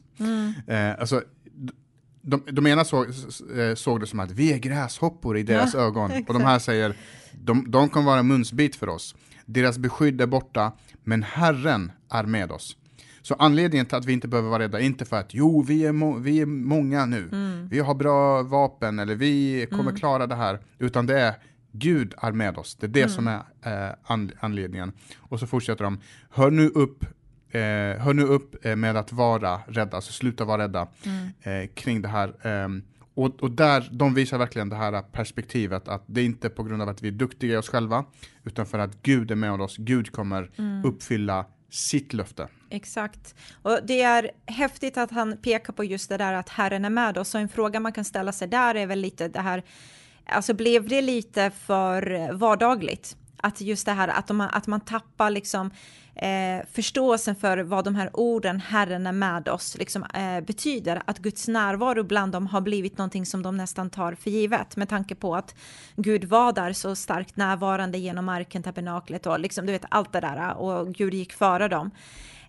Eh, 0.68 1.00
alltså, 1.00 1.22
de, 2.26 2.44
de 2.52 2.68
ena 2.68 2.86
såg, 2.86 3.06
eh, 3.58 3.76
såg 3.76 4.00
det 4.00 4.08
som 4.08 4.20
att 4.20 4.32
vi 4.32 4.54
är 4.54 4.58
gräshoppor 4.58 5.38
i 5.38 5.44
deras 5.44 5.74
Ja, 5.74 5.80
ögon. 5.80 6.04
Och 6.06 6.12
de 6.12 6.20
exakt. 6.22 6.44
här 6.46 6.60
säger, 6.60 6.96
de, 7.32 7.72
de 7.72 7.90
kan 7.90 8.06
vara 8.06 8.20
en 8.20 8.28
munsbit 8.28 8.76
för 8.76 8.90
oss. 8.90 9.16
Deras 9.46 9.78
beskydd 9.78 10.22
är 10.22 10.28
borta, 10.28 10.72
men 11.04 11.24
Herren 11.24 11.92
är 12.10 12.24
med 12.24 12.52
oss. 12.52 12.78
Så 13.22 13.34
anledningen 13.40 13.86
till 13.86 13.96
att 13.98 14.06
vi 14.06 14.14
inte 14.14 14.28
behöver 14.28 14.50
vara 14.50 14.64
rädda 14.64 14.80
inte 14.80 15.06
för 15.06 15.18
att 15.20 15.34
jo, 15.34 15.62
vi 15.62 15.86
är, 15.86 16.20
vi 16.20 16.40
är 16.42 16.46
många 16.46 17.06
nu, 17.06 17.30
vi 17.72 17.80
har 17.80 17.96
bra 17.96 18.44
vapen 18.44 19.00
eller 19.00 19.16
vi 19.16 19.68
kommer 19.72 19.96
klara 19.96 20.28
det 20.28 20.36
här, 20.36 20.60
utan 20.80 21.06
det 21.06 21.20
är 21.20 21.34
Gud 21.72 22.14
är 22.22 22.32
med 22.32 22.58
oss. 22.58 22.76
Det 22.76 22.86
är 22.86 22.90
det 22.90 23.10
som 23.10 23.28
är 23.28 23.40
eh, 23.66 23.96
an- 24.04 24.32
anledningen. 24.40 24.92
Och 25.20 25.40
så 25.40 25.48
fortsätter 25.48 25.84
de, 25.84 26.00
hör 26.30 26.52
nu 26.52 26.68
upp 26.68 27.06
Eh, 27.54 28.00
hör 28.00 28.14
nu 28.14 28.24
upp 28.24 28.66
eh, 28.66 28.76
med 28.76 28.98
att 28.98 29.12
vara 29.12 29.62
rädda, 29.68 29.96
alltså 29.96 30.12
sluta 30.12 30.46
vara 30.46 30.64
rädda 30.64 30.88
eh, 31.42 31.68
kring 31.74 32.02
det 32.02 32.08
här. 32.08 32.48
ehm, 32.48 32.84
och, 33.16 33.44
och 33.44 33.52
där, 33.52 33.90
de 33.92 34.14
visar 34.14 34.38
verkligen 34.38 34.70
det 34.70 34.76
här 34.76 35.02
perspektivet 35.02 35.88
att 35.88 36.04
det 36.06 36.22
är 36.22 36.26
inte 36.26 36.50
på 36.50 36.64
grund 36.64 36.82
av 36.82 36.90
att 36.90 37.02
vi 37.02 37.08
är 37.08 37.12
duktiga 37.12 37.54
i 37.54 37.58
oss 37.58 37.70
själva, 37.70 38.06
utan 38.44 38.66
för 38.66 38.80
att 38.80 39.02
Gud 39.02 39.32
är 39.32 39.36
med 39.36 39.62
oss. 39.62 39.78
Gud 39.78 40.12
kommer 40.12 40.50
uppfylla 40.84 41.46
sitt 41.70 42.14
löfte. 42.14 42.48
Exakt. 42.70 43.36
Och 43.62 43.80
det 43.84 44.02
är 44.02 44.32
häftigt 44.46 44.98
att 44.98 45.12
han 45.12 45.38
pekar 45.38 45.74
på 45.74 45.84
just 45.84 46.10
det 46.10 46.18
där 46.18 46.34
att 46.34 46.50
Herren 46.50 46.86
är 46.86 46.90
med 46.90 47.18
oss. 47.18 47.36
Och 47.36 47.42
en 47.42 47.50
fråga 47.50 47.80
man 47.80 47.92
kan 47.92 48.06
ställa 48.06 48.32
sig 48.32 48.48
där 48.48 48.76
är 48.76 48.88
väl 48.88 49.00
lite 49.00 49.28
det 49.28 49.42
här, 49.42 49.64
alltså 50.26 50.54
blev 50.54 50.88
det 50.88 51.02
lite 51.02 51.52
för 51.52 52.32
vardagligt? 52.34 53.18
Att 53.38 53.62
just 53.62 53.86
det 53.86 53.92
här 53.92 54.08
att 54.08 54.30
man, 54.30 54.50
att 54.52 54.68
man 54.68 54.82
tappar 54.82 55.30
liksom 55.30 55.72
eh, 56.16 56.66
förståelsen 56.72 57.36
för 57.36 57.58
vad 57.58 57.86
de 57.86 57.96
här 57.96 58.10
orden 58.14 58.60
Herren 58.60 59.08
är 59.08 59.12
med 59.12 59.50
oss 59.50 59.78
liksom, 59.78 60.04
eh, 60.04 60.46
betyder. 60.46 61.02
Att 61.06 61.20
Guds 61.20 61.48
närvaro 61.48 62.04
bland 62.04 62.32
dem 62.32 62.48
har 62.48 62.62
blivit 62.62 62.98
någonting 62.98 63.26
som 63.26 63.44
de 63.44 63.58
nästan 63.58 63.90
tar 63.90 64.16
för 64.16 64.30
givet 64.30 64.76
med 64.76 64.90
tanke 64.90 65.16
på 65.16 65.36
att 65.36 65.56
Gud 65.96 66.24
var 66.24 66.54
där 66.54 66.74
så 66.74 66.96
starkt 66.96 67.36
närvarande 67.36 67.98
genom 67.98 68.30
arken, 68.30 68.64
tabernaklet 68.64 69.26
och 69.26 69.40
liksom, 69.40 69.66
du 69.66 69.72
vet 69.72 69.86
allt 69.90 70.14
det 70.14 70.20
där 70.20 70.54
och 70.54 70.94
Gud 70.94 71.14
gick 71.14 71.34
före 71.34 71.68
dem. 71.68 71.92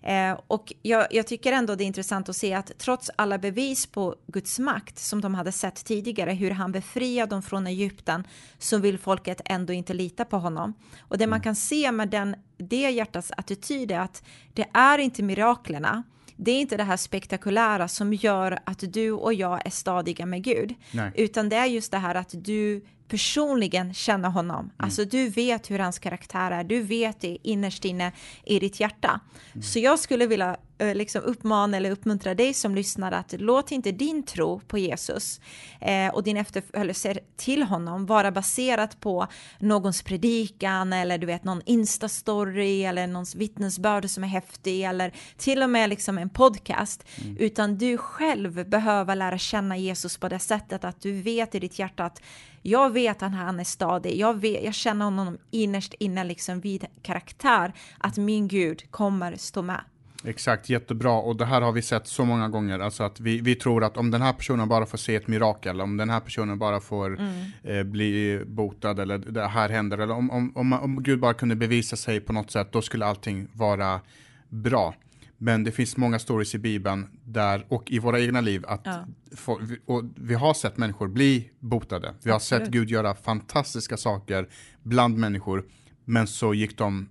Eh, 0.05 0.39
och 0.47 0.73
jag, 0.81 1.07
jag 1.11 1.27
tycker 1.27 1.51
ändå 1.51 1.75
det 1.75 1.83
är 1.83 1.85
intressant 1.85 2.29
att 2.29 2.35
se 2.35 2.53
att 2.53 2.71
trots 2.77 3.11
alla 3.15 3.37
bevis 3.37 3.85
på 3.85 4.15
Guds 4.27 4.59
makt 4.59 4.99
som 4.99 5.21
de 5.21 5.35
hade 5.35 5.51
sett 5.51 5.85
tidigare, 5.85 6.31
hur 6.31 6.51
han 6.51 6.71
befriade 6.71 7.29
dem 7.29 7.41
från 7.41 7.67
Egypten, 7.67 8.27
så 8.57 8.77
vill 8.77 8.99
folket 8.99 9.41
ändå 9.45 9.73
inte 9.73 9.93
lita 9.93 10.25
på 10.25 10.37
honom. 10.37 10.73
Och 10.99 11.17
det 11.17 11.27
man 11.27 11.41
kan 11.41 11.55
se 11.55 11.91
med 11.91 12.09
den, 12.09 12.35
det 12.57 12.89
hjärtats 12.89 13.31
attityd 13.37 13.91
är 13.91 13.99
att 13.99 14.23
det 14.53 14.67
är 14.73 14.97
inte 14.97 15.23
miraklerna, 15.23 16.03
det 16.35 16.51
är 16.51 16.61
inte 16.61 16.77
det 16.77 16.83
här 16.83 16.97
spektakulära 16.97 17.87
som 17.87 18.13
gör 18.13 18.59
att 18.63 18.93
du 18.93 19.11
och 19.11 19.33
jag 19.33 19.65
är 19.65 19.69
stadiga 19.69 20.25
med 20.25 20.43
Gud, 20.43 20.73
Nej. 20.91 21.11
utan 21.15 21.49
det 21.49 21.55
är 21.55 21.65
just 21.65 21.91
det 21.91 21.97
här 21.97 22.15
att 22.15 22.33
du 22.33 22.85
personligen 23.07 23.93
känna 23.93 24.29
honom. 24.29 24.59
Mm. 24.59 24.71
Alltså 24.77 25.05
du 25.05 25.29
vet 25.29 25.71
hur 25.71 25.79
hans 25.79 25.99
karaktär 25.99 26.51
är, 26.51 26.63
du 26.63 26.81
vet 26.81 27.21
det 27.21 27.37
innerst 27.43 27.85
inne 27.85 28.11
i 28.43 28.59
ditt 28.59 28.79
hjärta. 28.79 29.19
Mm. 29.53 29.63
Så 29.63 29.79
jag 29.79 29.99
skulle 29.99 30.27
vilja 30.27 30.57
eh, 30.77 30.95
liksom 30.95 31.21
uppmana 31.21 31.77
eller 31.77 31.91
uppmuntra 31.91 32.35
dig 32.35 32.53
som 32.53 32.75
lyssnar 32.75 33.11
att 33.11 33.33
låt 33.37 33.71
inte 33.71 33.91
din 33.91 34.23
tro 34.23 34.59
på 34.59 34.77
Jesus 34.77 35.41
eh, 35.81 36.07
och 36.13 36.23
din 36.23 36.37
efterföljelse 36.37 37.17
till 37.35 37.63
honom 37.63 38.05
vara 38.05 38.31
baserat 38.31 38.99
på 38.99 39.27
någons 39.59 40.01
predikan 40.01 40.93
eller 40.93 41.17
du 41.17 41.27
vet 41.27 41.43
någon 41.43 41.61
instastory 41.65 42.83
eller 42.83 43.07
någons 43.07 43.35
vittnesbörd 43.35 44.09
som 44.09 44.23
är 44.23 44.27
häftig 44.27 44.83
eller 44.83 45.13
till 45.37 45.63
och 45.63 45.69
med 45.69 45.89
liksom 45.89 46.17
en 46.17 46.29
podcast 46.29 47.03
mm. 47.23 47.37
utan 47.37 47.77
du 47.77 47.97
själv 47.97 48.69
behöver 48.69 49.15
lära 49.15 49.37
känna 49.37 49.77
Jesus 49.77 50.17
på 50.17 50.29
det 50.29 50.39
sättet 50.39 50.83
att 50.83 51.01
du 51.01 51.21
vet 51.21 51.55
i 51.55 51.59
ditt 51.59 51.79
hjärta 51.79 52.03
att 52.05 52.21
jag 52.67 52.93
vet 52.93 53.23
att 53.23 53.33
han 53.33 53.59
är 53.59 53.63
stadig. 53.63 54.17
Jag, 54.17 54.33
vet, 54.41 54.63
jag 54.63 54.73
känner 54.73 55.05
honom 55.05 55.37
innerst 55.51 55.93
inne 55.99 56.23
liksom 56.23 56.59
vid 56.59 56.85
karaktär 57.01 57.73
att 57.97 58.17
min 58.17 58.47
Gud 58.47 58.91
kommer 58.91 59.35
stå 59.35 59.61
med. 59.61 59.81
Exakt, 60.23 60.69
jättebra. 60.69 61.11
Och 61.11 61.35
det 61.35 61.45
här 61.45 61.61
har 61.61 61.71
vi 61.71 61.81
sett 61.81 62.07
så 62.07 62.25
många 62.25 62.49
gånger. 62.49 62.79
Alltså 62.79 63.03
att 63.03 63.19
vi, 63.19 63.41
vi 63.41 63.55
tror 63.55 63.83
att 63.83 63.97
om 63.97 64.11
den 64.11 64.21
här 64.21 64.33
personen 64.33 64.69
bara 64.69 64.85
får 64.85 64.97
se 64.97 65.15
ett 65.15 65.27
mirakel, 65.27 65.81
om 65.81 65.97
den 65.97 66.09
här 66.09 66.19
personen 66.19 66.59
bara 66.59 66.79
får 66.79 67.19
mm. 67.19 67.45
eh, 67.63 67.83
bli 67.83 68.41
botad 68.45 68.99
eller 68.99 69.17
det 69.17 69.47
här 69.47 69.69
händer, 69.69 69.97
eller 69.97 70.13
om, 70.13 70.31
om, 70.31 70.51
om, 70.55 70.73
om 70.73 71.03
Gud 71.03 71.19
bara 71.19 71.33
kunde 71.33 71.55
bevisa 71.55 71.95
sig 71.95 72.19
på 72.19 72.33
något 72.33 72.51
sätt, 72.51 72.71
då 72.71 72.81
skulle 72.81 73.05
allting 73.05 73.47
vara 73.53 74.01
bra. 74.49 74.93
Men 75.37 75.63
det 75.63 75.71
finns 75.71 75.97
många 75.97 76.19
stories 76.19 76.55
i 76.55 76.57
Bibeln 76.57 77.07
där, 77.23 77.65
och 77.69 77.91
i 77.91 77.99
våra 77.99 78.19
egna 78.19 78.41
liv, 78.41 78.63
att 78.67 78.81
ja. 78.83 79.05
få, 79.35 79.61
och 79.85 80.03
vi 80.15 80.33
har 80.33 80.53
sett 80.53 80.77
människor 80.77 81.07
bli 81.07 81.49
botade. 81.59 82.13
Vi 82.23 82.29
har 82.29 82.35
Absolut. 82.35 82.63
sett 82.63 82.73
Gud 82.73 82.89
göra 82.89 83.15
fantastiska 83.15 83.97
saker 83.97 84.49
bland 84.83 85.17
människor, 85.17 85.65
men 86.05 86.27
så 86.27 86.53
gick 86.53 86.77
de 86.77 87.09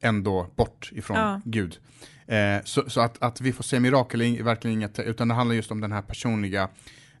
ändå 0.00 0.46
bort 0.56 0.90
ifrån 0.92 1.16
ja. 1.16 1.40
Gud. 1.44 1.78
Eh, 2.26 2.64
så, 2.64 2.90
så 2.90 3.00
att, 3.00 3.22
att 3.22 3.40
vi 3.40 3.52
får 3.52 3.64
se 3.64 3.80
mirakel 3.80 4.20
är 4.20 4.42
verkligen 4.42 4.76
inget, 4.76 4.98
utan 4.98 5.28
det 5.28 5.34
handlar 5.34 5.56
just 5.56 5.70
om 5.70 5.80
den 5.80 5.92
här 5.92 6.02
personliga 6.02 6.68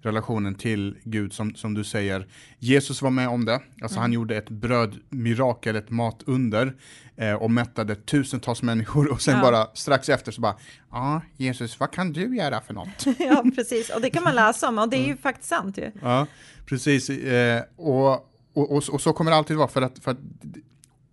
relationen 0.02 0.54
till 0.54 0.96
Gud 1.04 1.32
som, 1.32 1.54
som 1.54 1.74
du 1.74 1.84
säger. 1.84 2.26
Jesus 2.58 3.02
var 3.02 3.10
med 3.10 3.28
om 3.28 3.44
det, 3.44 3.54
alltså 3.54 3.96
mm. 3.96 4.00
han 4.00 4.12
gjorde 4.12 4.36
ett 4.36 4.50
brödmirakel, 4.50 5.76
ett 5.76 5.90
matunder 5.90 6.74
eh, 7.16 7.34
och 7.34 7.50
mättade 7.50 7.94
tusentals 7.94 8.62
människor 8.62 9.12
och 9.12 9.20
sen 9.20 9.36
ja. 9.36 9.42
bara 9.42 9.66
strax 9.74 10.08
efter 10.08 10.32
så 10.32 10.40
bara, 10.40 10.56
ja 10.90 11.22
Jesus, 11.36 11.80
vad 11.80 11.90
kan 11.90 12.12
du 12.12 12.36
göra 12.36 12.60
för 12.60 12.74
något? 12.74 13.06
ja, 13.18 13.44
precis, 13.56 13.90
och 13.90 14.00
det 14.00 14.10
kan 14.10 14.22
man 14.22 14.34
läsa 14.34 14.68
om 14.68 14.78
och 14.78 14.88
det 14.88 14.96
är 14.96 15.00
ju 15.00 15.04
mm. 15.04 15.18
faktiskt 15.18 15.48
sant 15.48 15.78
ju. 15.78 15.90
Ja, 16.02 16.26
precis, 16.66 17.10
eh, 17.10 17.62
och, 17.76 18.12
och, 18.52 18.72
och, 18.76 18.88
och, 18.88 19.00
så 19.00 19.12
kommer 19.12 19.30
det 19.30 19.36
alltid 19.36 19.56
vara 19.56 19.68
för 19.68 19.82
att, 19.82 19.98
för 19.98 20.10
att 20.10 20.18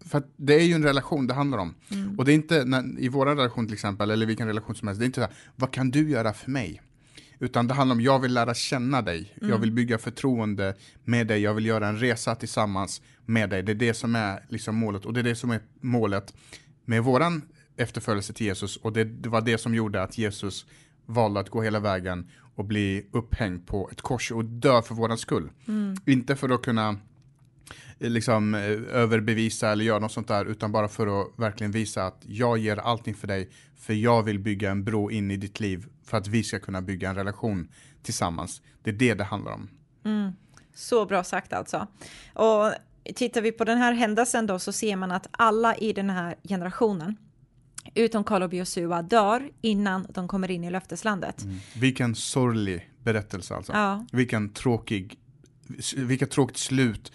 för 0.07 0.23
det 0.35 0.53
är 0.53 0.63
ju 0.63 0.73
en 0.73 0.83
relation 0.83 1.27
det 1.27 1.33
handlar 1.33 1.57
om. 1.57 1.75
Mm. 1.91 2.19
Och 2.19 2.25
det 2.25 2.31
är 2.31 2.35
inte, 2.35 2.65
när, 2.65 2.99
i 2.99 3.09
vår 3.09 3.25
relation 3.25 3.65
till 3.65 3.73
exempel, 3.73 4.11
eller 4.11 4.25
vilken 4.25 4.47
relation 4.47 4.75
som 4.75 4.87
helst, 4.87 4.99
det 4.99 5.03
är 5.03 5.05
inte 5.05 5.21
så 5.21 5.25
här, 5.25 5.35
vad 5.55 5.71
kan 5.71 5.91
du 5.91 6.09
göra 6.09 6.33
för 6.33 6.51
mig? 6.51 6.81
Utan 7.39 7.67
det 7.67 7.73
handlar 7.73 7.95
om, 7.95 8.01
jag 8.01 8.19
vill 8.19 8.33
lära 8.33 8.53
känna 8.53 9.01
dig, 9.01 9.33
mm. 9.37 9.49
jag 9.49 9.57
vill 9.57 9.71
bygga 9.71 9.97
förtroende 9.97 10.75
med 11.03 11.27
dig, 11.27 11.41
jag 11.41 11.53
vill 11.53 11.65
göra 11.65 11.87
en 11.87 11.99
resa 11.99 12.35
tillsammans 12.35 13.01
med 13.25 13.49
dig. 13.49 13.63
Det 13.63 13.71
är 13.71 13.75
det 13.75 13.93
som 13.93 14.15
är 14.15 14.45
liksom 14.49 14.75
målet, 14.75 15.05
och 15.05 15.13
det 15.13 15.19
är 15.19 15.23
det 15.23 15.35
som 15.35 15.51
är 15.51 15.61
målet 15.81 16.33
med 16.85 17.03
våran 17.03 17.41
efterföljelse 17.77 18.33
till 18.33 18.45
Jesus. 18.45 18.77
Och 18.77 18.93
det, 18.93 19.03
det 19.03 19.29
var 19.29 19.41
det 19.41 19.57
som 19.57 19.75
gjorde 19.75 20.03
att 20.03 20.17
Jesus 20.17 20.65
valde 21.05 21.39
att 21.39 21.49
gå 21.49 21.61
hela 21.61 21.79
vägen 21.79 22.29
och 22.55 22.65
bli 22.65 23.07
upphängd 23.11 23.67
på 23.67 23.89
ett 23.91 24.01
kors 24.01 24.31
och 24.31 24.45
dö 24.45 24.81
för 24.81 24.95
våran 24.95 25.17
skull. 25.17 25.49
Mm. 25.67 25.95
Inte 26.05 26.35
för 26.35 26.49
att 26.49 26.61
kunna 26.61 26.89
eh, 27.99 28.09
liksom 28.09 28.55
eh, 28.55 28.61
överbevisa 28.91 29.71
eller 29.71 29.85
göra 29.85 29.99
något 29.99 30.11
sånt 30.11 30.27
där, 30.27 30.45
utan 30.45 30.71
bara 30.71 30.87
för 30.87 31.21
att 31.21 31.27
verkligen 31.35 31.71
visa 31.71 32.05
att 32.05 32.21
jag 32.27 32.57
ger 32.57 32.77
allting 32.77 33.15
för 33.15 33.27
dig, 33.27 33.49
för 33.75 33.93
jag 33.93 34.23
vill 34.23 34.39
bygga 34.39 34.71
en 34.71 34.83
bro 34.83 35.11
in 35.11 35.31
i 35.31 35.37
ditt 35.37 35.59
liv 35.59 35.85
för 36.07 36.17
att 36.17 36.27
vi 36.27 36.43
ska 36.43 36.59
kunna 36.59 36.81
bygga 36.81 37.09
en 37.09 37.15
relation 37.15 37.67
tillsammans. 38.03 38.61
Det 38.83 38.89
är 38.89 38.93
det 38.93 39.13
det 39.13 39.23
handlar 39.23 39.51
om. 39.51 39.69
Mm. 40.05 40.31
Så 40.73 41.05
bra 41.05 41.23
sagt 41.23 41.53
alltså. 41.53 41.87
Och 42.33 42.71
tittar 43.15 43.41
vi 43.41 43.51
på 43.51 43.63
den 43.63 43.77
här 43.77 43.93
händelsen 43.93 44.47
då 44.47 44.59
så 44.59 44.71
ser 44.71 44.95
man 44.95 45.11
att 45.11 45.27
alla 45.31 45.75
i 45.75 45.93
den 45.93 46.09
här 46.09 46.35
generationen 46.43 47.15
utom 47.95 48.23
Kaleb 48.23 48.49
och 48.49 48.53
Josua 48.53 49.01
dör 49.01 49.49
innan 49.61 50.07
de 50.09 50.27
kommer 50.27 50.51
in 50.51 50.63
i 50.63 50.69
löfteslandet. 50.69 51.43
Mm. 51.43 51.57
Vilken 51.75 52.15
sorglig 52.15 52.91
berättelse 53.03 53.55
alltså. 53.55 53.73
Ja. 53.73 54.05
Vilken 54.11 54.49
tråkig, 54.49 55.19
vilket 55.95 56.31
tråkigt 56.31 56.57
slut 56.57 57.11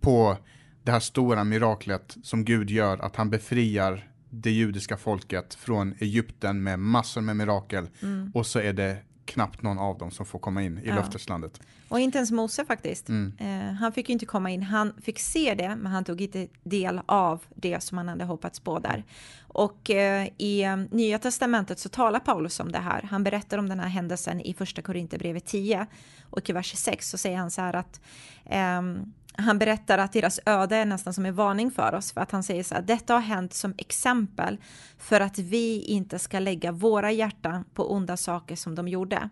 på 0.00 0.36
det 0.82 0.92
här 0.92 1.00
stora 1.00 1.44
miraklet 1.44 2.16
som 2.22 2.44
Gud 2.44 2.70
gör, 2.70 2.98
att 2.98 3.16
han 3.16 3.30
befriar 3.30 4.13
det 4.40 4.50
judiska 4.50 4.96
folket 4.96 5.54
från 5.54 5.94
Egypten 5.98 6.62
med 6.62 6.78
massor 6.78 7.20
med 7.20 7.36
mirakel 7.36 7.88
mm. 8.02 8.30
och 8.34 8.46
så 8.46 8.58
är 8.58 8.72
det 8.72 8.98
knappt 9.24 9.62
någon 9.62 9.78
av 9.78 9.98
dem 9.98 10.10
som 10.10 10.26
får 10.26 10.38
komma 10.38 10.62
in 10.62 10.78
i 10.78 10.88
ja. 10.88 10.94
löfteslandet. 10.94 11.60
Och 11.88 12.00
inte 12.00 12.18
ens 12.18 12.30
Mose 12.30 12.64
faktiskt. 12.64 13.08
Mm. 13.08 13.32
Eh, 13.38 13.74
han 13.74 13.92
fick 13.92 14.08
ju 14.08 14.12
inte 14.12 14.26
komma 14.26 14.50
in. 14.50 14.62
Han 14.62 14.92
fick 15.02 15.18
se 15.18 15.54
det, 15.54 15.76
men 15.76 15.86
han 15.86 16.04
tog 16.04 16.20
inte 16.20 16.48
del 16.62 17.00
av 17.06 17.42
det 17.54 17.82
som 17.82 17.98
han 17.98 18.08
hade 18.08 18.24
hoppats 18.24 18.60
på 18.60 18.78
där. 18.78 19.04
Och 19.48 19.90
eh, 19.90 20.28
i 20.38 20.62
eh, 20.62 20.76
Nya 20.76 21.18
Testamentet 21.18 21.78
så 21.78 21.88
talar 21.88 22.20
Paulus 22.20 22.60
om 22.60 22.72
det 22.72 22.78
här. 22.78 23.02
Han 23.02 23.24
berättar 23.24 23.58
om 23.58 23.68
den 23.68 23.80
här 23.80 23.88
händelsen 23.88 24.40
i 24.40 24.54
första 24.54 24.82
Korinthierbrevet 24.82 25.46
10 25.46 25.86
och 26.30 26.50
i 26.50 26.52
vers 26.52 26.76
6 26.76 27.10
så 27.10 27.18
säger 27.18 27.36
han 27.36 27.50
så 27.50 27.60
här 27.60 27.76
att 27.76 28.00
ehm, 28.44 29.12
han 29.36 29.58
berättar 29.58 29.98
att 29.98 30.12
deras 30.12 30.40
öde 30.46 30.76
är 30.76 30.84
nästan 30.84 31.14
som 31.14 31.26
en 31.26 31.34
varning 31.34 31.70
för 31.70 31.94
oss 31.94 32.12
för 32.12 32.20
att 32.20 32.30
han 32.30 32.42
säger 32.42 32.62
så 32.62 32.74
här, 32.74 32.82
detta 32.82 33.14
har 33.14 33.20
hänt 33.20 33.54
som 33.54 33.74
exempel 33.78 34.58
för 34.98 35.20
att 35.20 35.38
vi 35.38 35.82
inte 35.82 36.18
ska 36.18 36.38
lägga 36.38 36.72
våra 36.72 37.12
hjärtan 37.12 37.64
på 37.74 37.92
onda 37.92 38.16
saker 38.16 38.56
som 38.56 38.74
de 38.74 38.88
gjorde. 38.88 39.28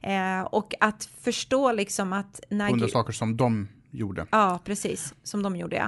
Eh, 0.00 0.40
och 0.40 0.74
att 0.80 1.08
förstå 1.20 1.72
liksom 1.72 2.12
att... 2.12 2.40
När 2.48 2.72
onda 2.72 2.88
saker 2.88 3.12
som 3.12 3.36
de 3.36 3.68
gjorde. 3.90 4.26
Ja, 4.30 4.60
precis, 4.64 5.14
som 5.22 5.42
de 5.42 5.56
gjorde 5.56 5.76
ja. 5.76 5.84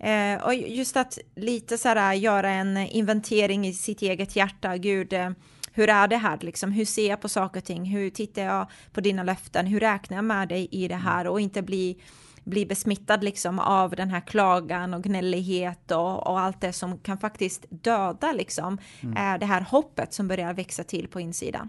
Mm. 0.00 0.38
Eh, 0.38 0.44
och 0.44 0.54
just 0.54 0.96
att 0.96 1.18
lite 1.34 1.78
så 1.78 1.88
här 1.88 2.14
göra 2.14 2.50
en 2.50 2.76
inventering 2.76 3.66
i 3.66 3.72
sitt 3.72 4.02
eget 4.02 4.36
hjärta, 4.36 4.76
gud, 4.76 5.12
eh, 5.12 5.30
hur 5.72 5.88
är 5.88 6.08
det 6.08 6.16
här 6.16 6.38
liksom? 6.40 6.72
Hur 6.72 6.84
ser 6.84 7.08
jag 7.08 7.20
på 7.20 7.28
saker 7.28 7.60
och 7.60 7.64
ting? 7.64 7.84
Hur 7.84 8.10
tittar 8.10 8.42
jag 8.42 8.66
på 8.92 9.00
dina 9.00 9.22
löften? 9.22 9.66
Hur 9.66 9.80
räknar 9.80 10.16
jag 10.16 10.24
med 10.24 10.48
dig 10.48 10.68
i 10.70 10.88
det 10.88 10.96
här? 10.96 11.26
Och 11.26 11.40
inte 11.40 11.62
bli 11.62 11.98
bli 12.46 12.66
besmittad 12.66 13.24
liksom 13.24 13.58
av 13.58 13.90
den 13.90 14.10
här 14.10 14.20
klagan 14.20 14.94
och 14.94 15.02
gnällighet 15.02 15.90
och, 15.90 16.26
och 16.26 16.40
allt 16.40 16.60
det 16.60 16.72
som 16.72 16.98
kan 16.98 17.18
faktiskt 17.18 17.66
döda 17.70 18.32
liksom 18.32 18.78
mm. 19.00 19.16
är 19.16 19.38
det 19.38 19.46
här 19.46 19.60
hoppet 19.60 20.12
som 20.12 20.28
börjar 20.28 20.54
växa 20.54 20.84
till 20.84 21.08
på 21.08 21.20
insidan. 21.20 21.68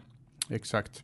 Exakt. 0.50 1.04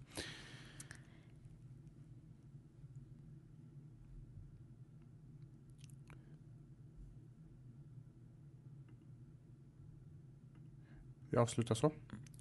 Vi 11.30 11.38
avslutar 11.38 11.76
så 11.76 11.92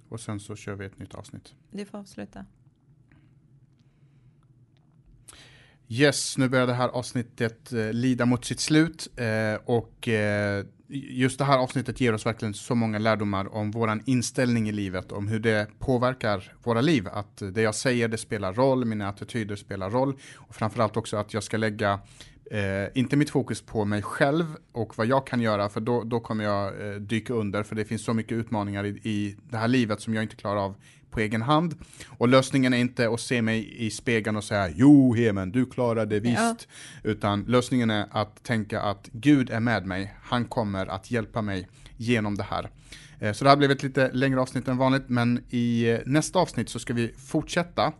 och 0.09 0.19
sen 0.19 0.39
så 0.39 0.55
kör 0.55 0.75
vi 0.75 0.85
ett 0.85 0.99
nytt 0.99 1.15
avsnitt. 1.15 1.55
Du 1.71 1.85
får 1.85 1.97
avsluta. 1.97 2.45
Yes, 5.87 6.37
nu 6.37 6.49
börjar 6.49 6.67
det 6.67 6.73
här 6.73 6.89
avsnittet 6.89 7.73
eh, 7.73 7.93
lida 7.93 8.25
mot 8.25 8.45
sitt 8.45 8.59
slut 8.59 9.07
eh, 9.15 9.61
och 9.65 10.07
eh, 10.07 10.65
just 10.87 11.37
det 11.37 11.45
här 11.45 11.57
avsnittet 11.57 12.01
ger 12.01 12.13
oss 12.13 12.25
verkligen 12.25 12.53
så 12.53 12.75
många 12.75 12.99
lärdomar 12.99 13.55
om 13.55 13.71
våran 13.71 14.03
inställning 14.05 14.69
i 14.69 14.71
livet, 14.71 15.11
om 15.11 15.27
hur 15.27 15.39
det 15.39 15.67
påverkar 15.79 16.53
våra 16.63 16.81
liv. 16.81 17.07
Att 17.07 17.43
det 17.53 17.61
jag 17.61 17.75
säger, 17.75 18.07
det 18.07 18.17
spelar 18.17 18.53
roll, 18.53 18.85
mina 18.85 19.09
attityder 19.09 19.55
spelar 19.55 19.89
roll 19.89 20.15
och 20.35 20.55
framförallt 20.55 20.97
också 20.97 21.17
att 21.17 21.33
jag 21.33 21.43
ska 21.43 21.57
lägga 21.57 21.99
Eh, 22.51 22.89
inte 22.93 23.15
mitt 23.15 23.29
fokus 23.29 23.61
på 23.61 23.85
mig 23.85 24.01
själv 24.01 24.45
och 24.71 24.97
vad 24.97 25.07
jag 25.07 25.27
kan 25.27 25.41
göra, 25.41 25.69
för 25.69 25.81
då, 25.81 26.03
då 26.03 26.19
kommer 26.19 26.43
jag 26.43 26.87
eh, 26.87 26.95
dyka 26.95 27.33
under, 27.33 27.63
för 27.63 27.75
det 27.75 27.85
finns 27.85 28.03
så 28.03 28.13
mycket 28.13 28.31
utmaningar 28.31 28.85
i, 28.85 28.89
i 28.89 29.35
det 29.49 29.57
här 29.57 29.67
livet 29.67 30.01
som 30.01 30.13
jag 30.13 30.23
inte 30.23 30.35
klarar 30.35 30.59
av 30.59 30.75
på 31.13 31.19
egen 31.19 31.41
hand. 31.41 31.75
Och 32.17 32.27
lösningen 32.27 32.73
är 32.73 32.77
inte 32.77 33.09
att 33.09 33.19
se 33.19 33.41
mig 33.41 33.85
i 33.85 33.89
spegeln 33.89 34.37
och 34.37 34.43
säga 34.43 34.69
jo 34.75 35.15
Hemen, 35.15 35.51
du 35.51 35.65
klarar 35.65 36.05
det 36.05 36.19
visst. 36.19 36.37
Ja. 36.37 36.55
Utan 37.03 37.43
lösningen 37.47 37.89
är 37.89 38.05
att 38.11 38.43
tänka 38.43 38.81
att 38.81 39.09
Gud 39.11 39.49
är 39.49 39.59
med 39.59 39.85
mig, 39.85 40.13
han 40.23 40.45
kommer 40.45 40.85
att 40.85 41.11
hjälpa 41.11 41.41
mig 41.41 41.67
genom 41.97 42.37
det 42.37 42.43
här. 42.43 42.69
Eh, 43.19 43.33
så 43.33 43.43
det 43.43 43.49
här 43.49 43.57
blev 43.57 43.71
ett 43.71 43.83
lite 43.83 44.11
längre 44.11 44.41
avsnitt 44.41 44.67
än 44.67 44.77
vanligt, 44.77 45.09
men 45.09 45.43
i 45.49 45.89
eh, 45.89 45.99
nästa 46.05 46.39
avsnitt 46.39 46.69
så 46.69 46.79
ska 46.79 46.93
vi 46.93 47.13
fortsätta 47.17 47.93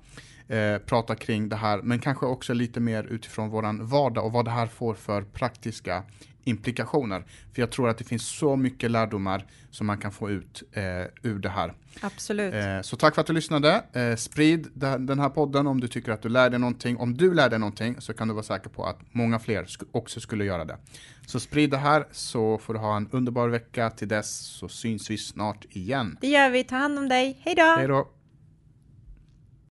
eh, 0.48 0.78
prata 0.78 1.16
kring 1.16 1.50
det 1.50 1.56
här, 1.56 1.82
men 1.82 2.00
kanske 2.00 2.26
också 2.26 2.54
lite 2.54 2.80
mer 2.80 3.04
utifrån 3.04 3.50
våran 3.50 3.88
vardag 3.88 4.26
och 4.26 4.32
vad 4.32 4.46
det 4.46 4.52
här 4.52 4.68
får 4.68 4.94
för 4.94 5.22
praktiska 5.22 6.04
implikationer. 6.44 7.26
För 7.54 7.62
jag 7.62 7.72
tror 7.72 7.90
att 7.90 7.98
det 7.98 8.04
finns 8.04 8.28
så 8.28 8.56
mycket 8.56 8.92
lärdomar 8.92 9.46
som 9.72 9.88
man 9.88 9.98
kan 9.98 10.12
få 10.12 10.30
ut 10.30 10.64
eh, 10.72 10.84
ur 11.22 11.40
det 11.40 11.50
här. 11.50 11.74
Absolut. 12.02 12.54
Eh, 12.54 12.82
så 12.82 12.96
tack 12.96 13.16
för 13.16 13.22
att 13.22 13.28
du 13.28 13.34
lyssnade. 13.34 13.84
Eh, 13.94 14.16
sprid 14.16 14.68
den 15.00 15.20
här 15.20 15.30
podden 15.30 15.68
om 15.68 15.80
du 15.80 15.88
tycker 15.88 16.12
att 16.12 16.22
du 16.22 16.30
lär 16.30 16.50
dig 16.50 16.60
någonting. 16.60 16.98
Om 16.98 17.18
du 17.18 17.34
lär 17.34 17.50
dig 17.50 17.60
någonting 17.60 17.96
så 18.00 18.14
kan 18.14 18.28
du 18.28 18.34
vara 18.34 18.44
säker 18.44 18.70
på 18.70 18.86
att 18.86 19.00
många 19.12 19.40
fler 19.40 19.66
sk 19.66 19.82
också 19.92 20.20
skulle 20.20 20.46
göra 20.46 20.66
det. 20.66 20.78
Så 21.26 21.40
sprid 21.40 21.70
det 21.70 21.78
här 21.78 22.08
så 22.12 22.58
får 22.58 22.74
du 22.74 22.80
ha 22.80 22.98
en 22.98 23.08
underbar 23.12 23.48
vecka. 23.48 23.90
Till 23.90 24.08
dess 24.08 24.38
så 24.38 24.68
syns 24.70 25.10
vi 25.10 25.18
snart 25.18 25.66
igen. 25.70 26.18
Det 26.22 26.28
gör 26.28 26.50
vi. 26.50 26.64
Ta 26.64 26.76
hand 26.76 27.00
om 27.00 27.10
dig. 27.10 27.42
Hej 27.44 27.56
då! 27.56 27.76
Hej 27.78 27.88
då! 27.88 28.10